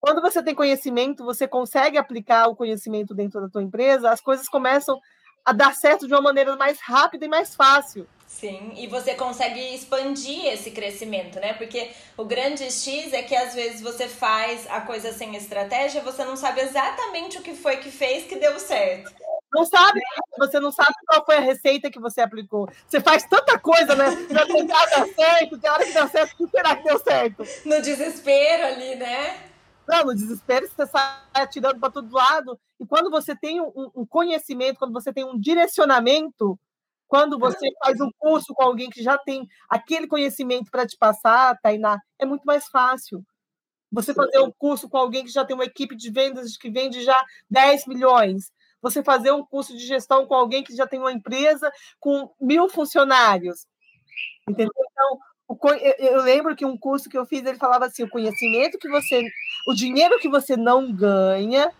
Quando 0.00 0.20
você 0.20 0.42
tem 0.42 0.54
conhecimento, 0.54 1.24
você 1.24 1.48
consegue 1.48 1.98
aplicar 1.98 2.48
o 2.48 2.56
conhecimento 2.56 3.14
dentro 3.14 3.40
da 3.40 3.48
tua 3.48 3.62
empresa, 3.62 4.10
as 4.10 4.20
coisas 4.20 4.48
começam 4.48 4.98
a 5.44 5.52
dar 5.52 5.74
certo 5.74 6.06
de 6.06 6.12
uma 6.14 6.22
maneira 6.22 6.56
mais 6.56 6.80
rápida 6.80 7.24
e 7.24 7.28
mais 7.28 7.54
fácil. 7.54 8.06
Sim, 8.26 8.74
e 8.76 8.86
você 8.86 9.14
consegue 9.14 9.58
expandir 9.74 10.46
esse 10.46 10.70
crescimento, 10.70 11.40
né? 11.40 11.54
Porque 11.54 11.90
o 12.16 12.24
grande 12.24 12.64
X 12.70 13.12
é 13.12 13.22
que 13.22 13.34
às 13.34 13.54
vezes 13.54 13.80
você 13.80 14.06
faz 14.06 14.66
a 14.70 14.82
coisa 14.82 15.12
sem 15.12 15.34
estratégia, 15.34 16.02
você 16.02 16.24
não 16.24 16.36
sabe 16.36 16.60
exatamente 16.60 17.38
o 17.38 17.42
que 17.42 17.54
foi 17.54 17.78
que 17.78 17.90
fez 17.90 18.24
que 18.24 18.36
deu 18.36 18.60
certo. 18.60 19.12
Não 19.52 19.64
sabe, 19.64 20.00
você 20.38 20.60
não 20.60 20.70
sabe 20.70 20.94
qual 21.06 21.24
foi 21.24 21.36
a 21.36 21.40
receita 21.40 21.90
que 21.90 21.98
você 21.98 22.20
aplicou. 22.20 22.68
Você 22.86 23.00
faz 23.00 23.24
tanta 23.24 23.58
coisa, 23.58 23.94
né? 23.94 24.14
Pra 24.28 24.46
tentar 24.46 24.84
dar 24.86 25.06
certo, 25.08 25.58
tem 25.58 25.70
hora 25.70 25.86
que 25.86 25.92
dá 25.92 26.06
certo, 26.06 26.32
o 26.34 26.36
que 26.36 26.50
será 26.50 26.76
que 26.76 26.84
deu 26.84 26.98
certo? 26.98 27.44
No 27.64 27.80
desespero 27.80 28.66
ali, 28.66 28.94
né? 28.94 29.47
Não, 29.88 30.04
no 30.04 30.14
desespero 30.14 30.68
você 30.68 30.86
sai 30.86 31.18
atirando 31.32 31.80
para 31.80 31.90
todo 31.90 32.14
lado. 32.14 32.60
E 32.78 32.86
quando 32.86 33.10
você 33.10 33.34
tem 33.34 33.58
um, 33.58 33.72
um, 33.96 34.06
conhecimento, 34.06 34.78
quando 34.78 34.92
você 34.92 35.10
tem 35.10 35.24
um 35.24 35.40
direcionamento, 35.40 36.60
quando 37.08 37.38
você 37.38 37.70
faz 37.82 37.98
um 37.98 38.10
curso 38.18 38.52
com 38.54 38.62
alguém 38.62 38.90
que 38.90 39.02
já 39.02 39.16
tem 39.16 39.48
aquele 39.66 40.06
conhecimento 40.06 40.70
para 40.70 40.86
te 40.86 40.94
passar, 40.98 41.58
Tainá, 41.62 41.98
é 42.18 42.26
muito 42.26 42.44
mais 42.44 42.66
fácil. 42.66 43.24
Você 43.90 44.12
fazer 44.12 44.40
um 44.40 44.52
curso 44.58 44.90
com 44.90 44.98
alguém 44.98 45.24
que 45.24 45.32
já 45.32 45.42
tem 45.42 45.54
uma 45.54 45.64
equipe 45.64 45.96
de 45.96 46.10
vendas 46.10 46.58
que 46.58 46.70
vende 46.70 47.02
já 47.02 47.24
10 47.48 47.86
milhões. 47.86 48.52
Você 48.82 49.02
fazer 49.02 49.32
um 49.32 49.44
curso 49.44 49.74
de 49.74 49.86
gestão 49.86 50.26
com 50.26 50.34
alguém 50.34 50.62
que 50.62 50.76
já 50.76 50.86
tem 50.86 51.00
uma 51.00 51.12
empresa 51.12 51.72
com 51.98 52.30
mil 52.38 52.68
funcionários. 52.68 53.66
Entendeu? 54.46 54.70
Então, 54.76 55.18
eu 55.98 56.20
lembro 56.22 56.54
que 56.54 56.64
um 56.64 56.76
curso 56.76 57.08
que 57.08 57.16
eu 57.16 57.24
fiz, 57.24 57.44
ele 57.44 57.56
falava 57.56 57.86
assim: 57.86 58.02
o 58.02 58.10
conhecimento 58.10 58.78
que 58.78 58.88
você. 58.88 59.22
O 59.66 59.74
dinheiro 59.74 60.18
que 60.18 60.28
você 60.28 60.56
não 60.56 60.92
ganha 60.92 61.72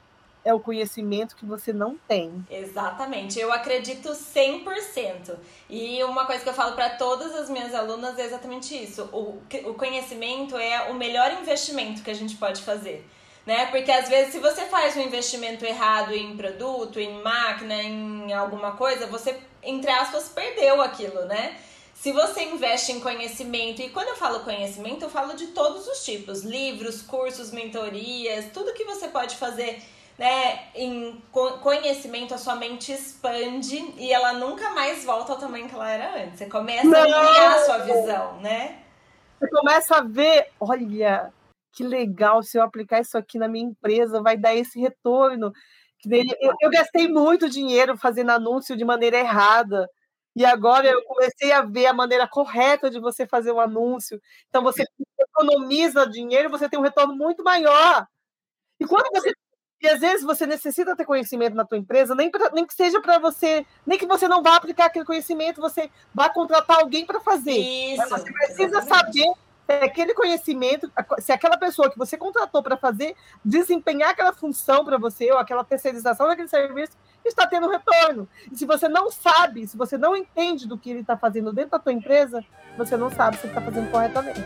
é 0.45 0.55
o 0.55 0.61
conhecimento 0.61 1.37
que 1.37 1.45
você 1.45 1.73
não 1.73 1.99
tem. 2.09 2.47
Exatamente, 2.51 3.39
eu 3.39 3.53
acredito 3.53 4.09
100%. 4.09 5.37
E 5.69 6.03
uma 6.05 6.25
coisa 6.25 6.43
que 6.43 6.49
eu 6.49 6.55
falo 6.55 6.75
para 6.75 6.91
todas 6.91 7.35
as 7.35 7.51
minhas 7.51 7.75
alunas 7.75 8.19
é 8.19 8.25
exatamente 8.25 8.75
isso: 8.75 9.03
o, 9.13 9.39
o 9.69 9.75
conhecimento 9.75 10.57
é 10.57 10.91
o 10.91 10.95
melhor 10.95 11.33
investimento 11.33 12.03
que 12.03 12.11
a 12.11 12.15
gente 12.15 12.37
pode 12.37 12.63
fazer. 12.63 13.07
Né? 13.45 13.67
Porque 13.67 13.91
às 13.91 14.09
vezes, 14.09 14.33
se 14.33 14.39
você 14.39 14.67
faz 14.67 14.95
um 14.95 15.01
investimento 15.01 15.65
errado 15.65 16.13
em 16.15 16.37
produto, 16.37 17.01
em 17.01 17.23
máquina, 17.23 17.75
em 17.83 18.31
alguma 18.33 18.73
coisa, 18.73 19.07
você, 19.07 19.39
entre 19.63 19.91
aspas, 19.91 20.29
perdeu 20.29 20.83
aquilo, 20.83 21.25
né? 21.25 21.57
Se 21.99 22.13
você 22.13 22.45
investe 22.45 22.93
em 22.93 23.01
conhecimento, 23.01 23.83
e 23.83 23.91
quando 23.91 24.07
eu 24.07 24.15
falo 24.17 24.45
conhecimento, 24.45 25.03
eu 25.03 25.11
falo 25.11 25.35
de 25.35 25.49
todos 25.49 25.89
os 25.89 26.05
tipos: 26.05 26.45
livros, 26.45 27.03
cursos, 27.03 27.51
mentorias, 27.51 28.53
tudo 28.53 28.73
que 28.73 28.85
você 28.85 29.09
pode 29.09 29.35
fazer 29.35 29.83
né, 30.17 30.69
em 30.77 31.21
conhecimento, 31.61 32.33
a 32.33 32.39
sua 32.39 32.55
mente 32.55 32.93
expande 32.93 33.95
e 33.99 34.13
ela 34.13 34.33
nunca 34.33 34.71
mais 34.71 35.05
volta 35.05 35.33
ao 35.33 35.39
tamanho 35.41 35.69
que 35.69 35.75
ela 35.75 35.91
era 35.91 36.23
antes. 36.23 36.39
Você 36.39 36.47
começa 36.47 36.87
Não. 36.87 37.01
a 37.01 37.03
ampliar 37.03 37.57
a 37.57 37.65
sua 37.65 37.79
visão, 37.79 38.41
né? 38.41 38.79
Você 39.41 39.51
começa 39.51 39.97
a 39.97 40.03
ver, 40.03 40.47
olha, 40.61 41.33
que 41.73 41.83
legal, 41.83 42.45
se 42.45 42.59
eu 42.59 42.63
aplicar 42.63 43.01
isso 43.01 43.19
aqui 43.19 43.39
na 43.39 43.49
minha 43.49 43.67
empresa, 43.67 44.23
vai 44.23 44.37
dar 44.37 44.55
esse 44.55 44.79
retorno. 44.79 45.53
Eu, 46.09 46.55
eu 46.61 46.71
gastei 46.71 47.09
muito 47.09 47.51
dinheiro 47.51 47.97
fazendo 47.97 48.31
anúncio 48.31 48.77
de 48.77 48.85
maneira 48.85 49.19
errada. 49.19 49.89
E 50.39 50.45
agora 50.45 50.87
eu 50.87 51.03
comecei 51.03 51.51
a 51.51 51.63
ver 51.63 51.87
a 51.87 51.93
maneira 51.93 52.29
correta 52.29 52.89
de 52.89 53.01
você 53.01 53.27
fazer 53.27 53.51
um 53.51 53.59
anúncio. 53.59 54.23
Então 54.49 54.63
você 54.63 54.85
economiza 55.19 56.09
dinheiro, 56.09 56.49
você 56.49 56.69
tem 56.69 56.79
um 56.79 56.83
retorno 56.83 57.13
muito 57.17 57.43
maior. 57.43 58.07
E 58.79 58.87
quando 58.87 59.11
você 59.13 59.33
e 59.81 59.89
às 59.89 59.99
vezes 60.01 60.25
você 60.25 60.47
necessita 60.47 60.95
ter 60.97 61.05
conhecimento 61.05 61.55
na 61.55 61.65
tua 61.65 61.79
empresa, 61.79 62.15
nem, 62.15 62.31
pra, 62.31 62.51
nem 62.51 62.65
que 62.65 62.75
seja 62.75 63.01
para 63.01 63.19
você, 63.19 63.67
nem 63.85 63.99
que 63.99 64.07
você 64.07 64.29
não 64.29 64.41
vá 64.41 64.55
aplicar 64.55 64.87
aquele 64.87 65.05
conhecimento, 65.05 65.61
você 65.61 65.91
vá 66.15 66.29
contratar 66.29 66.79
alguém 66.79 67.05
para 67.05 67.21
fazer. 67.21 67.59
Isso, 67.59 68.09
você 68.09 68.33
precisa 68.33 68.79
exatamente. 68.79 69.19
saber 69.19 69.33
se 69.69 69.85
aquele 69.85 70.15
conhecimento, 70.15 70.91
se 71.19 71.31
aquela 71.31 71.59
pessoa 71.59 71.91
que 71.91 71.99
você 71.99 72.17
contratou 72.17 72.63
para 72.63 72.79
fazer, 72.79 73.15
desempenhar 73.45 74.11
aquela 74.11 74.33
função 74.33 74.83
para 74.83 74.97
você, 74.97 75.31
ou 75.31 75.37
aquela 75.37 75.63
terceirização 75.63 76.27
daquele 76.27 76.49
serviço, 76.49 76.97
está 77.23 77.47
tendo 77.47 77.69
retorno. 77.69 78.27
E 78.51 78.57
se 78.57 78.65
você 78.65 78.89
não 78.89 79.11
sabe, 79.11 79.67
se 79.69 79.77
você 79.77 79.99
não 79.99 80.17
entende 80.17 80.67
do 80.67 80.79
que 80.79 80.89
ele 80.89 81.01
está 81.01 81.19
fazendo 81.19 81.53
dentro 81.53 81.73
da 81.73 81.79
tua 81.79 81.93
empresa, 81.93 82.43
você 82.79 82.97
não 82.97 83.11
sabe 83.11 83.37
se 83.37 83.47
está 83.47 83.61
fazendo 83.61 83.91
corretamente. 83.91 84.41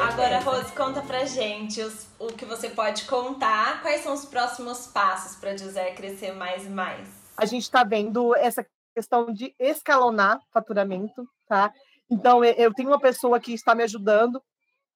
Agora, 0.00 0.40
Rose, 0.40 0.72
conta 0.72 1.00
pra 1.00 1.24
gente 1.24 1.80
os, 1.80 2.08
o 2.18 2.26
que 2.26 2.44
você 2.44 2.70
pode 2.70 3.04
contar. 3.04 3.80
Quais 3.82 4.00
são 4.00 4.12
os 4.12 4.24
próximos 4.24 4.88
passos 4.88 5.36
para 5.36 5.54
Dizer 5.54 5.94
crescer 5.94 6.32
mais 6.32 6.66
e 6.66 6.70
mais? 6.70 7.08
A 7.36 7.44
gente 7.44 7.62
está 7.62 7.84
vendo 7.84 8.34
essa 8.34 8.66
questão 8.96 9.32
de 9.32 9.54
escalonar 9.60 10.40
faturamento, 10.52 11.28
tá? 11.46 11.72
Então, 12.10 12.44
eu 12.44 12.74
tenho 12.74 12.88
uma 12.88 13.00
pessoa 13.00 13.38
que 13.38 13.52
está 13.52 13.74
me 13.74 13.84
ajudando, 13.84 14.42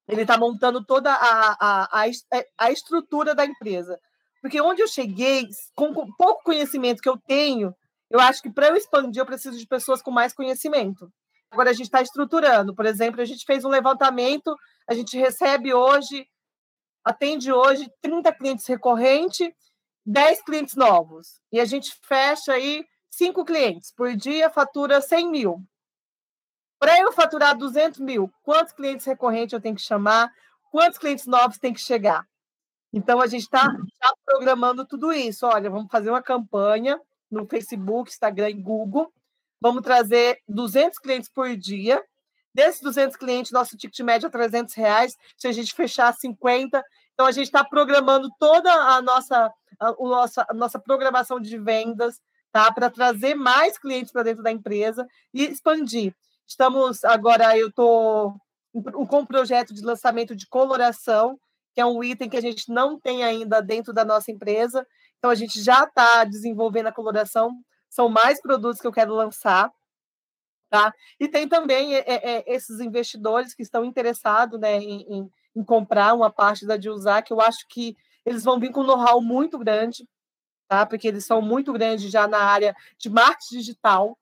ele 0.07 0.21
está 0.21 0.37
montando 0.37 0.83
toda 0.83 1.11
a, 1.11 1.57
a, 1.59 2.03
a, 2.03 2.05
a 2.57 2.71
estrutura 2.71 3.33
da 3.33 3.45
empresa. 3.45 3.99
Porque 4.41 4.61
onde 4.61 4.81
eu 4.81 4.87
cheguei, 4.87 5.47
com 5.75 5.93
pouco 6.17 6.43
conhecimento 6.43 7.01
que 7.01 7.09
eu 7.09 7.17
tenho, 7.25 7.73
eu 8.09 8.19
acho 8.19 8.41
que 8.41 8.51
para 8.51 8.67
eu 8.67 8.75
expandir, 8.75 9.21
eu 9.21 9.25
preciso 9.25 9.57
de 9.57 9.65
pessoas 9.65 10.01
com 10.01 10.11
mais 10.11 10.33
conhecimento. 10.33 11.11
Agora 11.49 11.69
a 11.69 11.73
gente 11.73 11.85
está 11.85 12.01
estruturando. 12.01 12.75
Por 12.75 12.85
exemplo, 12.85 13.21
a 13.21 13.25
gente 13.25 13.45
fez 13.45 13.65
um 13.65 13.69
levantamento, 13.69 14.55
a 14.87 14.93
gente 14.93 15.17
recebe 15.17 15.73
hoje, 15.73 16.27
atende 17.03 17.51
hoje 17.51 17.89
30 18.01 18.31
clientes 18.33 18.67
recorrentes, 18.67 19.49
10 20.05 20.43
clientes 20.43 20.75
novos. 20.75 21.39
E 21.51 21.59
a 21.59 21.65
gente 21.65 21.91
fecha 22.03 22.53
aí 22.53 22.85
5 23.09 23.43
clientes 23.45 23.91
por 23.95 24.15
dia, 24.15 24.49
fatura 24.49 25.01
100 25.01 25.31
mil. 25.31 25.57
Para 26.85 26.99
eu 26.99 27.11
faturar 27.11 27.57
200 27.57 27.99
mil, 27.99 28.31
quantos 28.43 28.71
clientes 28.71 29.07
recorrentes 29.07 29.53
eu 29.53 29.59
tenho 29.59 29.73
que 29.73 29.81
chamar? 29.81 30.31
Quantos 30.71 30.99
clientes 30.99 31.25
novos 31.25 31.57
tem 31.57 31.73
que 31.73 31.81
chegar? 31.81 32.23
Então, 32.93 33.19
a 33.19 33.25
gente 33.25 33.41
está 33.41 33.75
programando 34.23 34.85
tudo 34.85 35.11
isso. 35.11 35.47
Olha, 35.47 35.67
vamos 35.67 35.89
fazer 35.89 36.11
uma 36.11 36.21
campanha 36.21 37.01
no 37.31 37.47
Facebook, 37.47 38.11
Instagram 38.11 38.51
e 38.51 38.61
Google. 38.61 39.11
Vamos 39.59 39.81
trazer 39.81 40.37
200 40.47 40.99
clientes 40.99 41.27
por 41.27 41.57
dia. 41.57 42.03
Desses 42.53 42.81
200 42.81 43.17
clientes, 43.17 43.51
nosso 43.51 43.75
ticket 43.75 43.99
médio 44.01 44.27
é 44.27 44.29
300 44.29 44.75
reais. 44.75 45.17
Se 45.35 45.47
a 45.47 45.51
gente 45.51 45.73
fechar 45.73 46.13
50, 46.13 46.83
então 47.15 47.25
a 47.25 47.31
gente 47.31 47.47
está 47.47 47.63
programando 47.63 48.29
toda 48.37 48.71
a 48.71 49.01
nossa, 49.01 49.51
a, 49.79 49.87
a, 49.87 49.95
nossa, 49.97 50.45
a 50.47 50.53
nossa 50.53 50.77
programação 50.77 51.39
de 51.39 51.57
vendas 51.57 52.21
tá? 52.51 52.71
para 52.71 52.91
trazer 52.91 53.33
mais 53.33 53.75
clientes 53.79 54.11
para 54.11 54.21
dentro 54.21 54.43
da 54.43 54.51
empresa 54.51 55.03
e 55.33 55.45
expandir. 55.45 56.13
Estamos 56.47 57.03
agora, 57.03 57.57
eu 57.57 57.69
estou 57.69 58.35
com 59.07 59.19
um 59.19 59.25
projeto 59.25 59.73
de 59.73 59.81
lançamento 59.81 60.35
de 60.35 60.47
coloração, 60.47 61.39
que 61.73 61.81
é 61.81 61.85
um 61.85 62.03
item 62.03 62.29
que 62.29 62.37
a 62.37 62.41
gente 62.41 62.71
não 62.71 62.99
tem 62.99 63.23
ainda 63.23 63.61
dentro 63.61 63.91
da 63.91 64.05
nossa 64.05 64.31
empresa. 64.31 64.85
Então, 65.17 65.31
a 65.31 65.35
gente 65.35 65.61
já 65.61 65.83
está 65.83 66.23
desenvolvendo 66.23 66.87
a 66.87 66.91
coloração. 66.91 67.51
São 67.89 68.09
mais 68.09 68.41
produtos 68.41 68.79
que 68.79 68.87
eu 68.87 68.91
quero 68.91 69.13
lançar. 69.13 69.71
Tá? 70.69 70.93
E 71.19 71.27
tem 71.27 71.47
também 71.47 71.95
é, 71.95 72.03
é, 72.05 72.53
esses 72.53 72.79
investidores 72.79 73.53
que 73.53 73.63
estão 73.63 73.85
interessados 73.85 74.59
né, 74.59 74.77
em, 74.77 75.01
em, 75.01 75.31
em, 75.55 75.63
comprar 75.63 76.13
uma 76.13 76.29
parte 76.29 76.65
da 76.65 76.75
Dilzar, 76.75 77.23
que 77.23 77.31
eu 77.31 77.39
acho 77.39 77.65
que 77.67 77.95
eles 78.25 78.43
vão 78.43 78.59
vir 78.59 78.71
com 78.71 78.81
um 78.81 78.85
know-how 78.85 79.21
muito 79.21 79.57
grande, 79.57 80.07
tá? 80.67 80.85
porque 80.85 81.07
eles 81.07 81.25
são 81.25 81.41
muito 81.41 81.71
grandes 81.71 82.11
já 82.11 82.27
na 82.27 82.39
área 82.39 82.75
de 82.97 83.09
marketing 83.09 83.57
digital, 83.57 84.17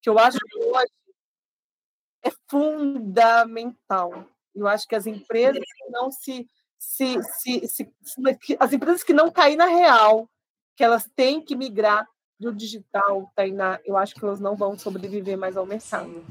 que 0.00 0.08
eu 0.08 0.18
acho 0.18 0.38
que 0.38 0.58
hoje 0.58 0.92
é 2.26 2.32
fundamental. 2.48 4.24
Eu 4.54 4.66
acho 4.66 4.86
que 4.86 4.94
as 4.94 5.06
empresas 5.06 5.62
que 5.62 5.90
não 5.90 6.10
se, 6.10 6.48
se, 6.78 7.16
se, 7.40 7.66
se, 7.66 7.92
as 8.58 8.72
empresas 8.72 9.02
que 9.02 9.12
não 9.12 9.30
caem 9.30 9.56
na 9.56 9.66
real, 9.66 10.28
que 10.76 10.84
elas 10.84 11.08
têm 11.14 11.40
que 11.40 11.54
migrar 11.54 12.06
do 12.38 12.52
digital, 12.52 13.30
Tainá, 13.34 13.80
eu 13.84 13.96
acho 13.96 14.14
que 14.14 14.24
elas 14.24 14.40
não 14.40 14.56
vão 14.56 14.78
sobreviver 14.78 15.38
mais 15.38 15.56
ao 15.56 15.66
mercado. 15.66 16.24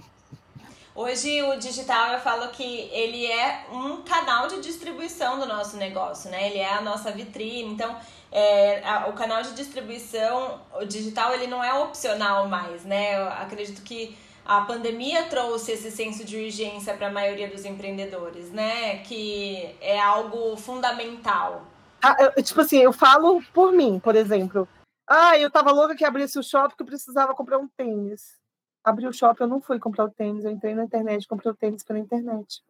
Hoje 0.93 1.41
o 1.41 1.57
digital 1.59 2.13
eu 2.13 2.19
falo 2.19 2.47
que 2.51 2.63
ele 2.63 3.25
é 3.25 3.65
um 3.69 4.01
canal 4.03 4.47
de 4.47 4.61
distribuição 4.61 5.37
do 5.37 5.45
nosso 5.45 5.75
negócio, 5.75 6.29
né? 6.29 6.49
Ele 6.49 6.59
é 6.59 6.73
a 6.73 6.79
nossa 6.79 7.11
vitrine. 7.11 7.73
Então, 7.73 7.97
é, 8.31 8.81
a, 8.87 9.07
o 9.07 9.13
canal 9.13 9.41
de 9.41 9.53
distribuição, 9.55 10.61
o 10.79 10.85
digital, 10.85 11.33
ele 11.33 11.47
não 11.47 11.61
é 11.61 11.73
opcional 11.73 12.47
mais, 12.47 12.85
né? 12.85 13.21
Eu 13.21 13.27
acredito 13.27 13.81
que 13.81 14.17
a 14.45 14.61
pandemia 14.61 15.27
trouxe 15.27 15.71
esse 15.71 15.89
senso 15.89 16.23
de 16.23 16.37
urgência 16.37 16.95
para 16.95 17.07
a 17.07 17.11
maioria 17.11 17.49
dos 17.49 17.65
empreendedores, 17.65 18.51
né? 18.51 18.99
Que 18.99 19.75
é 19.81 19.99
algo 19.99 20.55
fundamental. 20.55 21.65
Ah, 22.01 22.15
eu, 22.37 22.43
tipo 22.43 22.61
assim, 22.61 22.77
eu 22.77 22.93
falo 22.93 23.41
por 23.51 23.71
mim, 23.71 23.99
por 23.99 24.15
exemplo. 24.15 24.67
Ah, 25.07 25.37
eu 25.39 25.49
tava 25.49 25.71
louca 25.71 25.95
que 25.95 26.05
abrisse 26.05 26.37
o 26.37 26.43
shopping 26.43 26.75
que 26.75 26.83
eu 26.83 26.87
precisava 26.87 27.33
comprar 27.33 27.57
um 27.57 27.67
tênis. 27.67 28.37
Abri 28.83 29.07
o 29.07 29.13
shopping, 29.13 29.43
eu 29.43 29.49
não 29.49 29.61
fui 29.61 29.79
comprar 29.79 30.05
o 30.05 30.11
tênis, 30.11 30.45
eu 30.45 30.51
entrei 30.51 30.75
na 30.75 30.83
internet, 30.83 31.27
comprei 31.27 31.51
o 31.51 31.55
tênis 31.55 31.83
pela 31.83 31.97
internet. 31.97 32.61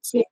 Sim. 0.00 0.24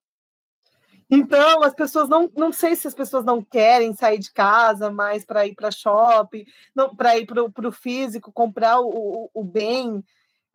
Então, 1.11 1.62
as 1.62 1.74
pessoas 1.74 2.09
não, 2.09 2.30
não 2.34 2.53
sei 2.53 2.76
se 2.76 2.86
as 2.86 2.95
pessoas 2.95 3.24
não 3.24 3.43
querem 3.43 3.95
sair 3.95 4.18
de 4.18 4.30
casa 4.30 4.91
mais 4.91 5.24
para 5.24 5.47
ir 5.47 5.55
para 5.55 5.70
shopping, 5.70 6.45
não 6.74 6.95
para 6.95 7.18
ir 7.18 7.26
para 7.26 7.68
o 7.68 7.72
físico, 7.72 8.32
comprar 8.32 8.80
o, 8.80 8.89
o, 8.89 9.30
o 9.34 9.45
bem, 9.45 10.03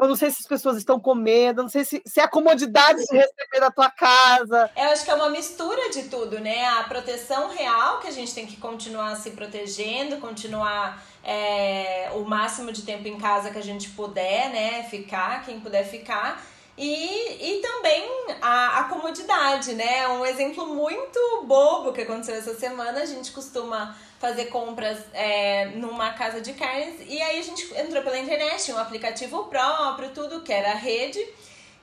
eu 0.05 0.09
não 0.09 0.15
sei 0.15 0.31
se 0.31 0.41
as 0.41 0.47
pessoas 0.47 0.77
estão 0.77 0.99
com 0.99 1.15
medo, 1.15 1.59
eu 1.59 1.63
não 1.63 1.69
sei 1.69 1.85
se, 1.85 2.01
se 2.05 2.19
é 2.19 2.23
a 2.23 2.27
comodidade 2.27 3.03
de 3.05 3.15
receber 3.15 3.59
da 3.59 3.71
tua 3.71 3.89
casa. 3.89 4.69
Eu 4.75 4.89
acho 4.89 5.05
que 5.05 5.11
é 5.11 5.15
uma 5.15 5.29
mistura 5.29 5.89
de 5.89 6.03
tudo, 6.03 6.39
né? 6.39 6.65
A 6.65 6.83
proteção 6.83 7.49
real, 7.49 7.99
que 7.99 8.07
a 8.07 8.11
gente 8.11 8.33
tem 8.33 8.45
que 8.45 8.57
continuar 8.57 9.15
se 9.15 9.31
protegendo, 9.31 10.17
continuar 10.17 11.03
é, 11.23 12.11
o 12.13 12.21
máximo 12.21 12.71
de 12.71 12.81
tempo 12.81 13.07
em 13.07 13.17
casa 13.17 13.51
que 13.51 13.57
a 13.57 13.63
gente 13.63 13.89
puder, 13.89 14.49
né? 14.49 14.83
Ficar, 14.83 15.43
quem 15.45 15.59
puder 15.59 15.85
ficar. 15.85 16.43
E, 16.77 17.57
e 17.57 17.61
também 17.61 18.09
a, 18.41 18.79
a 18.79 18.83
comodidade, 18.85 19.73
né? 19.73 20.07
Um 20.07 20.25
exemplo 20.25 20.65
muito 20.67 21.19
bobo 21.45 21.93
que 21.93 22.01
aconteceu 22.01 22.35
essa 22.35 22.55
semana, 22.55 23.01
a 23.01 23.05
gente 23.05 23.31
costuma 23.31 23.95
fazer 24.23 24.45
compras 24.45 24.99
é, 25.13 25.65
numa 25.75 26.13
casa 26.13 26.39
de 26.39 26.53
carnes 26.53 26.95
e 27.09 27.21
aí 27.21 27.39
a 27.39 27.43
gente 27.43 27.61
entrou 27.77 28.01
pela 28.01 28.17
internet, 28.17 28.71
um 28.71 28.77
aplicativo 28.77 29.43
próprio, 29.47 30.11
tudo 30.11 30.43
que 30.43 30.53
era 30.53 30.71
a 30.71 30.75
rede. 30.75 31.19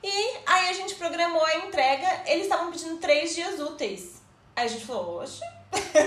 E 0.03 0.37
aí 0.47 0.69
a 0.69 0.73
gente 0.73 0.95
programou 0.95 1.45
a 1.45 1.57
entrega, 1.57 2.07
eles 2.25 2.45
estavam 2.45 2.71
pedindo 2.71 2.97
três 2.97 3.35
dias 3.35 3.59
úteis. 3.59 4.23
Aí 4.55 4.65
a 4.65 4.67
gente 4.67 4.83
falou, 4.83 5.21
oxe. 5.21 5.39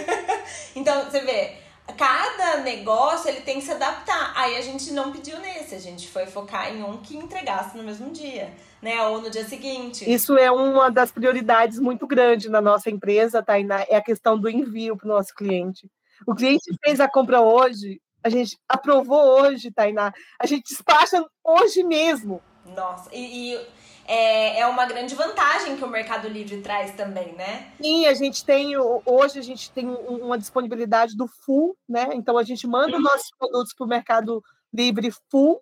então, 0.74 1.04
você 1.04 1.20
vê, 1.20 1.54
cada 1.96 2.56
negócio 2.62 3.28
ele 3.28 3.42
tem 3.42 3.60
que 3.60 3.64
se 3.66 3.70
adaptar. 3.70 4.32
Aí 4.34 4.56
a 4.56 4.60
gente 4.60 4.92
não 4.92 5.12
pediu 5.12 5.38
nesse, 5.38 5.76
a 5.76 5.80
gente 5.80 6.08
foi 6.08 6.26
focar 6.26 6.74
em 6.74 6.82
um 6.82 6.96
que 6.96 7.16
entregasse 7.16 7.76
no 7.76 7.84
mesmo 7.84 8.10
dia, 8.10 8.52
né? 8.82 9.00
Ou 9.06 9.20
no 9.20 9.30
dia 9.30 9.44
seguinte. 9.44 10.12
Isso 10.12 10.36
é 10.36 10.50
uma 10.50 10.90
das 10.90 11.12
prioridades 11.12 11.78
muito 11.78 12.08
grandes 12.08 12.50
na 12.50 12.60
nossa 12.60 12.90
empresa, 12.90 13.40
Tainá, 13.40 13.86
é 13.88 13.94
a 13.94 14.02
questão 14.02 14.36
do 14.36 14.50
envio 14.50 14.96
para 14.96 15.06
o 15.06 15.10
nosso 15.10 15.32
cliente. 15.32 15.88
O 16.26 16.34
cliente 16.34 16.64
fez 16.82 17.00
a 17.00 17.08
compra 17.08 17.40
hoje, 17.40 18.00
a 18.22 18.28
gente 18.28 18.58
aprovou 18.68 19.40
hoje, 19.40 19.70
Tainá, 19.70 20.12
a 20.38 20.46
gente 20.46 20.64
despacha 20.68 21.24
hoje 21.42 21.82
mesmo. 21.82 22.42
Nossa, 22.64 23.10
e, 23.12 23.52
e 23.52 23.66
é, 24.06 24.60
é 24.60 24.66
uma 24.66 24.86
grande 24.86 25.14
vantagem 25.14 25.76
que 25.76 25.84
o 25.84 25.88
Mercado 25.88 26.28
Livre 26.28 26.60
traz 26.60 26.92
também, 26.92 27.32
né? 27.32 27.72
Sim, 27.80 28.06
a 28.06 28.14
gente 28.14 28.44
tem, 28.44 28.76
hoje 28.76 29.38
a 29.38 29.42
gente 29.42 29.70
tem 29.72 29.86
uma 29.86 30.38
disponibilidade 30.38 31.16
do 31.16 31.26
full, 31.26 31.76
né? 31.88 32.08
Então 32.14 32.38
a 32.38 32.42
gente 32.42 32.66
manda 32.66 32.98
nossos 32.98 33.30
produtos 33.38 33.74
para 33.74 33.84
o 33.84 33.88
Mercado 33.88 34.42
Livre 34.72 35.12
full. 35.30 35.60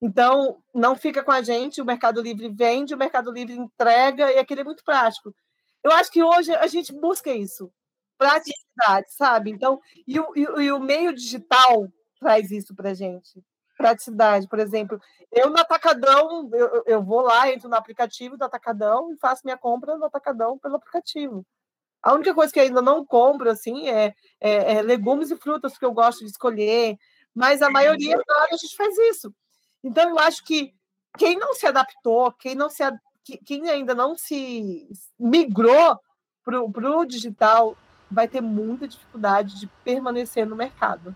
Então, 0.00 0.58
não 0.72 0.94
fica 0.94 1.24
com 1.24 1.32
a 1.32 1.42
gente, 1.42 1.82
o 1.82 1.84
Mercado 1.84 2.22
Livre 2.22 2.48
vende, 2.48 2.94
o 2.94 2.98
Mercado 2.98 3.32
Livre 3.32 3.54
entrega, 3.54 4.30
e 4.32 4.38
aquilo 4.38 4.60
é 4.60 4.64
muito 4.64 4.84
prático. 4.84 5.34
Eu 5.82 5.90
acho 5.92 6.10
que 6.10 6.22
hoje 6.22 6.54
a 6.54 6.66
gente 6.68 6.92
busca 6.92 7.32
isso, 7.32 7.70
praticidade, 8.18 9.06
sabe? 9.10 9.50
Então, 9.50 9.80
e 10.06 10.18
o, 10.18 10.32
e, 10.36 10.72
o 10.72 10.80
meio 10.80 11.14
digital 11.14 11.88
traz 12.18 12.50
isso 12.50 12.74
para 12.74 12.90
a 12.90 12.94
gente 12.94 13.42
praticidade. 13.78 14.48
Por 14.48 14.58
exemplo, 14.58 15.00
eu 15.30 15.48
no 15.48 15.58
Atacadão, 15.58 16.50
eu, 16.52 16.82
eu 16.84 17.02
vou 17.02 17.20
lá, 17.20 17.48
entro 17.50 17.68
no 17.68 17.76
aplicativo 17.76 18.36
do 18.36 18.44
Atacadão 18.44 19.12
e 19.12 19.16
faço 19.16 19.42
minha 19.44 19.56
compra 19.56 19.96
no 19.96 20.04
Atacadão 20.04 20.58
pelo 20.58 20.74
aplicativo. 20.74 21.46
A 22.02 22.12
única 22.12 22.34
coisa 22.34 22.52
que 22.52 22.60
ainda 22.60 22.82
não 22.82 23.06
compro, 23.06 23.48
assim, 23.48 23.88
é, 23.88 24.14
é, 24.40 24.74
é 24.74 24.82
legumes 24.82 25.30
e 25.30 25.36
frutas 25.36 25.78
que 25.78 25.84
eu 25.84 25.92
gosto 25.92 26.20
de 26.20 26.30
escolher, 26.30 26.96
mas 27.34 27.62
a 27.62 27.70
maioria 27.70 28.16
a 28.50 28.56
gente 28.56 28.76
faz 28.76 28.96
isso. 28.98 29.32
Então, 29.82 30.10
eu 30.10 30.18
acho 30.18 30.44
que 30.44 30.74
quem 31.16 31.38
não 31.38 31.54
se 31.54 31.66
adaptou, 31.66 32.32
quem, 32.32 32.54
não 32.54 32.68
se, 32.68 32.82
quem 33.44 33.68
ainda 33.70 33.94
não 33.94 34.16
se 34.16 34.88
migrou 35.18 35.98
para 36.44 36.98
o 36.98 37.04
digital, 37.04 37.76
vai 38.10 38.26
ter 38.26 38.40
muita 38.40 38.88
dificuldade 38.88 39.58
de 39.60 39.66
permanecer 39.84 40.46
no 40.46 40.56
mercado. 40.56 41.14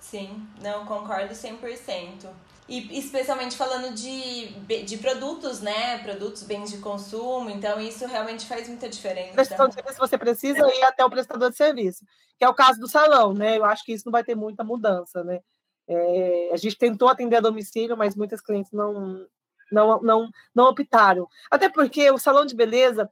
Sim, 0.00 0.46
não, 0.62 0.86
concordo 0.86 1.34
100%. 1.34 2.28
E 2.68 2.98
especialmente 2.98 3.56
falando 3.56 3.92
de, 3.92 4.48
de 4.84 4.96
produtos, 4.98 5.60
né? 5.60 5.98
Produtos, 5.98 6.44
bens 6.44 6.70
de 6.70 6.78
consumo, 6.78 7.50
então 7.50 7.80
isso 7.80 8.06
realmente 8.06 8.46
faz 8.46 8.68
muita 8.68 8.88
diferença. 8.88 9.32
Prestação 9.32 9.68
de 9.68 9.74
serviço, 9.74 9.98
você 9.98 10.16
precisa 10.16 10.72
ir 10.72 10.82
até 10.84 11.04
o 11.04 11.10
prestador 11.10 11.50
de 11.50 11.56
serviço, 11.56 12.04
que 12.38 12.44
é 12.44 12.48
o 12.48 12.54
caso 12.54 12.78
do 12.78 12.86
salão, 12.86 13.34
né? 13.34 13.58
Eu 13.58 13.64
acho 13.64 13.84
que 13.84 13.92
isso 13.92 14.04
não 14.06 14.12
vai 14.12 14.22
ter 14.22 14.36
muita 14.36 14.62
mudança, 14.62 15.24
né? 15.24 15.40
É, 15.88 16.50
a 16.52 16.56
gente 16.56 16.78
tentou 16.78 17.08
atender 17.08 17.36
a 17.36 17.40
domicílio, 17.40 17.96
mas 17.96 18.14
muitas 18.14 18.40
clientes 18.40 18.70
não, 18.70 19.26
não, 19.72 20.00
não, 20.00 20.30
não 20.54 20.68
optaram. 20.68 21.26
Até 21.50 21.68
porque 21.68 22.08
o 22.12 22.18
salão 22.18 22.46
de 22.46 22.54
beleza 22.54 23.10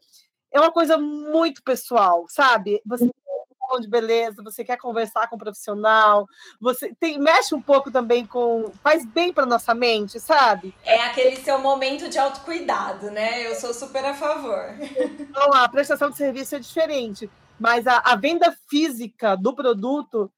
é 0.53 0.61
uma 0.61 0.73
coisa 0.73 0.99
muito 0.99 1.63
pessoal, 1.63 2.27
sabe? 2.29 2.81
Você 2.87 3.11
salão 3.69 3.81
de 3.81 3.89
beleza, 3.89 4.43
você 4.43 4.65
quer 4.65 4.79
conversar 4.79 5.29
com 5.29 5.37
um 5.37 5.39
profissional, 5.39 6.27
você 6.59 6.95
tem 6.99 7.19
mexe 7.19 7.55
um 7.55 7.61
pouco 7.61 7.91
também 7.91 8.25
com 8.25 8.73
faz 8.83 9.05
bem 9.05 9.33
para 9.33 9.45
nossa 9.45 9.75
mente, 9.75 10.19
sabe? 10.19 10.75
É 10.85 11.03
aquele 11.03 11.37
seu 11.37 11.59
momento 11.59 12.09
de 12.09 12.19
autocuidado, 12.19 13.11
né? 13.11 13.47
Eu 13.47 13.55
sou 13.55 13.75
super 13.75 14.05
a 14.05 14.15
favor. 14.15 14.75
Então, 15.21 15.53
a 15.53 15.69
prestação 15.69 16.11
de 16.11 16.17
serviço 16.17 16.57
é 16.57 16.59
diferente, 16.59 17.31
mas 17.61 17.87
a, 17.87 17.99
a 17.99 18.17
venda 18.17 18.57
física 18.69 19.37
do 19.37 19.55
produto, 19.55 20.33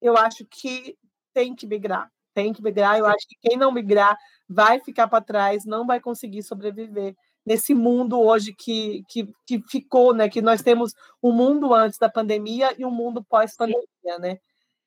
eu 0.00 0.16
acho 0.16 0.44
que 0.44 0.96
tem 1.32 1.54
que 1.54 1.66
migrar, 1.66 2.10
tem 2.34 2.52
que 2.52 2.62
migrar. 2.62 2.98
Eu 2.98 3.06
acho 3.06 3.26
que 3.26 3.36
quem 3.40 3.56
não 3.56 3.72
migrar 3.72 4.16
vai 4.48 4.78
ficar 4.80 5.08
para 5.08 5.24
trás, 5.24 5.64
não 5.64 5.86
vai 5.86 6.00
conseguir 6.00 6.42
sobreviver 6.42 7.16
nesse 7.46 7.72
mundo 7.72 8.20
hoje 8.20 8.52
que, 8.52 9.04
que, 9.08 9.32
que 9.46 9.62
ficou, 9.68 10.12
né? 10.12 10.28
Que 10.28 10.42
nós 10.42 10.62
temos 10.62 10.92
um 11.22 11.30
mundo 11.30 11.72
antes 11.72 11.96
da 11.96 12.08
pandemia 12.08 12.74
e 12.76 12.84
um 12.84 12.90
mundo 12.90 13.24
pós-pandemia, 13.24 14.18
né? 14.18 14.38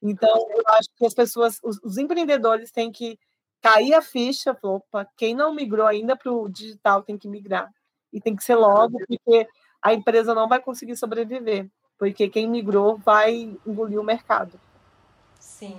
Então, 0.02 0.36
eu 0.50 0.64
acho 0.68 0.90
que 0.96 1.06
as 1.06 1.14
pessoas, 1.14 1.58
os, 1.64 1.80
os 1.84 1.98
empreendedores 1.98 2.72
têm 2.72 2.92
que 2.92 3.18
cair 3.62 3.94
a 3.94 4.02
ficha, 4.02 4.58
opa, 4.62 5.08
quem 5.18 5.34
não 5.34 5.54
migrou 5.54 5.88
ainda 5.88 6.16
para 6.16 6.32
o 6.32 6.50
digital 6.50 7.02
tem 7.02 7.18
que 7.18 7.28
migrar. 7.28 7.70
E 8.12 8.20
tem 8.20 8.36
que 8.36 8.44
ser 8.44 8.56
logo, 8.56 8.98
porque 9.08 9.48
a 9.82 9.94
empresa 9.94 10.34
não 10.34 10.48
vai 10.48 10.62
conseguir 10.62 10.98
sobreviver, 10.98 11.70
porque 11.98 12.28
quem 12.28 12.48
migrou 12.48 12.98
vai 12.98 13.58
engolir 13.66 14.00
o 14.00 14.04
mercado. 14.04 14.60
Sim. 15.40 15.78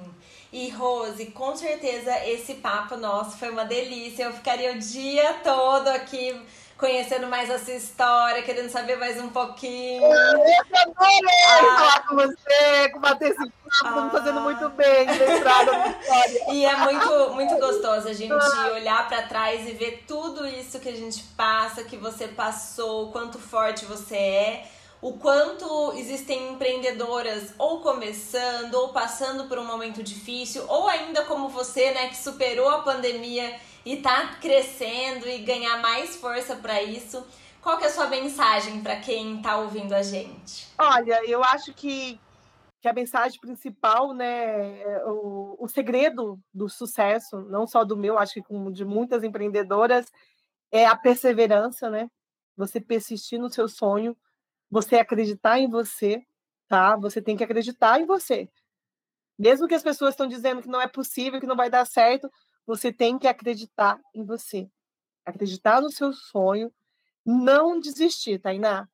E 0.53 0.69
Rose, 0.71 1.27
com 1.27 1.55
certeza 1.55 2.27
esse 2.27 2.55
papo 2.55 2.97
nosso 2.97 3.39
foi 3.39 3.51
uma 3.51 3.65
delícia. 3.65 4.25
Eu 4.25 4.33
ficaria 4.33 4.73
o 4.73 4.79
dia 4.79 5.35
todo 5.45 5.89
aqui 5.89 6.41
conhecendo 6.81 7.27
mais 7.27 7.51
a 7.51 7.59
sua 7.59 7.75
história, 7.75 8.43
querendo 8.43 8.71
saber 8.71 8.97
mais 8.97 9.21
um 9.21 9.29
pouquinho. 9.29 10.03
Eu 10.03 10.11
adorei 10.11 11.21
ah. 11.47 11.77
falar 11.77 12.09
com 12.09 12.17
você, 12.17 12.89
combater 12.91 13.27
esse 13.27 13.37
papo, 13.37 13.99
ah. 13.99 14.11
fazendo 14.11 14.41
muito 14.41 14.69
bem, 14.71 15.07
lembrada 15.07 15.71
da 15.71 15.89
história. 15.89 16.53
E 16.53 16.65
é 16.65 16.77
muito, 16.77 17.35
muito 17.35 17.57
gostoso 17.59 18.09
a 18.09 18.15
gente 18.15 18.33
ah. 18.33 18.71
olhar 18.73 19.07
para 19.07 19.23
trás 19.23 19.69
e 19.69 19.73
ver 19.73 20.05
tudo 20.09 20.47
isso 20.47 20.81
que 20.81 20.89
a 20.89 20.97
gente 20.97 21.23
passa, 21.37 21.85
que 21.85 21.99
você 21.99 22.27
passou, 22.27 23.09
o 23.09 23.13
quanto 23.13 23.39
forte 23.39 23.85
você 23.85 24.17
é 24.17 24.65
o 25.03 25.15
quanto 25.15 25.95
existem 25.97 26.53
empreendedoras 26.53 27.55
ou 27.57 27.81
começando 27.81 28.75
ou 28.75 28.91
passando 28.91 29.45
por 29.45 29.59
um 29.59 29.65
momento 29.65 30.03
difícil 30.03 30.63
ou 30.69 30.89
ainda 30.89 31.25
como 31.25 31.49
você, 31.49 31.91
né, 31.93 32.09
que 32.09 32.19
superou 32.19 32.69
a 32.69 32.83
pandemia 32.83 33.59
e 33.85 33.97
tá 33.97 34.37
crescendo 34.41 35.29
e 35.29 35.39
ganhar 35.39 35.81
mais 35.81 36.17
força 36.17 36.57
para 36.57 36.83
isso. 36.83 37.27
Qual 37.61 37.77
que 37.77 37.85
é 37.85 37.87
a 37.89 37.91
sua 37.91 38.07
mensagem 38.07 38.83
para 38.83 38.97
quem 39.01 39.41
tá 39.43 39.59
ouvindo 39.59 39.95
a 39.95 40.03
gente? 40.03 40.69
Olha, 40.79 41.23
eu 41.27 41.45
acho 41.45 41.75
que, 41.75 42.19
que 42.81 42.89
a 42.89 42.93
mensagem 42.93 43.39
principal, 43.39 44.15
né, 44.15 44.81
é 44.81 45.05
o, 45.05 45.57
o 45.59 45.69
segredo 45.69 46.41
do 46.53 46.69
sucesso, 46.69 47.41
não 47.43 47.67
só 47.67 47.85
do 47.85 47.97
meu, 47.97 48.19
acho 48.19 48.35
que 48.35 48.43
de 48.73 48.85
muitas 48.85 49.23
empreendedoras, 49.23 50.11
é 50.73 50.87
a 50.87 50.97
perseverança, 50.97 51.91
né? 51.91 52.11
Você 52.57 52.81
persistir 52.81 53.39
no 53.39 53.51
seu 53.51 53.69
sonho, 53.69 54.17
você 54.71 54.97
acreditar 54.97 55.59
em 55.59 55.69
você, 55.69 56.23
tá? 56.69 56.97
Você 56.97 57.21
tem 57.21 57.37
que 57.37 57.45
acreditar 57.45 58.01
em 58.01 58.07
você. 58.07 58.49
Mesmo 59.39 59.67
que 59.67 59.75
as 59.75 59.83
pessoas 59.83 60.11
estão 60.11 60.29
dizendo 60.29 60.63
que 60.63 60.69
não 60.69 60.81
é 60.81 60.87
possível, 60.87 61.41
que 61.41 61.47
não 61.47 61.57
vai 61.57 61.69
dar 61.69 61.85
certo, 61.87 62.31
você 62.67 62.93
tem 62.93 63.19
que 63.19 63.29
acreditar 63.29 64.01
em 64.15 64.25
você. 64.25 64.71
Acreditar 65.25 65.81
no 65.81 65.91
seu 65.91 66.13
sonho, 66.13 66.73
não 67.25 67.79
desistir, 67.79 68.39
Tainá. 68.39 68.89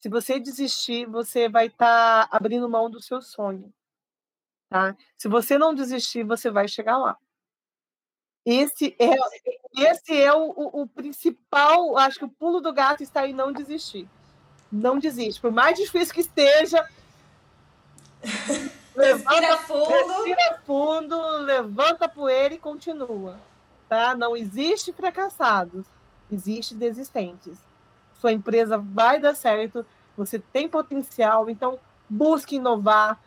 Se 0.00 0.08
você 0.08 0.38
desistir, 0.38 1.06
você 1.06 1.48
vai 1.48 1.66
estar 1.66 2.28
tá 2.28 2.36
abrindo 2.36 2.68
mão 2.68 2.90
do 2.90 3.00
seu 3.00 3.22
sonho. 3.22 3.72
Tá? 4.68 4.96
Se 5.16 5.28
você 5.28 5.56
não 5.56 5.74
desistir, 5.74 6.24
você 6.24 6.50
vai 6.50 6.68
chegar 6.68 6.98
lá. 6.98 7.16
Esse 8.44 8.94
é, 8.98 9.14
esse 9.82 10.20
é 10.20 10.32
o, 10.34 10.50
o, 10.50 10.82
o 10.82 10.86
principal, 10.86 11.96
acho 11.96 12.18
que 12.18 12.24
o 12.26 12.30
pulo 12.30 12.60
do 12.60 12.72
gato 12.72 13.02
está 13.02 13.26
em 13.26 13.32
não 13.32 13.52
desistir. 13.52 14.08
Não 14.70 14.98
desiste. 14.98 15.40
Por 15.40 15.50
mais 15.50 15.78
difícil 15.78 16.12
que 16.12 16.20
esteja, 16.20 16.86
Respira 18.96 19.58
fundo. 19.58 19.90
Respira 19.90 20.60
fundo, 20.64 21.38
levanta 21.38 22.04
a 22.04 22.08
poeira 22.08 22.54
e 22.54 22.58
continua. 22.58 23.38
Tá? 23.88 24.14
Não 24.14 24.36
existe 24.36 24.92
fracassados, 24.92 25.86
existe 26.30 26.74
desistentes. 26.74 27.58
Sua 28.14 28.32
empresa 28.32 28.78
vai 28.78 29.20
dar 29.20 29.34
certo, 29.34 29.84
você 30.16 30.38
tem 30.38 30.68
potencial, 30.68 31.50
então 31.50 31.78
busque 32.08 32.56
inovar, 32.56 33.18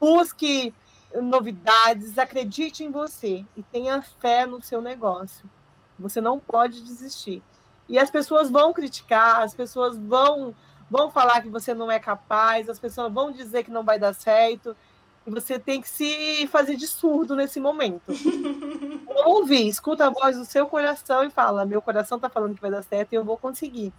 busque 0.00 0.72
novidades, 1.14 2.18
acredite 2.18 2.84
em 2.84 2.90
você 2.90 3.44
e 3.56 3.62
tenha 3.62 4.02
fé 4.02 4.46
no 4.46 4.62
seu 4.62 4.80
negócio. 4.80 5.48
Você 5.98 6.20
não 6.20 6.38
pode 6.38 6.82
desistir. 6.82 7.42
E 7.88 7.98
as 7.98 8.10
pessoas 8.10 8.50
vão 8.50 8.72
criticar, 8.72 9.42
as 9.42 9.54
pessoas 9.54 9.96
vão 9.96 10.54
vão 10.88 11.10
falar 11.10 11.42
que 11.42 11.48
você 11.48 11.74
não 11.74 11.90
é 11.90 11.98
capaz, 11.98 12.68
as 12.68 12.78
pessoas 12.78 13.12
vão 13.12 13.32
dizer 13.32 13.64
que 13.64 13.70
não 13.72 13.84
vai 13.84 13.98
dar 13.98 14.14
certo. 14.14 14.76
Você 15.26 15.58
tem 15.58 15.80
que 15.80 15.88
se 15.88 16.46
fazer 16.46 16.76
de 16.76 16.86
surdo 16.86 17.34
nesse 17.34 17.58
momento. 17.58 18.02
Ouve, 19.26 19.66
escuta 19.66 20.06
a 20.06 20.10
voz 20.10 20.36
do 20.36 20.44
seu 20.44 20.66
coração 20.68 21.24
e 21.24 21.30
fala: 21.30 21.66
meu 21.66 21.82
coração 21.82 22.16
está 22.16 22.28
falando 22.28 22.54
que 22.54 22.60
vai 22.60 22.70
dar 22.70 22.84
certo 22.84 23.12
e 23.12 23.16
eu 23.16 23.24
vou 23.24 23.36
conseguir. 23.36 23.92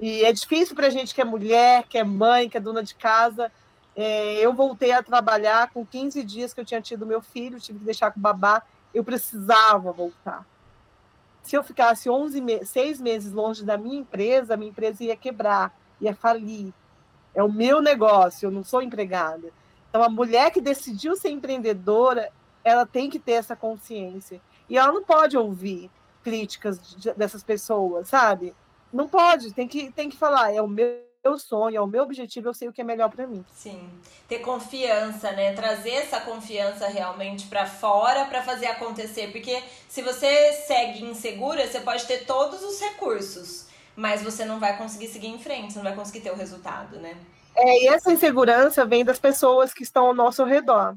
E 0.00 0.24
é 0.24 0.32
difícil 0.32 0.74
para 0.74 0.88
a 0.88 0.90
gente 0.90 1.14
que 1.14 1.20
é 1.20 1.24
mulher, 1.24 1.84
que 1.84 1.96
é 1.96 2.02
mãe, 2.02 2.48
que 2.48 2.56
é 2.56 2.60
dona 2.60 2.82
de 2.82 2.94
casa. 2.94 3.52
É, 3.94 4.34
eu 4.36 4.52
voltei 4.52 4.92
a 4.92 5.02
trabalhar 5.02 5.70
com 5.70 5.86
15 5.86 6.22
dias 6.24 6.52
que 6.52 6.60
eu 6.60 6.64
tinha 6.64 6.80
tido 6.80 7.06
meu 7.06 7.20
filho, 7.20 7.60
tive 7.60 7.78
que 7.78 7.84
deixar 7.84 8.10
com 8.10 8.18
o 8.18 8.22
babá. 8.22 8.62
Eu 8.92 9.04
precisava 9.04 9.92
voltar. 9.92 10.44
Se 11.42 11.56
eu 11.56 11.62
ficasse 11.62 12.10
11 12.10 12.40
me 12.40 12.64
seis 12.64 13.00
meses 13.00 13.32
longe 13.32 13.64
da 13.64 13.78
minha 13.78 14.00
empresa, 14.00 14.54
a 14.54 14.56
minha 14.56 14.70
empresa 14.70 15.04
ia 15.04 15.16
quebrar, 15.16 15.72
ia 16.00 16.14
falir. 16.14 16.72
É 17.34 17.42
o 17.42 17.52
meu 17.52 17.80
negócio, 17.80 18.46
eu 18.46 18.50
não 18.50 18.64
sou 18.64 18.82
empregada. 18.82 19.52
Então, 19.90 20.02
a 20.02 20.08
mulher 20.08 20.50
que 20.50 20.60
decidiu 20.60 21.16
ser 21.16 21.30
empreendedora, 21.30 22.32
ela 22.64 22.86
tem 22.86 23.10
que 23.10 23.18
ter 23.18 23.32
essa 23.32 23.54
consciência. 23.54 24.40
E 24.68 24.78
ela 24.78 24.92
não 24.92 25.02
pode 25.02 25.36
ouvir 25.36 25.90
críticas 26.22 26.78
dessas 27.16 27.42
pessoas, 27.42 28.08
sabe? 28.08 28.54
Não 28.92 29.08
pode, 29.08 29.52
tem 29.52 29.66
que, 29.66 29.90
tem 29.90 30.08
que 30.08 30.16
falar, 30.16 30.54
é 30.54 30.62
o 30.62 30.68
meu 30.68 31.00
sonho, 31.38 31.76
é 31.76 31.80
o 31.80 31.86
meu 31.86 32.02
objetivo, 32.02 32.48
eu 32.48 32.54
sei 32.54 32.68
o 32.68 32.72
que 32.72 32.80
é 32.80 32.84
melhor 32.84 33.10
para 33.10 33.26
mim. 33.26 33.44
Sim, 33.52 33.88
ter 34.28 34.38
confiança, 34.38 35.32
né? 35.32 35.52
Trazer 35.54 35.90
essa 35.90 36.20
confiança 36.20 36.86
realmente 36.88 37.46
para 37.46 37.66
fora 37.66 38.26
para 38.26 38.42
fazer 38.42 38.66
acontecer, 38.66 39.32
porque 39.32 39.62
se 39.88 40.02
você 40.02 40.52
segue 40.52 41.04
insegura, 41.04 41.66
você 41.66 41.80
pode 41.80 42.06
ter 42.06 42.26
todos 42.26 42.62
os 42.62 42.80
recursos, 42.80 43.66
mas 43.96 44.22
você 44.22 44.44
não 44.44 44.60
vai 44.60 44.76
conseguir 44.76 45.08
seguir 45.08 45.28
em 45.28 45.38
frente, 45.38 45.72
você 45.72 45.78
não 45.78 45.84
vai 45.84 45.94
conseguir 45.94 46.20
ter 46.20 46.30
o 46.30 46.36
resultado, 46.36 46.98
né? 46.98 47.16
É, 47.56 47.84
e 47.84 47.88
essa 47.88 48.12
insegurança 48.12 48.86
vem 48.86 49.04
das 49.04 49.18
pessoas 49.18 49.72
que 49.72 49.82
estão 49.82 50.06
ao 50.06 50.14
nosso 50.14 50.44
redor. 50.44 50.96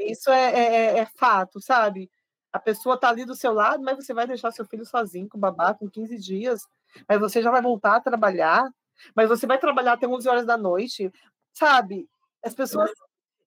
Isso 0.00 0.30
é, 0.30 0.52
é, 0.52 0.74
é, 0.74 0.98
é 0.98 1.06
fato, 1.06 1.60
sabe? 1.60 2.10
A 2.52 2.58
pessoa 2.58 2.96
está 2.96 3.08
ali 3.08 3.24
do 3.24 3.34
seu 3.34 3.52
lado, 3.52 3.82
mas 3.82 3.96
você 3.96 4.12
vai 4.12 4.26
deixar 4.26 4.50
seu 4.52 4.64
filho 4.64 4.84
sozinho 4.84 5.28
com 5.28 5.36
o 5.36 5.40
babá 5.40 5.74
com 5.74 5.88
15 5.88 6.18
dias, 6.18 6.66
mas 7.08 7.20
você 7.20 7.42
já 7.42 7.50
vai 7.50 7.62
voltar 7.62 7.96
a 7.96 8.00
trabalhar, 8.00 8.68
mas 9.14 9.28
você 9.28 9.46
vai 9.46 9.58
trabalhar 9.58 9.94
até 9.94 10.06
11 10.06 10.28
horas 10.28 10.46
da 10.46 10.56
noite, 10.56 11.12
sabe? 11.52 12.08
As 12.42 12.54
pessoas. 12.54 12.90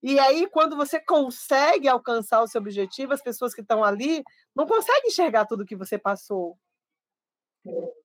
E 0.01 0.19
aí, 0.19 0.47
quando 0.49 0.75
você 0.75 0.99
consegue 0.99 1.87
alcançar 1.87 2.41
o 2.41 2.47
seu 2.47 2.61
objetivo, 2.61 3.13
as 3.13 3.21
pessoas 3.21 3.53
que 3.53 3.61
estão 3.61 3.83
ali 3.83 4.23
não 4.55 4.65
conseguem 4.65 5.07
enxergar 5.07 5.45
tudo 5.45 5.65
que 5.65 5.75
você 5.75 5.97
passou. 5.97 6.57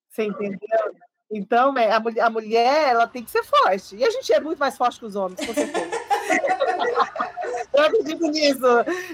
Você 0.08 0.24
entendeu? 0.24 0.96
Então, 1.32 1.74
a, 1.76 2.26
a 2.26 2.30
mulher, 2.30 2.90
ela 2.90 3.06
tem 3.06 3.24
que 3.24 3.30
ser 3.30 3.42
forte. 3.42 3.96
E 3.96 4.04
a 4.04 4.10
gente 4.10 4.30
é 4.32 4.38
muito 4.38 4.58
mais 4.58 4.76
forte 4.76 4.98
que 4.98 5.06
os 5.06 5.16
homens, 5.16 5.44
com 5.44 5.54
certeza. 5.54 5.90
Eu 7.72 7.84
acredito 7.84 8.26
nisso. 8.26 8.66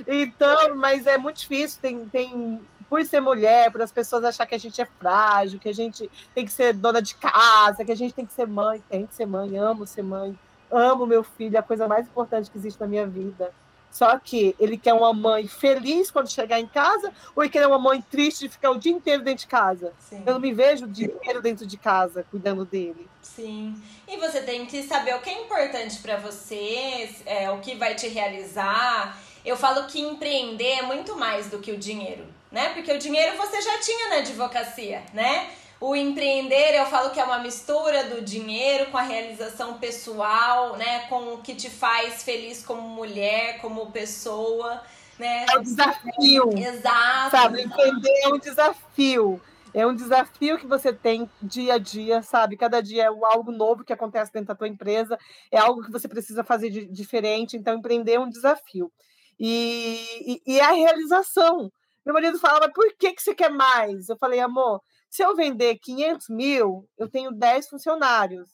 Então, 0.07 0.75
mas 0.75 1.07
é 1.07 1.17
muito 1.17 1.37
difícil. 1.37 1.79
Tem, 1.81 2.09
tem, 2.09 2.61
por 2.91 3.05
ser 3.05 3.21
mulher, 3.21 3.71
por 3.71 3.81
as 3.81 3.93
pessoas 3.93 4.25
achar 4.25 4.47
que 4.47 4.55
a 4.55 4.59
gente 4.59 4.81
é 4.81 4.85
frágil, 4.85 5.61
que 5.61 5.69
a 5.69 5.75
gente 5.75 6.11
tem 6.35 6.45
que 6.45 6.51
ser 6.51 6.73
dona 6.73 7.01
de 7.01 7.15
casa, 7.15 7.85
que 7.85 7.93
a 7.93 7.97
gente 7.97 8.13
tem 8.13 8.27
que 8.27 8.33
ser 8.33 8.49
mãe, 8.49 8.83
tem 8.91 9.07
que 9.07 9.15
ser 9.15 9.27
mãe, 9.27 9.57
amo 9.57 9.87
ser 9.87 10.03
mãe, 10.03 10.37
amo 10.71 11.07
meu 11.07 11.23
filho, 11.23 11.55
é 11.55 11.61
a 11.61 11.63
coisa 11.63 11.87
mais 11.87 12.07
importante 12.07 12.51
que 12.51 12.59
existe 12.59 12.81
na 12.81 12.89
minha 12.89 13.07
vida. 13.07 13.53
Só 13.99 14.17
que 14.17 14.55
ele 14.61 14.79
quer 14.79 14.93
uma 14.93 15.13
mãe 15.13 15.49
feliz 15.49 16.09
quando 16.09 16.31
chegar 16.31 16.61
em 16.61 16.69
casa, 16.69 17.13
ou 17.35 17.43
ele 17.43 17.51
quer 17.51 17.67
uma 17.67 17.81
mãe 17.81 18.01
triste 18.01 18.43
de 18.43 18.49
ficar 18.49 18.71
o 18.71 18.79
dia 18.79 18.93
inteiro 18.93 19.25
dentro 19.25 19.41
de 19.41 19.49
casa? 19.49 19.93
Sim. 19.99 20.23
Eu 20.25 20.35
não 20.35 20.41
me 20.41 20.53
vejo 20.53 20.85
o 20.85 20.89
dia 20.89 21.07
inteiro 21.07 21.43
dentro 21.43 21.67
de 21.67 21.77
casa 21.77 22.25
cuidando 22.31 22.65
dele. 22.65 23.09
Sim. 23.21 23.75
E 24.07 24.17
você 24.17 24.41
tem 24.43 24.67
que 24.67 24.85
saber 24.85 25.17
o 25.17 25.21
que 25.21 25.29
é 25.29 25.43
importante 25.43 25.99
para 25.99 26.17
você, 26.17 27.13
é, 27.27 27.51
o 27.51 27.59
que 27.59 27.75
vai 27.75 27.97
te 27.97 28.07
realizar. 28.07 29.21
Eu 29.45 29.57
falo 29.57 29.89
que 29.89 30.01
empreender 30.01 30.75
é 30.75 30.83
muito 30.83 31.17
mais 31.17 31.51
do 31.51 31.59
que 31.59 31.73
o 31.73 31.77
dinheiro, 31.77 32.25
né? 32.53 32.69
Porque 32.75 32.93
o 32.93 32.99
dinheiro 33.01 33.37
você 33.37 33.61
já 33.61 33.81
tinha 33.81 34.11
na 34.11 34.17
advocacia, 34.19 35.03
né? 35.13 35.51
O 35.81 35.95
empreender, 35.95 36.75
eu 36.75 36.87
falo 36.87 37.11
que 37.11 37.21
é 37.21 37.25
uma 37.25 37.39
mistura 37.39 38.05
do 38.05 38.21
dinheiro 38.21 38.91
com 38.91 38.99
a 38.99 39.03
realização 39.03 39.79
pessoal, 39.79 40.77
né? 40.77 41.07
Com 41.09 41.35
o 41.35 41.39
que 41.39 41.55
te 41.55 41.71
faz 41.71 42.25
feliz 42.25 42.65
como 42.65 42.83
mulher, 42.83 43.61
como 43.61 43.93
pessoa, 43.93 44.83
né? 45.19 45.47
É 45.49 45.57
um 45.57 45.63
desafio. 45.63 46.59
Exato. 46.59 47.31
Sabe, 47.31 47.63
empreender 47.63 48.21
é 48.23 48.29
um 48.29 48.39
desafio. 48.39 49.41
É 49.73 49.87
um 49.87 49.95
desafio 49.95 50.59
que 50.59 50.67
você 50.67 50.93
tem 50.93 51.31
dia 51.41 51.75
a 51.75 51.79
dia, 51.79 52.23
sabe? 52.23 52.57
Cada 52.57 52.81
dia 52.81 53.05
é 53.05 53.07
algo 53.07 53.53
novo 53.53 53.85
que 53.85 53.93
acontece 53.93 54.33
dentro 54.33 54.49
da 54.49 54.55
tua 54.57 54.67
empresa, 54.67 55.17
é 55.53 55.59
algo 55.59 55.85
que 55.85 55.93
você 55.93 56.09
precisa 56.09 56.43
fazer 56.43 56.71
de 56.71 56.87
diferente. 56.87 57.57
Então, 57.57 57.77
empreender 57.77 58.15
é 58.15 58.21
um 58.21 58.29
desafio. 58.29 58.91
E, 59.39 60.01
e, 60.27 60.55
e 60.55 60.59
é 60.59 60.65
a 60.65 60.73
realização. 60.73 61.71
Meu 62.05 62.15
marido 62.15 62.39
falava, 62.39 62.69
por 62.73 62.93
que, 62.99 63.13
que 63.13 63.23
você 63.23 63.35
quer 63.35 63.51
mais? 63.51 64.09
Eu 64.09 64.17
falei, 64.17 64.41
amor, 64.41 64.81
se 65.11 65.23
eu 65.23 65.35
vender 65.35 65.79
500 65.79 66.29
mil, 66.29 66.89
eu 66.97 67.09
tenho 67.09 67.33
10 67.33 67.69
funcionários. 67.69 68.49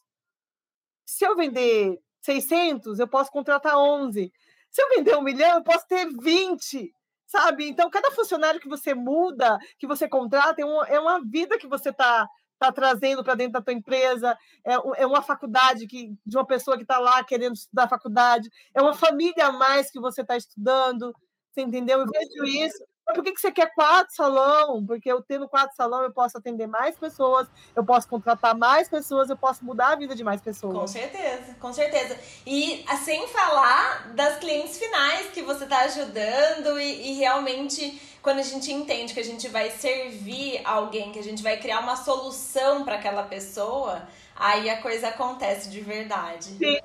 Se 1.04 1.24
eu 1.26 1.36
vender 1.36 1.98
600, 2.22 2.98
eu 2.98 3.08
posso 3.08 3.30
contratar 3.30 3.76
11. 3.76 4.32
Se 4.70 4.82
eu 4.82 4.88
vender 4.90 5.16
um 5.16 5.22
milhão, 5.22 5.58
eu 5.58 5.64
posso 5.64 5.86
ter 5.86 6.08
20, 6.20 6.92
sabe? 7.26 7.68
Então, 7.68 7.90
cada 7.90 8.10
funcionário 8.12 8.60
que 8.60 8.68
você 8.68 8.94
muda, 8.94 9.58
que 9.78 9.86
você 9.86 10.08
contrata, 10.08 10.62
é 10.62 10.64
uma, 10.64 10.86
é 10.86 10.98
uma 10.98 11.20
vida 11.24 11.58
que 11.58 11.68
você 11.68 11.90
está 11.90 12.28
tá 12.58 12.72
trazendo 12.72 13.22
para 13.22 13.34
dentro 13.34 13.54
da 13.54 13.62
tua 13.62 13.74
empresa, 13.74 14.36
é, 14.64 14.74
é 15.02 15.06
uma 15.06 15.22
faculdade 15.22 15.86
que, 15.86 16.14
de 16.24 16.36
uma 16.36 16.46
pessoa 16.46 16.76
que 16.76 16.84
está 16.84 16.98
lá 16.98 17.22
querendo 17.24 17.54
estudar 17.54 17.88
faculdade, 17.88 18.48
é 18.74 18.80
uma 18.80 18.94
família 18.94 19.46
a 19.46 19.52
mais 19.52 19.90
que 19.90 20.00
você 20.00 20.22
está 20.22 20.36
estudando, 20.36 21.12
você 21.52 21.62
entendeu? 21.62 22.00
Eu 22.00 22.06
vejo 22.06 22.44
isso 22.44 22.84
por 23.12 23.22
que, 23.22 23.32
que 23.32 23.40
você 23.40 23.52
quer 23.52 23.72
quatro 23.74 24.14
salão? 24.14 24.84
Porque 24.86 25.10
eu 25.10 25.22
tendo 25.22 25.48
quatro 25.48 25.76
salão, 25.76 26.02
eu 26.02 26.12
posso 26.12 26.38
atender 26.38 26.66
mais 26.66 26.96
pessoas, 26.96 27.48
eu 27.76 27.84
posso 27.84 28.08
contratar 28.08 28.56
mais 28.56 28.88
pessoas, 28.88 29.28
eu 29.28 29.36
posso 29.36 29.64
mudar 29.64 29.88
a 29.88 29.96
vida 29.96 30.14
de 30.14 30.24
mais 30.24 30.40
pessoas. 30.40 30.74
Com 30.74 30.86
certeza, 30.86 31.54
com 31.60 31.72
certeza. 31.72 32.18
E 32.46 32.84
sem 33.04 33.28
falar 33.28 34.14
das 34.14 34.38
clientes 34.38 34.78
finais 34.78 35.30
que 35.30 35.42
você 35.42 35.64
está 35.64 35.80
ajudando 35.80 36.80
e, 36.80 37.10
e 37.10 37.14
realmente 37.14 38.00
quando 38.22 38.38
a 38.38 38.42
gente 38.42 38.72
entende 38.72 39.12
que 39.12 39.20
a 39.20 39.24
gente 39.24 39.48
vai 39.48 39.70
servir 39.70 40.62
alguém, 40.64 41.12
que 41.12 41.18
a 41.18 41.22
gente 41.22 41.42
vai 41.42 41.58
criar 41.58 41.80
uma 41.80 41.94
solução 41.94 42.82
para 42.82 42.94
aquela 42.94 43.24
pessoa, 43.24 44.08
aí 44.34 44.70
a 44.70 44.80
coisa 44.80 45.08
acontece 45.08 45.68
de 45.68 45.82
verdade. 45.82 46.44
Sim, 46.56 46.78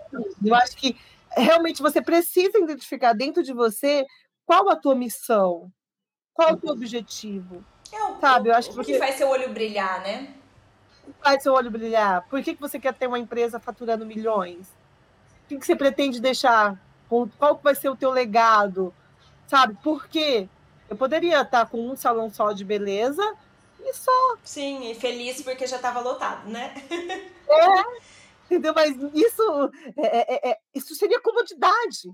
eu 0.44 0.54
acho 0.54 0.76
que 0.76 0.98
realmente 1.32 1.82
você 1.82 2.02
precisa 2.02 2.58
identificar 2.58 3.14
dentro 3.14 3.42
de 3.42 3.54
você 3.54 4.06
qual 4.46 4.68
a 4.68 4.76
tua 4.76 4.96
missão, 4.96 5.72
qual 6.40 6.50
é 6.50 6.54
o 6.54 6.58
teu 6.58 6.72
objetivo? 6.72 7.66
É 7.92 8.04
o, 8.04 8.20
Sabe, 8.22 8.50
eu 8.50 8.56
acho 8.56 8.72
que, 8.72 8.84
que 8.86 8.98
faz 8.98 9.16
seu 9.16 9.28
olho 9.28 9.50
brilhar, 9.50 10.02
né? 10.02 10.34
Faz 11.22 11.44
seu 11.44 11.54
olho 11.54 11.70
brilhar. 11.70 12.26
Por 12.30 12.42
que, 12.42 12.56
que 12.56 12.62
você 12.62 12.80
quer 12.80 12.94
ter 12.94 13.08
uma 13.08 13.20
empresa 13.20 13.60
faturando 13.60 14.06
milhões? 14.06 14.68
O 15.44 15.50
que, 15.50 15.58
que 15.58 15.66
você 15.66 15.76
pretende 15.76 16.22
deixar? 16.22 16.80
Qual 17.10 17.60
vai 17.62 17.76
ser 17.76 17.90
o 17.90 17.96
teu 17.96 18.12
legado? 18.12 18.94
Sabe? 19.48 19.78
Por 19.84 20.08
quê? 20.08 20.48
Eu 20.90 20.96
poderia 20.96 21.42
estar 21.42 21.66
com 21.66 21.90
um 21.90 21.96
salão 21.96 22.30
só 22.30 22.54
de 22.54 22.64
beleza 22.64 23.36
e 23.82 23.94
só. 23.94 24.38
Sim, 24.44 24.92
e 24.92 24.96
feliz 24.96 25.42
porque 25.42 25.68
já 25.68 25.76
estava 25.76 26.00
lotado, 26.00 26.48
né? 26.50 26.74
É, 27.50 28.46
entendeu? 28.46 28.74
Mas 28.74 28.96
isso, 29.14 29.72
é, 29.98 30.50
é, 30.50 30.52
é, 30.52 30.58
isso 30.74 30.96
seria 30.96 31.20
comodidade. 31.20 32.10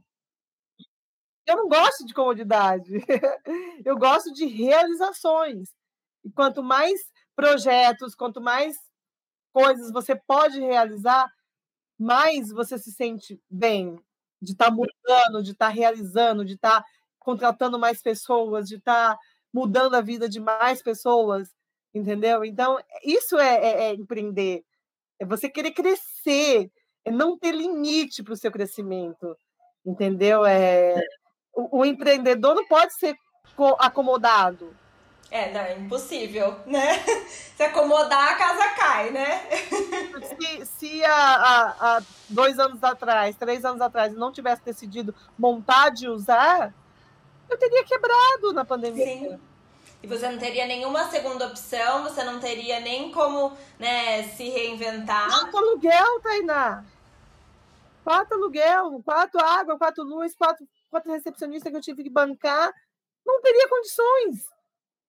Eu 1.46 1.58
não 1.58 1.68
gosto 1.70 2.06
de 2.06 2.14
comodidade. 2.14 2.94
Eu 3.86 3.98
gosto 3.98 4.34
de 4.34 4.46
realizações. 4.46 5.70
E 6.24 6.32
quanto 6.32 6.64
mais 6.64 7.00
projetos, 7.36 8.16
quanto 8.16 8.42
mais 8.42 8.76
coisas 9.54 9.92
você 9.92 10.16
pode 10.16 10.60
realizar, 10.60 11.32
mais 11.98 12.50
você 12.50 12.78
se 12.78 12.92
sente 12.92 13.40
bem 13.50 14.00
de 14.42 14.54
estar 14.54 14.66
tá 14.66 14.72
mudando, 14.72 15.44
de 15.44 15.52
estar 15.52 15.68
tá 15.68 15.72
realizando, 15.72 16.44
de 16.44 16.54
estar 16.54 16.82
tá 16.82 16.88
contratando 17.20 17.80
mais 17.80 18.02
pessoas, 18.02 18.68
de 18.68 18.76
estar 18.76 19.18
mudando 19.54 19.96
a 19.96 20.02
vida 20.02 20.28
de 20.28 20.40
mais 20.40 20.82
pessoas, 20.82 21.50
entendeu? 21.94 22.44
Então, 22.44 22.78
isso 23.04 23.38
é, 23.38 23.56
é, 23.56 23.84
é 23.86 23.94
empreender. 23.94 24.64
É 25.20 25.26
você 25.26 25.50
querer 25.50 25.72
crescer, 25.72 26.70
é 27.06 27.12
não 27.12 27.38
ter 27.38 27.54
limite 27.54 28.22
para 28.22 28.34
o 28.34 28.38
seu 28.38 28.52
crescimento, 28.52 29.38
entendeu? 29.86 30.46
É, 30.46 30.96
o, 31.56 31.80
o 31.80 31.86
empreendedor 31.86 32.54
não 32.54 32.66
pode 32.68 32.94
ser 32.94 33.16
acomodado. 33.80 34.76
É, 35.32 35.52
não, 35.52 35.62
é 35.62 35.78
impossível, 35.78 36.56
né? 36.66 37.00
Se 37.58 37.64
acomodar, 37.64 38.34
a 38.34 38.36
casa 38.36 38.70
cai, 38.76 39.10
né? 39.10 39.42
Se, 40.40 40.66
se 40.66 41.06
há, 41.06 42.02
dois 42.30 42.60
anos 42.60 42.84
atrás, 42.84 43.36
três 43.36 43.66
anos 43.66 43.82
atrás, 43.82 44.14
eu 44.14 44.20
não 44.20 44.32
tivesse 44.32 44.62
decidido 44.64 45.16
montar 45.38 45.90
de 45.90 46.08
usar, 46.08 46.74
eu 47.50 47.58
teria 47.58 47.84
quebrado 47.84 48.54
na 48.54 48.66
pandemia. 48.66 49.06
Sim. 49.06 49.40
E 50.04 50.08
você 50.08 50.30
não 50.30 50.38
teria 50.38 50.68
nenhuma 50.68 51.10
segunda 51.10 51.48
opção, 51.48 52.04
você 52.04 52.24
não 52.24 52.40
teria 52.40 52.80
nem 52.80 53.12
como 53.12 53.54
né, 53.80 54.24
se 54.24 54.50
reinventar. 54.50 55.28
Quatro 55.28 55.58
aluguel, 55.58 56.20
Tainá. 56.22 56.84
Quatro 58.04 58.38
aluguel, 58.38 59.02
quatro 59.04 59.40
água, 59.40 59.78
quatro 59.78 60.04
luz, 60.04 60.36
quatro 60.36 60.68
quanto 60.90 61.12
recepcionista 61.12 61.70
que 61.70 61.78
eu 61.78 61.82
tive 61.82 62.04
que 62.04 62.10
bancar, 62.10 62.72
não 63.26 63.42
teria 63.42 63.68
condições. 63.68 64.46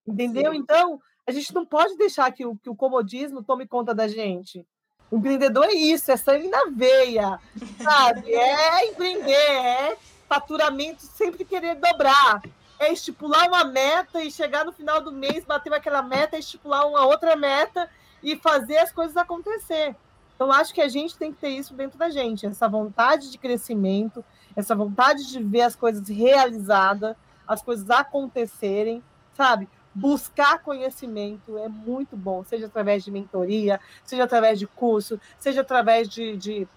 Entendeu? 0.07 0.53
Sim. 0.53 0.59
Então, 0.59 1.01
a 1.27 1.33
gente 1.33 1.53
não 1.53 1.66
pode 1.66 1.97
deixar 1.97 2.31
que 2.33 2.47
o, 2.47 2.57
que 2.57 2.70
o 2.70 2.77
comodismo 2.77 3.43
tome 3.43 3.66
conta 3.66 3.95
da 3.95 4.07
gente. 4.07 4.64
O 5.11 5.18
empreendedor 5.18 5.64
é 5.66 5.74
isso, 5.74 6.11
é 6.11 6.16
sangue 6.16 6.49
na 6.49 6.66
veia, 6.66 7.39
sabe? 7.83 8.33
É 8.33 8.89
empreender, 8.89 9.33
é 9.33 9.97
faturamento 10.29 11.03
sempre 11.03 11.45
querer 11.45 11.77
dobrar. 11.77 12.43
É 12.79 12.93
estipular 12.93 13.49
uma 13.49 13.64
meta 13.64 14.22
e 14.22 14.31
chegar 14.31 14.64
no 14.64 14.72
final 14.72 15.01
do 15.01 15.12
mês, 15.12 15.45
bater 15.45 15.72
aquela 15.72 16.03
meta, 16.03 16.37
estipular 16.37 16.87
uma 16.87 17.07
outra 17.07 17.35
meta 17.37 17.89
e 18.22 18.37
fazer 18.37 18.79
as 18.79 18.93
coisas 18.93 19.16
acontecer. 19.16 19.97
Então, 20.35 20.53
acho 20.53 20.74
que 20.74 20.83
a 20.83 20.89
gente 20.89 21.16
tem 21.16 21.33
que 21.33 21.41
ter 21.41 21.49
isso 21.49 21.72
dentro 21.72 21.99
da 21.99 22.11
gente, 22.11 22.45
essa 22.45 22.68
vontade 22.68 23.31
de 23.31 23.39
crescimento, 23.39 24.22
essa 24.57 24.75
vontade 24.75 25.29
de 25.29 25.43
ver 25.43 25.63
as 25.63 25.77
coisas 25.77 26.09
realizadas, 26.09 27.15
as 27.47 27.63
coisas 27.63 27.89
acontecerem, 27.91 29.03
sabe? 29.37 29.69
Buscar 29.95 30.63
conhecimento 30.63 31.57
é 31.59 31.69
muito 31.69 32.17
bom, 32.17 32.43
seja 32.45 32.67
através 32.67 33.05
de 33.05 33.11
mentoria, 33.11 33.81
seja 34.05 34.25
através 34.25 34.59
de 34.59 34.67
curso, 34.67 35.21
seja 35.39 35.61
através 35.61 36.09
de, 36.09 36.37
de, 36.37 36.69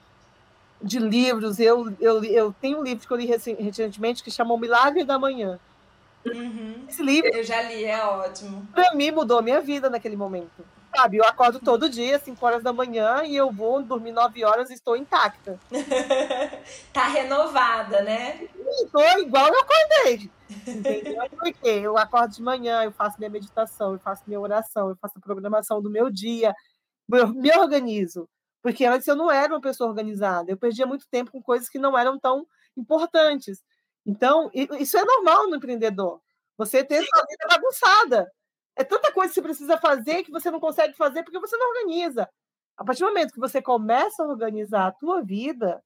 de 0.82 1.00
livros. 1.00 1.60
Eu, 1.60 1.94
eu, 2.00 2.24
eu 2.24 2.56
tenho 2.62 2.80
um 2.80 2.84
livro 2.84 3.08
que 3.08 3.14
eu 3.14 3.18
li 3.18 3.26
recentemente 3.26 4.24
que 4.24 4.32
chamou 4.32 4.58
Milagre 4.58 5.04
da 5.04 5.18
Manhã. 5.18 5.60
Uhum. 6.26 6.86
Esse 6.88 7.02
livro. 7.02 7.30
Eu 7.34 7.44
já 7.44 7.62
li, 7.62 7.86
é 7.86 8.04
ótimo. 8.06 8.68
Para 8.74 8.94
mim, 8.94 9.12
mudou 9.12 9.40
a 9.40 9.42
minha 9.42 9.62
vida 9.62 9.90
naquele 9.90 10.16
momento. 10.16 10.64
Sabe, 10.96 11.18
eu 11.18 11.24
acordo 11.24 11.60
todo 11.60 11.90
dia, 11.90 12.20
5 12.20 12.44
horas 12.46 12.64
da 12.64 12.74
manhã, 12.74 13.24
e 13.24 13.36
eu 13.36 13.52
vou 13.52 13.82
dormir 13.82 14.12
9 14.12 14.44
horas 14.44 14.70
e 14.70 14.74
estou 14.74 14.96
intacta. 14.96 15.60
tá 16.92 17.08
renovada, 17.08 18.02
né? 18.02 18.48
Estou 18.84 19.02
igual 19.20 19.48
eu 19.48 19.60
acordei. 19.60 20.30
Entendeu? 20.68 21.24
Porque 21.30 21.70
eu 21.70 21.98
acordo 21.98 22.34
de 22.34 22.42
manhã, 22.42 22.84
eu 22.84 22.92
faço 22.92 23.18
minha 23.20 23.30
meditação, 23.30 23.94
eu 23.94 24.00
faço 24.00 24.24
minha 24.26 24.40
oração, 24.40 24.90
eu 24.90 24.98
faço 24.98 25.18
a 25.18 25.22
programação 25.22 25.82
do 25.82 25.90
meu 25.90 26.10
dia, 26.10 26.54
eu 27.12 27.28
me 27.30 27.56
organizo. 27.56 28.28
Porque 28.62 28.86
antes 28.86 29.08
eu 29.08 29.16
não 29.16 29.32
era 29.32 29.54
uma 29.54 29.62
pessoa 29.62 29.90
organizada, 29.90 30.52
eu 30.52 30.58
perdia 30.58 30.86
muito 30.86 31.08
tempo 31.10 31.32
com 31.32 31.42
coisas 31.42 31.70
que 31.70 31.80
não 31.80 31.98
eram 31.98 32.20
tão 32.20 32.46
importantes. 32.76 33.64
Então, 34.06 34.50
isso 34.54 34.98
é 34.98 35.06
normal 35.06 35.50
no 35.50 35.56
empreendedor. 35.56 36.20
Você 36.58 36.84
ter 36.84 37.04
sua 37.04 37.26
vida 37.26 37.48
bagunçada. 37.48 38.32
É 38.80 38.84
tanta 38.86 39.12
coisa 39.12 39.28
que 39.28 39.36
você 39.36 39.42
precisa 39.42 39.78
fazer 39.78 40.24
que 40.24 40.32
você 40.32 40.50
não 40.50 40.58
consegue 40.58 40.94
fazer 40.94 41.22
porque 41.24 41.38
você 41.38 41.58
não 41.58 41.68
organiza. 41.68 42.30
A 42.78 42.86
partir 42.86 43.02
do 43.02 43.08
momento 43.08 43.34
que 43.34 43.40
você 43.40 43.62
começa 43.62 44.24
a 44.24 44.26
organizar 44.26 44.88
a 44.88 44.92
tua 44.94 45.22
vida, 45.22 45.84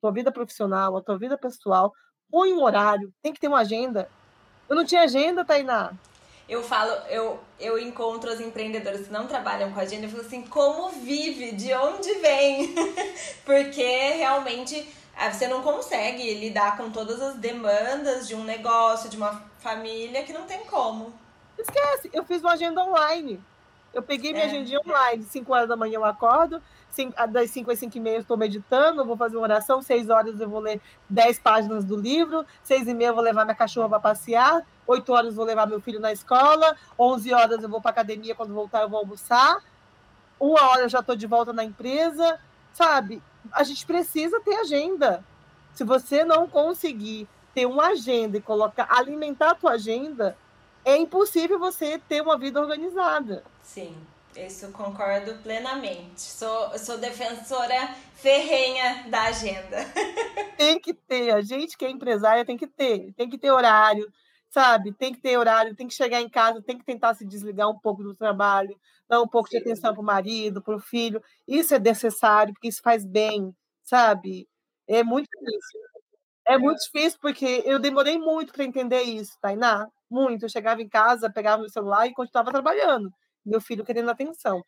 tua 0.00 0.10
vida 0.10 0.32
profissional, 0.32 0.96
a 0.96 1.02
tua 1.04 1.16
vida 1.16 1.38
pessoal, 1.38 1.92
põe 2.28 2.52
um 2.52 2.64
horário, 2.64 3.14
tem 3.22 3.32
que 3.32 3.38
ter 3.38 3.46
uma 3.46 3.60
agenda. 3.60 4.10
Eu 4.68 4.74
não 4.74 4.84
tinha 4.84 5.02
agenda, 5.02 5.44
Tainá. 5.44 5.92
eu 6.48 6.64
falo, 6.64 6.90
eu, 7.10 7.38
eu 7.60 7.78
encontro 7.78 8.28
as 8.28 8.40
empreendedoras 8.40 9.06
que 9.06 9.12
não 9.12 9.28
trabalham 9.28 9.72
com 9.72 9.78
agenda 9.78 10.06
e 10.06 10.10
falo 10.10 10.22
assim, 10.22 10.42
como 10.42 10.88
vive? 10.88 11.52
De 11.52 11.72
onde 11.74 12.12
vem? 12.14 12.74
Porque 13.46 14.14
realmente 14.14 14.84
ah, 15.14 15.32
você 15.32 15.46
não 15.46 15.62
consegue 15.62 16.34
lidar 16.34 16.76
com 16.76 16.90
todas 16.90 17.22
as 17.22 17.36
demandas 17.36 18.26
de 18.26 18.34
um 18.34 18.42
negócio, 18.42 19.08
de 19.08 19.16
uma 19.16 19.44
família, 19.60 20.24
que 20.24 20.32
não 20.32 20.42
tem 20.42 20.64
como. 20.64 21.27
Esquece, 21.58 22.10
eu 22.12 22.24
fiz 22.24 22.40
uma 22.40 22.52
agenda 22.52 22.82
online. 22.82 23.40
Eu 23.92 24.02
peguei 24.02 24.32
minha 24.32 24.44
é. 24.44 24.48
agendinha 24.48 24.80
online, 24.86 25.24
5 25.24 25.52
horas 25.52 25.68
da 25.68 25.76
manhã 25.76 25.96
eu 25.96 26.04
acordo, 26.04 26.62
das 27.30 27.50
5 27.50 27.70
às 27.70 27.78
5 27.78 27.96
e 27.96 28.00
meia 28.00 28.16
eu 28.16 28.20
estou 28.20 28.36
meditando, 28.36 29.04
vou 29.04 29.16
fazer 29.16 29.36
uma 29.36 29.42
oração, 29.42 29.80
6 29.80 30.10
horas 30.10 30.40
eu 30.40 30.48
vou 30.48 30.60
ler 30.60 30.80
10 31.08 31.38
páginas 31.38 31.84
do 31.84 31.96
livro, 31.96 32.44
6 32.62 32.86
e 32.86 32.94
meia 32.94 33.08
eu 33.08 33.14
vou 33.14 33.22
levar 33.22 33.44
minha 33.44 33.56
cachorra 33.56 33.88
para 33.88 34.00
passear, 34.00 34.64
8 34.86 35.12
horas 35.12 35.30
eu 35.30 35.34
vou 35.34 35.44
levar 35.44 35.66
meu 35.66 35.80
filho 35.80 36.00
na 36.00 36.12
escola, 36.12 36.76
11 36.98 37.32
horas 37.32 37.62
eu 37.62 37.68
vou 37.68 37.80
para 37.80 37.90
academia, 37.90 38.34
quando 38.34 38.52
voltar 38.52 38.82
eu 38.82 38.88
vou 38.88 39.00
almoçar, 39.00 39.58
uma 40.38 40.62
hora 40.68 40.82
eu 40.82 40.88
já 40.88 41.00
estou 41.00 41.16
de 41.16 41.26
volta 41.26 41.52
na 41.52 41.64
empresa, 41.64 42.38
sabe? 42.72 43.22
A 43.52 43.64
gente 43.64 43.84
precisa 43.86 44.40
ter 44.40 44.54
agenda. 44.56 45.24
Se 45.72 45.82
você 45.82 46.24
não 46.24 46.46
conseguir 46.46 47.26
ter 47.54 47.66
uma 47.66 47.88
agenda 47.88 48.36
e 48.36 48.40
colocar, 48.40 48.86
alimentar 48.90 49.50
a 49.50 49.54
tua 49.54 49.72
agenda, 49.72 50.36
é 50.88 50.96
impossível 50.96 51.58
você 51.58 51.98
ter 51.98 52.22
uma 52.22 52.38
vida 52.38 52.60
organizada. 52.60 53.44
Sim. 53.62 53.94
Isso 54.34 54.70
concordo 54.72 55.34
plenamente. 55.42 56.20
Sou, 56.20 56.78
sou 56.78 56.96
defensora 56.96 57.94
ferrenha 58.14 59.08
da 59.10 59.24
agenda. 59.24 59.76
Tem 60.56 60.80
que 60.80 60.94
ter. 60.94 61.34
A 61.34 61.40
gente 61.40 61.76
que 61.76 61.84
é 61.84 61.90
empresária 61.90 62.44
tem 62.44 62.56
que 62.56 62.66
ter. 62.66 63.12
Tem 63.14 63.28
que 63.28 63.36
ter 63.36 63.50
horário, 63.50 64.10
sabe? 64.48 64.92
Tem 64.92 65.12
que 65.12 65.20
ter 65.20 65.36
horário, 65.36 65.74
tem 65.74 65.86
que 65.86 65.94
chegar 65.94 66.20
em 66.20 66.28
casa, 66.28 66.62
tem 66.62 66.78
que 66.78 66.84
tentar 66.84 67.14
se 67.14 67.26
desligar 67.26 67.68
um 67.68 67.78
pouco 67.78 68.02
do 68.02 68.14
trabalho, 68.14 68.78
dar 69.08 69.20
um 69.20 69.28
pouco 69.28 69.48
Sim. 69.48 69.56
de 69.56 69.62
atenção 69.62 69.92
para 69.92 70.02
o 70.02 70.04
marido, 70.04 70.62
para 70.62 70.76
o 70.76 70.80
filho. 70.80 71.22
Isso 71.46 71.74
é 71.74 71.78
necessário, 71.78 72.52
porque 72.54 72.68
isso 72.68 72.82
faz 72.82 73.04
bem, 73.04 73.54
sabe? 73.84 74.48
É 74.86 75.02
muito 75.02 75.28
difícil. 75.28 75.80
É 76.46 76.58
muito 76.58 76.78
difícil, 76.78 77.18
porque 77.20 77.62
eu 77.66 77.78
demorei 77.78 78.18
muito 78.18 78.52
para 78.52 78.64
entender 78.64 79.02
isso, 79.02 79.36
Tainá. 79.40 79.86
Muito. 80.10 80.44
Eu 80.44 80.48
chegava 80.48 80.82
em 80.82 80.88
casa, 80.88 81.30
pegava 81.30 81.62
o 81.62 81.68
celular 81.68 82.06
e 82.06 82.14
continuava 82.14 82.50
trabalhando 82.50 83.12
meu 83.48 83.60
filho 83.60 83.84
querendo 83.84 84.10
atenção. 84.10 84.62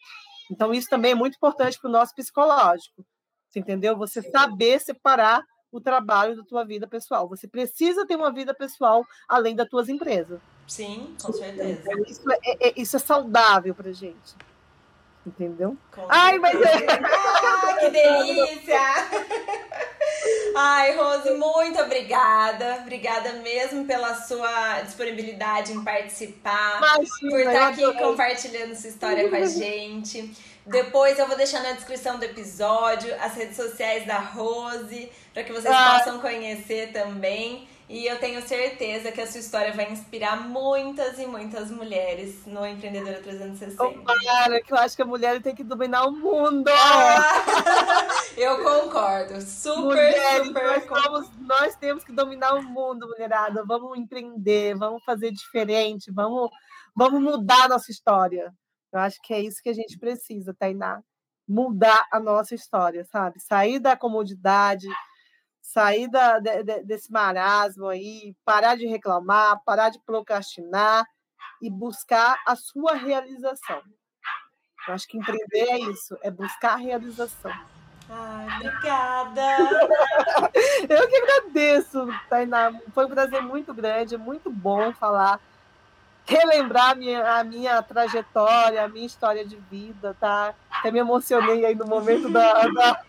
Então, 0.50 0.72
isso 0.72 0.88
também 0.88 1.12
é 1.12 1.14
muito 1.14 1.36
importante 1.36 1.78
para 1.78 1.88
o 1.88 1.92
nosso 1.92 2.14
psicológico. 2.14 3.04
Você 3.48 3.60
entendeu? 3.60 3.96
Você 3.96 4.22
saber 4.22 4.80
separar 4.80 5.44
o 5.70 5.80
trabalho 5.80 6.36
da 6.36 6.42
tua 6.42 6.64
vida 6.64 6.86
pessoal. 6.86 7.28
Você 7.28 7.46
precisa 7.46 8.06
ter 8.06 8.16
uma 8.16 8.32
vida 8.32 8.52
pessoal 8.54 9.04
além 9.28 9.54
das 9.54 9.68
tuas 9.68 9.88
empresas. 9.88 10.40
Sim, 10.66 11.14
com 11.22 11.32
certeza. 11.32 11.92
Então, 11.92 12.04
isso 12.04 12.32
é, 12.32 12.68
é, 12.68 12.72
isso 12.76 12.96
é 12.96 12.98
saudável 12.98 13.74
para 13.74 13.92
gente. 13.92 14.34
Entendeu? 15.24 15.76
Com 15.92 16.06
Ai, 16.08 16.38
mas 16.38 16.60
é... 16.60 16.86
ah, 16.90 17.76
que 17.78 17.90
delícia! 17.90 18.80
Ai, 20.54 20.96
Rose, 20.96 21.30
muito 21.32 21.80
obrigada. 21.80 22.78
Obrigada 22.82 23.32
mesmo 23.34 23.84
pela 23.84 24.14
sua 24.14 24.80
disponibilidade 24.80 25.72
em 25.72 25.82
participar, 25.82 26.78
Imagina, 26.78 27.30
por 27.30 27.40
estar 27.40 27.68
aqui 27.68 27.98
compartilhando 27.98 28.74
sua 28.74 28.90
história 28.90 29.28
com 29.28 29.36
a 29.36 29.46
gente. 29.46 30.34
Depois 30.66 31.18
eu 31.18 31.26
vou 31.26 31.36
deixar 31.36 31.62
na 31.62 31.72
descrição 31.72 32.18
do 32.18 32.24
episódio 32.24 33.14
as 33.20 33.34
redes 33.34 33.56
sociais 33.56 34.06
da 34.06 34.18
Rose, 34.18 35.10
para 35.32 35.42
que 35.42 35.52
vocês 35.52 35.74
ah. 35.74 35.98
possam 35.98 36.20
conhecer 36.20 36.92
também. 36.92 37.68
E 37.90 38.06
eu 38.06 38.20
tenho 38.20 38.40
certeza 38.40 39.10
que 39.10 39.20
a 39.20 39.26
sua 39.26 39.40
história 39.40 39.72
vai 39.72 39.90
inspirar 39.90 40.48
muitas 40.48 41.18
e 41.18 41.26
muitas 41.26 41.72
mulheres 41.72 42.46
no 42.46 42.64
Empreendedora 42.64 43.20
360. 43.20 44.04
Para, 44.04 44.62
que 44.62 44.72
eu 44.72 44.78
acho 44.78 44.94
que 44.94 45.02
a 45.02 45.04
mulher 45.04 45.42
tem 45.42 45.56
que 45.56 45.64
dominar 45.64 46.04
o 46.04 46.12
mundo! 46.12 46.70
Ah, 46.70 48.14
eu 48.38 48.62
concordo. 48.62 49.40
Super, 49.42 49.82
Mulheres, 49.82 50.46
super. 50.46 50.62
Nós, 50.62 50.84
vamos, 50.86 51.30
nós 51.40 51.74
temos 51.74 52.04
que 52.04 52.12
dominar 52.12 52.54
o 52.54 52.62
mundo, 52.62 53.08
mulherada. 53.08 53.64
Vamos 53.66 53.98
empreender, 53.98 54.76
vamos 54.76 55.02
fazer 55.02 55.32
diferente, 55.32 56.12
vamos, 56.12 56.48
vamos 56.94 57.20
mudar 57.20 57.64
a 57.64 57.68
nossa 57.70 57.90
história. 57.90 58.54
Eu 58.92 59.00
acho 59.00 59.18
que 59.20 59.34
é 59.34 59.40
isso 59.40 59.60
que 59.60 59.68
a 59.68 59.74
gente 59.74 59.98
precisa, 59.98 60.54
Tainá. 60.56 61.02
Mudar 61.46 62.06
a 62.12 62.20
nossa 62.20 62.54
história, 62.54 63.04
sabe? 63.10 63.40
Sair 63.40 63.80
da 63.80 63.96
comodidade 63.96 64.86
sair 65.72 66.08
da, 66.08 66.40
de, 66.40 66.64
de, 66.64 66.82
desse 66.82 67.12
marasmo 67.12 67.86
aí, 67.86 68.34
parar 68.44 68.76
de 68.76 68.86
reclamar, 68.86 69.62
parar 69.64 69.88
de 69.88 70.00
procrastinar 70.00 71.06
e 71.62 71.70
buscar 71.70 72.36
a 72.44 72.56
sua 72.56 72.94
realização. 72.94 73.80
Eu 74.88 74.94
acho 74.94 75.06
que 75.06 75.16
empreender 75.16 75.68
é 75.68 75.78
isso, 75.78 76.18
é 76.22 76.30
buscar 76.30 76.72
a 76.72 76.76
realização. 76.76 77.52
Ai, 78.08 78.46
obrigada! 78.56 79.42
Eu 80.90 81.08
que 81.08 81.16
agradeço, 81.16 82.08
Tainá. 82.28 82.72
Foi 82.92 83.06
um 83.06 83.10
prazer 83.10 83.40
muito 83.40 83.72
grande, 83.72 84.16
muito 84.16 84.50
bom 84.50 84.92
falar, 84.92 85.38
relembrar 86.24 86.90
a 86.90 86.94
minha, 86.96 87.38
a 87.38 87.44
minha 87.44 87.80
trajetória, 87.80 88.82
a 88.82 88.88
minha 88.88 89.06
história 89.06 89.44
de 89.44 89.54
vida, 89.54 90.16
tá? 90.18 90.52
Até 90.68 90.90
me 90.90 90.98
emocionei 90.98 91.64
aí 91.64 91.76
no 91.76 91.86
momento 91.86 92.28
da, 92.28 92.66
da 92.66 93.04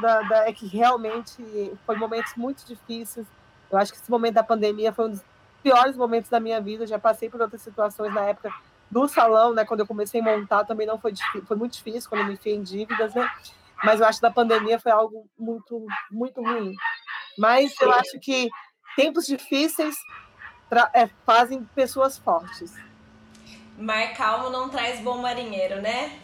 da, 0.00 0.22
da, 0.22 0.48
é 0.48 0.52
que 0.52 0.66
realmente 0.66 1.42
foi 1.84 1.96
momentos 1.96 2.34
muito 2.36 2.64
difíceis. 2.66 3.26
Eu 3.70 3.78
acho 3.78 3.92
que 3.92 3.98
esse 3.98 4.10
momento 4.10 4.34
da 4.34 4.42
pandemia 4.42 4.92
foi 4.92 5.06
um 5.06 5.10
dos 5.10 5.22
piores 5.62 5.96
momentos 5.96 6.30
da 6.30 6.40
minha 6.40 6.60
vida. 6.60 6.84
Eu 6.84 6.88
já 6.88 6.98
passei 6.98 7.28
por 7.28 7.40
outras 7.40 7.62
situações 7.62 8.12
na 8.14 8.22
época 8.22 8.52
do 8.90 9.06
salão, 9.06 9.52
né? 9.52 9.64
Quando 9.64 9.80
eu 9.80 9.86
comecei 9.86 10.20
a 10.20 10.24
montar, 10.24 10.64
também 10.64 10.86
não 10.86 10.98
foi 10.98 11.12
difícil, 11.12 11.46
foi 11.46 11.56
muito 11.56 11.74
difícil 11.74 12.08
quando 12.08 12.22
eu 12.22 12.26
me 12.28 12.34
enfiei 12.34 12.56
em 12.56 12.62
dívidas, 12.62 13.14
né? 13.14 13.28
Mas 13.84 14.00
eu 14.00 14.06
acho 14.06 14.18
que 14.18 14.22
da 14.22 14.30
pandemia 14.30 14.80
foi 14.80 14.90
algo 14.90 15.28
muito, 15.38 15.86
muito 16.10 16.42
ruim. 16.42 16.74
Mas 17.36 17.72
eu 17.80 17.92
acho 17.92 18.18
que 18.18 18.48
tempos 18.96 19.26
difíceis 19.26 19.96
é, 20.92 21.06
fazem 21.24 21.62
pessoas 21.74 22.18
fortes. 22.18 22.74
Mar 23.76 24.12
calmo 24.14 24.50
não 24.50 24.68
traz 24.68 25.00
bom 25.00 25.18
marinheiro, 25.18 25.80
né? 25.80 26.18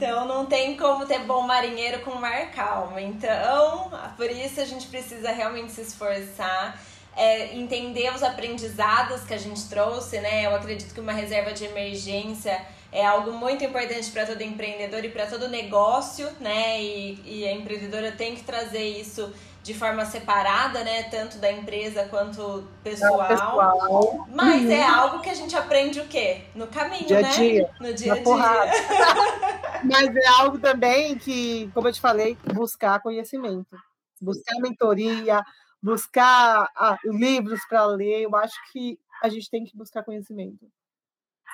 Então 0.00 0.26
não 0.26 0.46
tem 0.46 0.78
como 0.78 1.04
ter 1.04 1.18
bom 1.26 1.42
marinheiro 1.42 2.00
com 2.00 2.14
mar 2.14 2.50
calmo. 2.52 2.98
Então, 2.98 3.90
por 4.16 4.30
isso 4.30 4.58
a 4.58 4.64
gente 4.64 4.86
precisa 4.86 5.30
realmente 5.30 5.72
se 5.72 5.82
esforçar. 5.82 6.80
É, 7.14 7.54
entender 7.54 8.10
os 8.14 8.22
aprendizados 8.22 9.24
que 9.24 9.34
a 9.34 9.36
gente 9.36 9.68
trouxe, 9.68 10.18
né? 10.20 10.46
Eu 10.46 10.54
acredito 10.54 10.94
que 10.94 11.00
uma 11.00 11.12
reserva 11.12 11.52
de 11.52 11.64
emergência 11.64 12.64
é 12.90 13.04
algo 13.04 13.32
muito 13.32 13.62
importante 13.62 14.10
para 14.10 14.24
todo 14.24 14.40
empreendedor 14.40 15.04
e 15.04 15.10
para 15.10 15.26
todo 15.26 15.48
negócio, 15.48 16.30
né? 16.40 16.80
E, 16.80 17.20
e 17.26 17.46
a 17.46 17.52
empreendedora 17.52 18.10
tem 18.12 18.34
que 18.36 18.42
trazer 18.42 18.84
isso 18.84 19.30
de 19.62 19.74
forma 19.74 20.04
separada, 20.06 20.82
né? 20.82 21.04
Tanto 21.04 21.38
da 21.38 21.52
empresa 21.52 22.08
quanto 22.08 22.66
pessoal. 22.82 23.28
pessoal. 23.28 24.28
Mas 24.34 24.62
uhum. 24.62 24.70
é 24.70 24.82
algo 24.82 25.20
que 25.20 25.28
a 25.28 25.34
gente 25.34 25.54
aprende 25.54 26.00
o 26.00 26.08
quê? 26.08 26.44
No 26.54 26.66
caminho, 26.66 27.06
dia 27.06 27.20
né? 27.20 27.30
Dia. 27.30 27.70
No 27.80 27.92
dia 27.92 28.12
a 28.14 28.16
dia. 28.16 28.24
Mas 29.84 30.16
é 30.16 30.28
algo 30.28 30.58
também 30.58 31.16
que, 31.18 31.70
como 31.74 31.88
eu 31.88 31.92
te 31.92 32.00
falei, 32.00 32.36
buscar 32.54 33.00
conhecimento. 33.00 33.76
Buscar 34.20 34.56
mentoria, 34.60 35.42
buscar 35.82 36.68
ah, 36.76 36.96
livros 37.04 37.60
para 37.68 37.84
ler. 37.86 38.22
Eu 38.22 38.34
acho 38.36 38.54
que 38.72 38.98
a 39.22 39.28
gente 39.28 39.50
tem 39.50 39.64
que 39.64 39.76
buscar 39.76 40.02
conhecimento. 40.02 40.66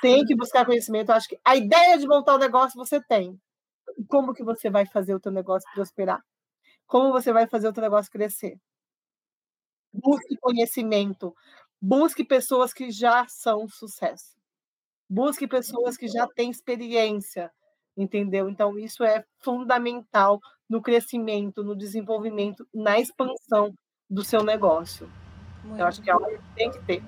Tem 0.01 0.25
que 0.25 0.37
buscar 0.37 0.65
conhecimento. 0.65 1.11
Eu 1.11 1.17
acho 1.17 1.29
que 1.29 1.39
a 1.45 1.57
ideia 1.57 1.99
de 1.99 2.07
montar 2.07 2.35
um 2.35 2.39
negócio 2.39 2.77
você 2.77 3.01
tem. 3.01 3.37
Como 4.09 4.35
que 4.35 4.45
você 4.45 4.69
vai 4.71 4.87
fazer 4.87 5.15
o 5.15 5.21
teu 5.21 5.33
negócio 5.33 5.69
prosperar? 5.75 6.21
Como 6.87 7.13
você 7.13 7.33
vai 7.33 7.47
fazer 7.47 7.69
o 7.69 7.75
seu 7.75 7.83
negócio 7.83 8.11
crescer? 8.11 8.59
Busque 9.93 10.37
conhecimento. 10.37 11.35
Busque 11.81 12.25
pessoas 12.25 12.73
que 12.73 12.91
já 12.91 13.27
são 13.29 13.69
sucesso. 13.69 14.37
Busque 15.09 15.47
pessoas 15.47 15.97
que 15.97 16.09
já 16.09 16.27
têm 16.27 16.51
experiência, 16.51 17.51
entendeu? 17.97 18.49
Então, 18.49 18.79
isso 18.79 19.05
é 19.05 19.25
fundamental 19.39 20.41
no 20.69 20.83
crescimento, 20.83 21.63
no 21.63 21.77
desenvolvimento, 21.77 22.67
na 22.75 22.99
expansão 22.99 23.73
do 24.11 24.25
seu 24.25 24.43
negócio. 24.43 25.11
Muito 25.65 25.81
Eu 25.81 25.87
acho 25.87 26.03
que 26.03 26.11
é 26.11 26.13
algo 26.13 26.27
que 26.27 26.55
tem 26.57 26.71
que 26.71 26.83
ter. 26.85 27.03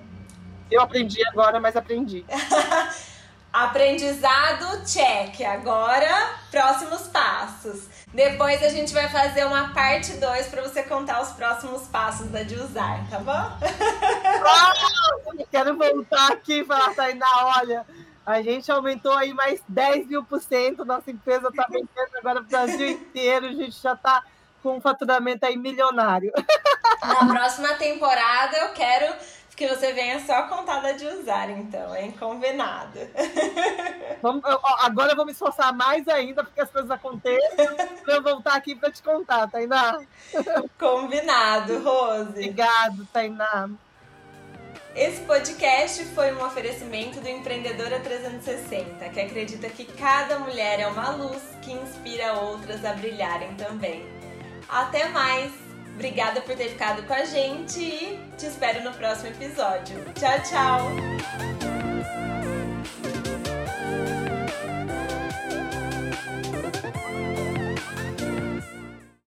Eu 0.71 0.81
aprendi 0.81 1.27
agora, 1.29 1.59
mas 1.59 1.77
aprendi. 1.77 2.25
Aprendizado, 3.59 4.85
check. 4.87 5.41
Agora, 5.41 6.37
próximos 6.49 7.09
passos. 7.09 7.89
Depois 8.15 8.63
a 8.63 8.69
gente 8.69 8.95
vai 8.95 9.09
fazer 9.09 9.45
uma 9.47 9.75
parte 9.75 10.13
2 10.13 10.47
para 10.47 10.63
você 10.63 10.85
contar 10.85 11.21
os 11.21 11.31
próximos 11.31 11.83
passos 11.89 12.29
da 12.29 12.45
de 12.45 12.55
usar, 12.55 13.05
tá 13.11 13.19
bom? 13.19 13.33
Ah, 13.33 14.75
quero 15.51 15.77
voltar 15.77 16.31
aqui 16.31 16.61
e 16.61 16.65
falar, 16.65 16.95
Tainá, 16.95 17.27
olha, 17.59 17.85
a 18.25 18.41
gente 18.43 18.71
aumentou 18.71 19.13
aí 19.13 19.35
mais 19.35 19.61
10 19.67 20.07
mil 20.07 20.23
por 20.23 20.41
cento, 20.41 20.85
nossa 20.85 21.11
empresa 21.11 21.49
está 21.49 21.67
vendendo 21.69 22.17
agora 22.17 22.39
o 22.39 22.45
Brasil 22.45 22.91
inteiro, 22.91 23.47
a 23.47 23.53
gente 23.53 23.83
já 23.83 23.95
está 23.95 24.23
com 24.63 24.77
um 24.77 24.81
faturamento 24.81 25.45
aí 25.45 25.57
milionário. 25.57 26.33
Na 27.03 27.27
próxima 27.27 27.75
temporada 27.75 28.57
eu 28.57 28.69
quero 28.69 29.13
Que 29.59 29.67
você 29.67 29.93
venha 29.93 30.21
só 30.21 30.45
contada 30.45 30.95
de 30.95 31.05
usar, 31.05 31.51
então, 31.51 31.95
hein? 31.97 32.15
Combinado. 32.17 33.01
Vamos, 34.23 34.41
agora 34.79 35.11
eu 35.11 35.17
vou 35.17 35.27
me 35.27 35.33
esforçar 35.33 35.75
mais 35.75 36.07
ainda, 36.07 36.45
porque 36.45 36.61
as 36.61 36.71
coisas 36.71 36.89
aconteçam, 36.89 37.67
para 38.05 38.15
eu 38.15 38.23
voltar 38.23 38.55
aqui 38.55 38.77
para 38.77 38.93
te 38.93 39.03
contar, 39.03 39.51
Tainá. 39.51 40.01
Combinado, 40.79 41.83
Rose. 41.83 42.31
Obrigado, 42.31 43.05
Tainá. 43.13 43.69
Esse 44.95 45.23
podcast 45.23 46.05
foi 46.05 46.33
um 46.33 46.47
oferecimento 46.47 47.21
do 47.21 47.29
Empreendedora 47.29 47.99
360, 47.99 49.09
que 49.09 49.21
acredita 49.21 49.69
que 49.71 49.85
cada 49.85 50.39
mulher 50.39 50.79
é 50.79 50.87
uma 50.87 51.11
luz 51.11 51.43
que 51.63 51.73
inspira 51.73 52.35
outras 52.35 52.85
a 52.85 52.93
brilharem 52.93 53.53
também. 53.57 54.07
Até 54.69 55.09
mais! 55.09 55.68
Obrigada 55.99 56.41
por 56.41 56.55
ter 56.55 56.69
ficado 56.69 57.03
com 57.03 57.13
a 57.13 57.25
gente 57.25 57.81
e 57.81 58.21
te 58.39 58.47
espero 58.47 58.85
no 58.85 58.93
próximo 58.93 59.31
episódio. 59.31 60.05
Tchau, 60.15 60.43
tchau! 60.49 62.18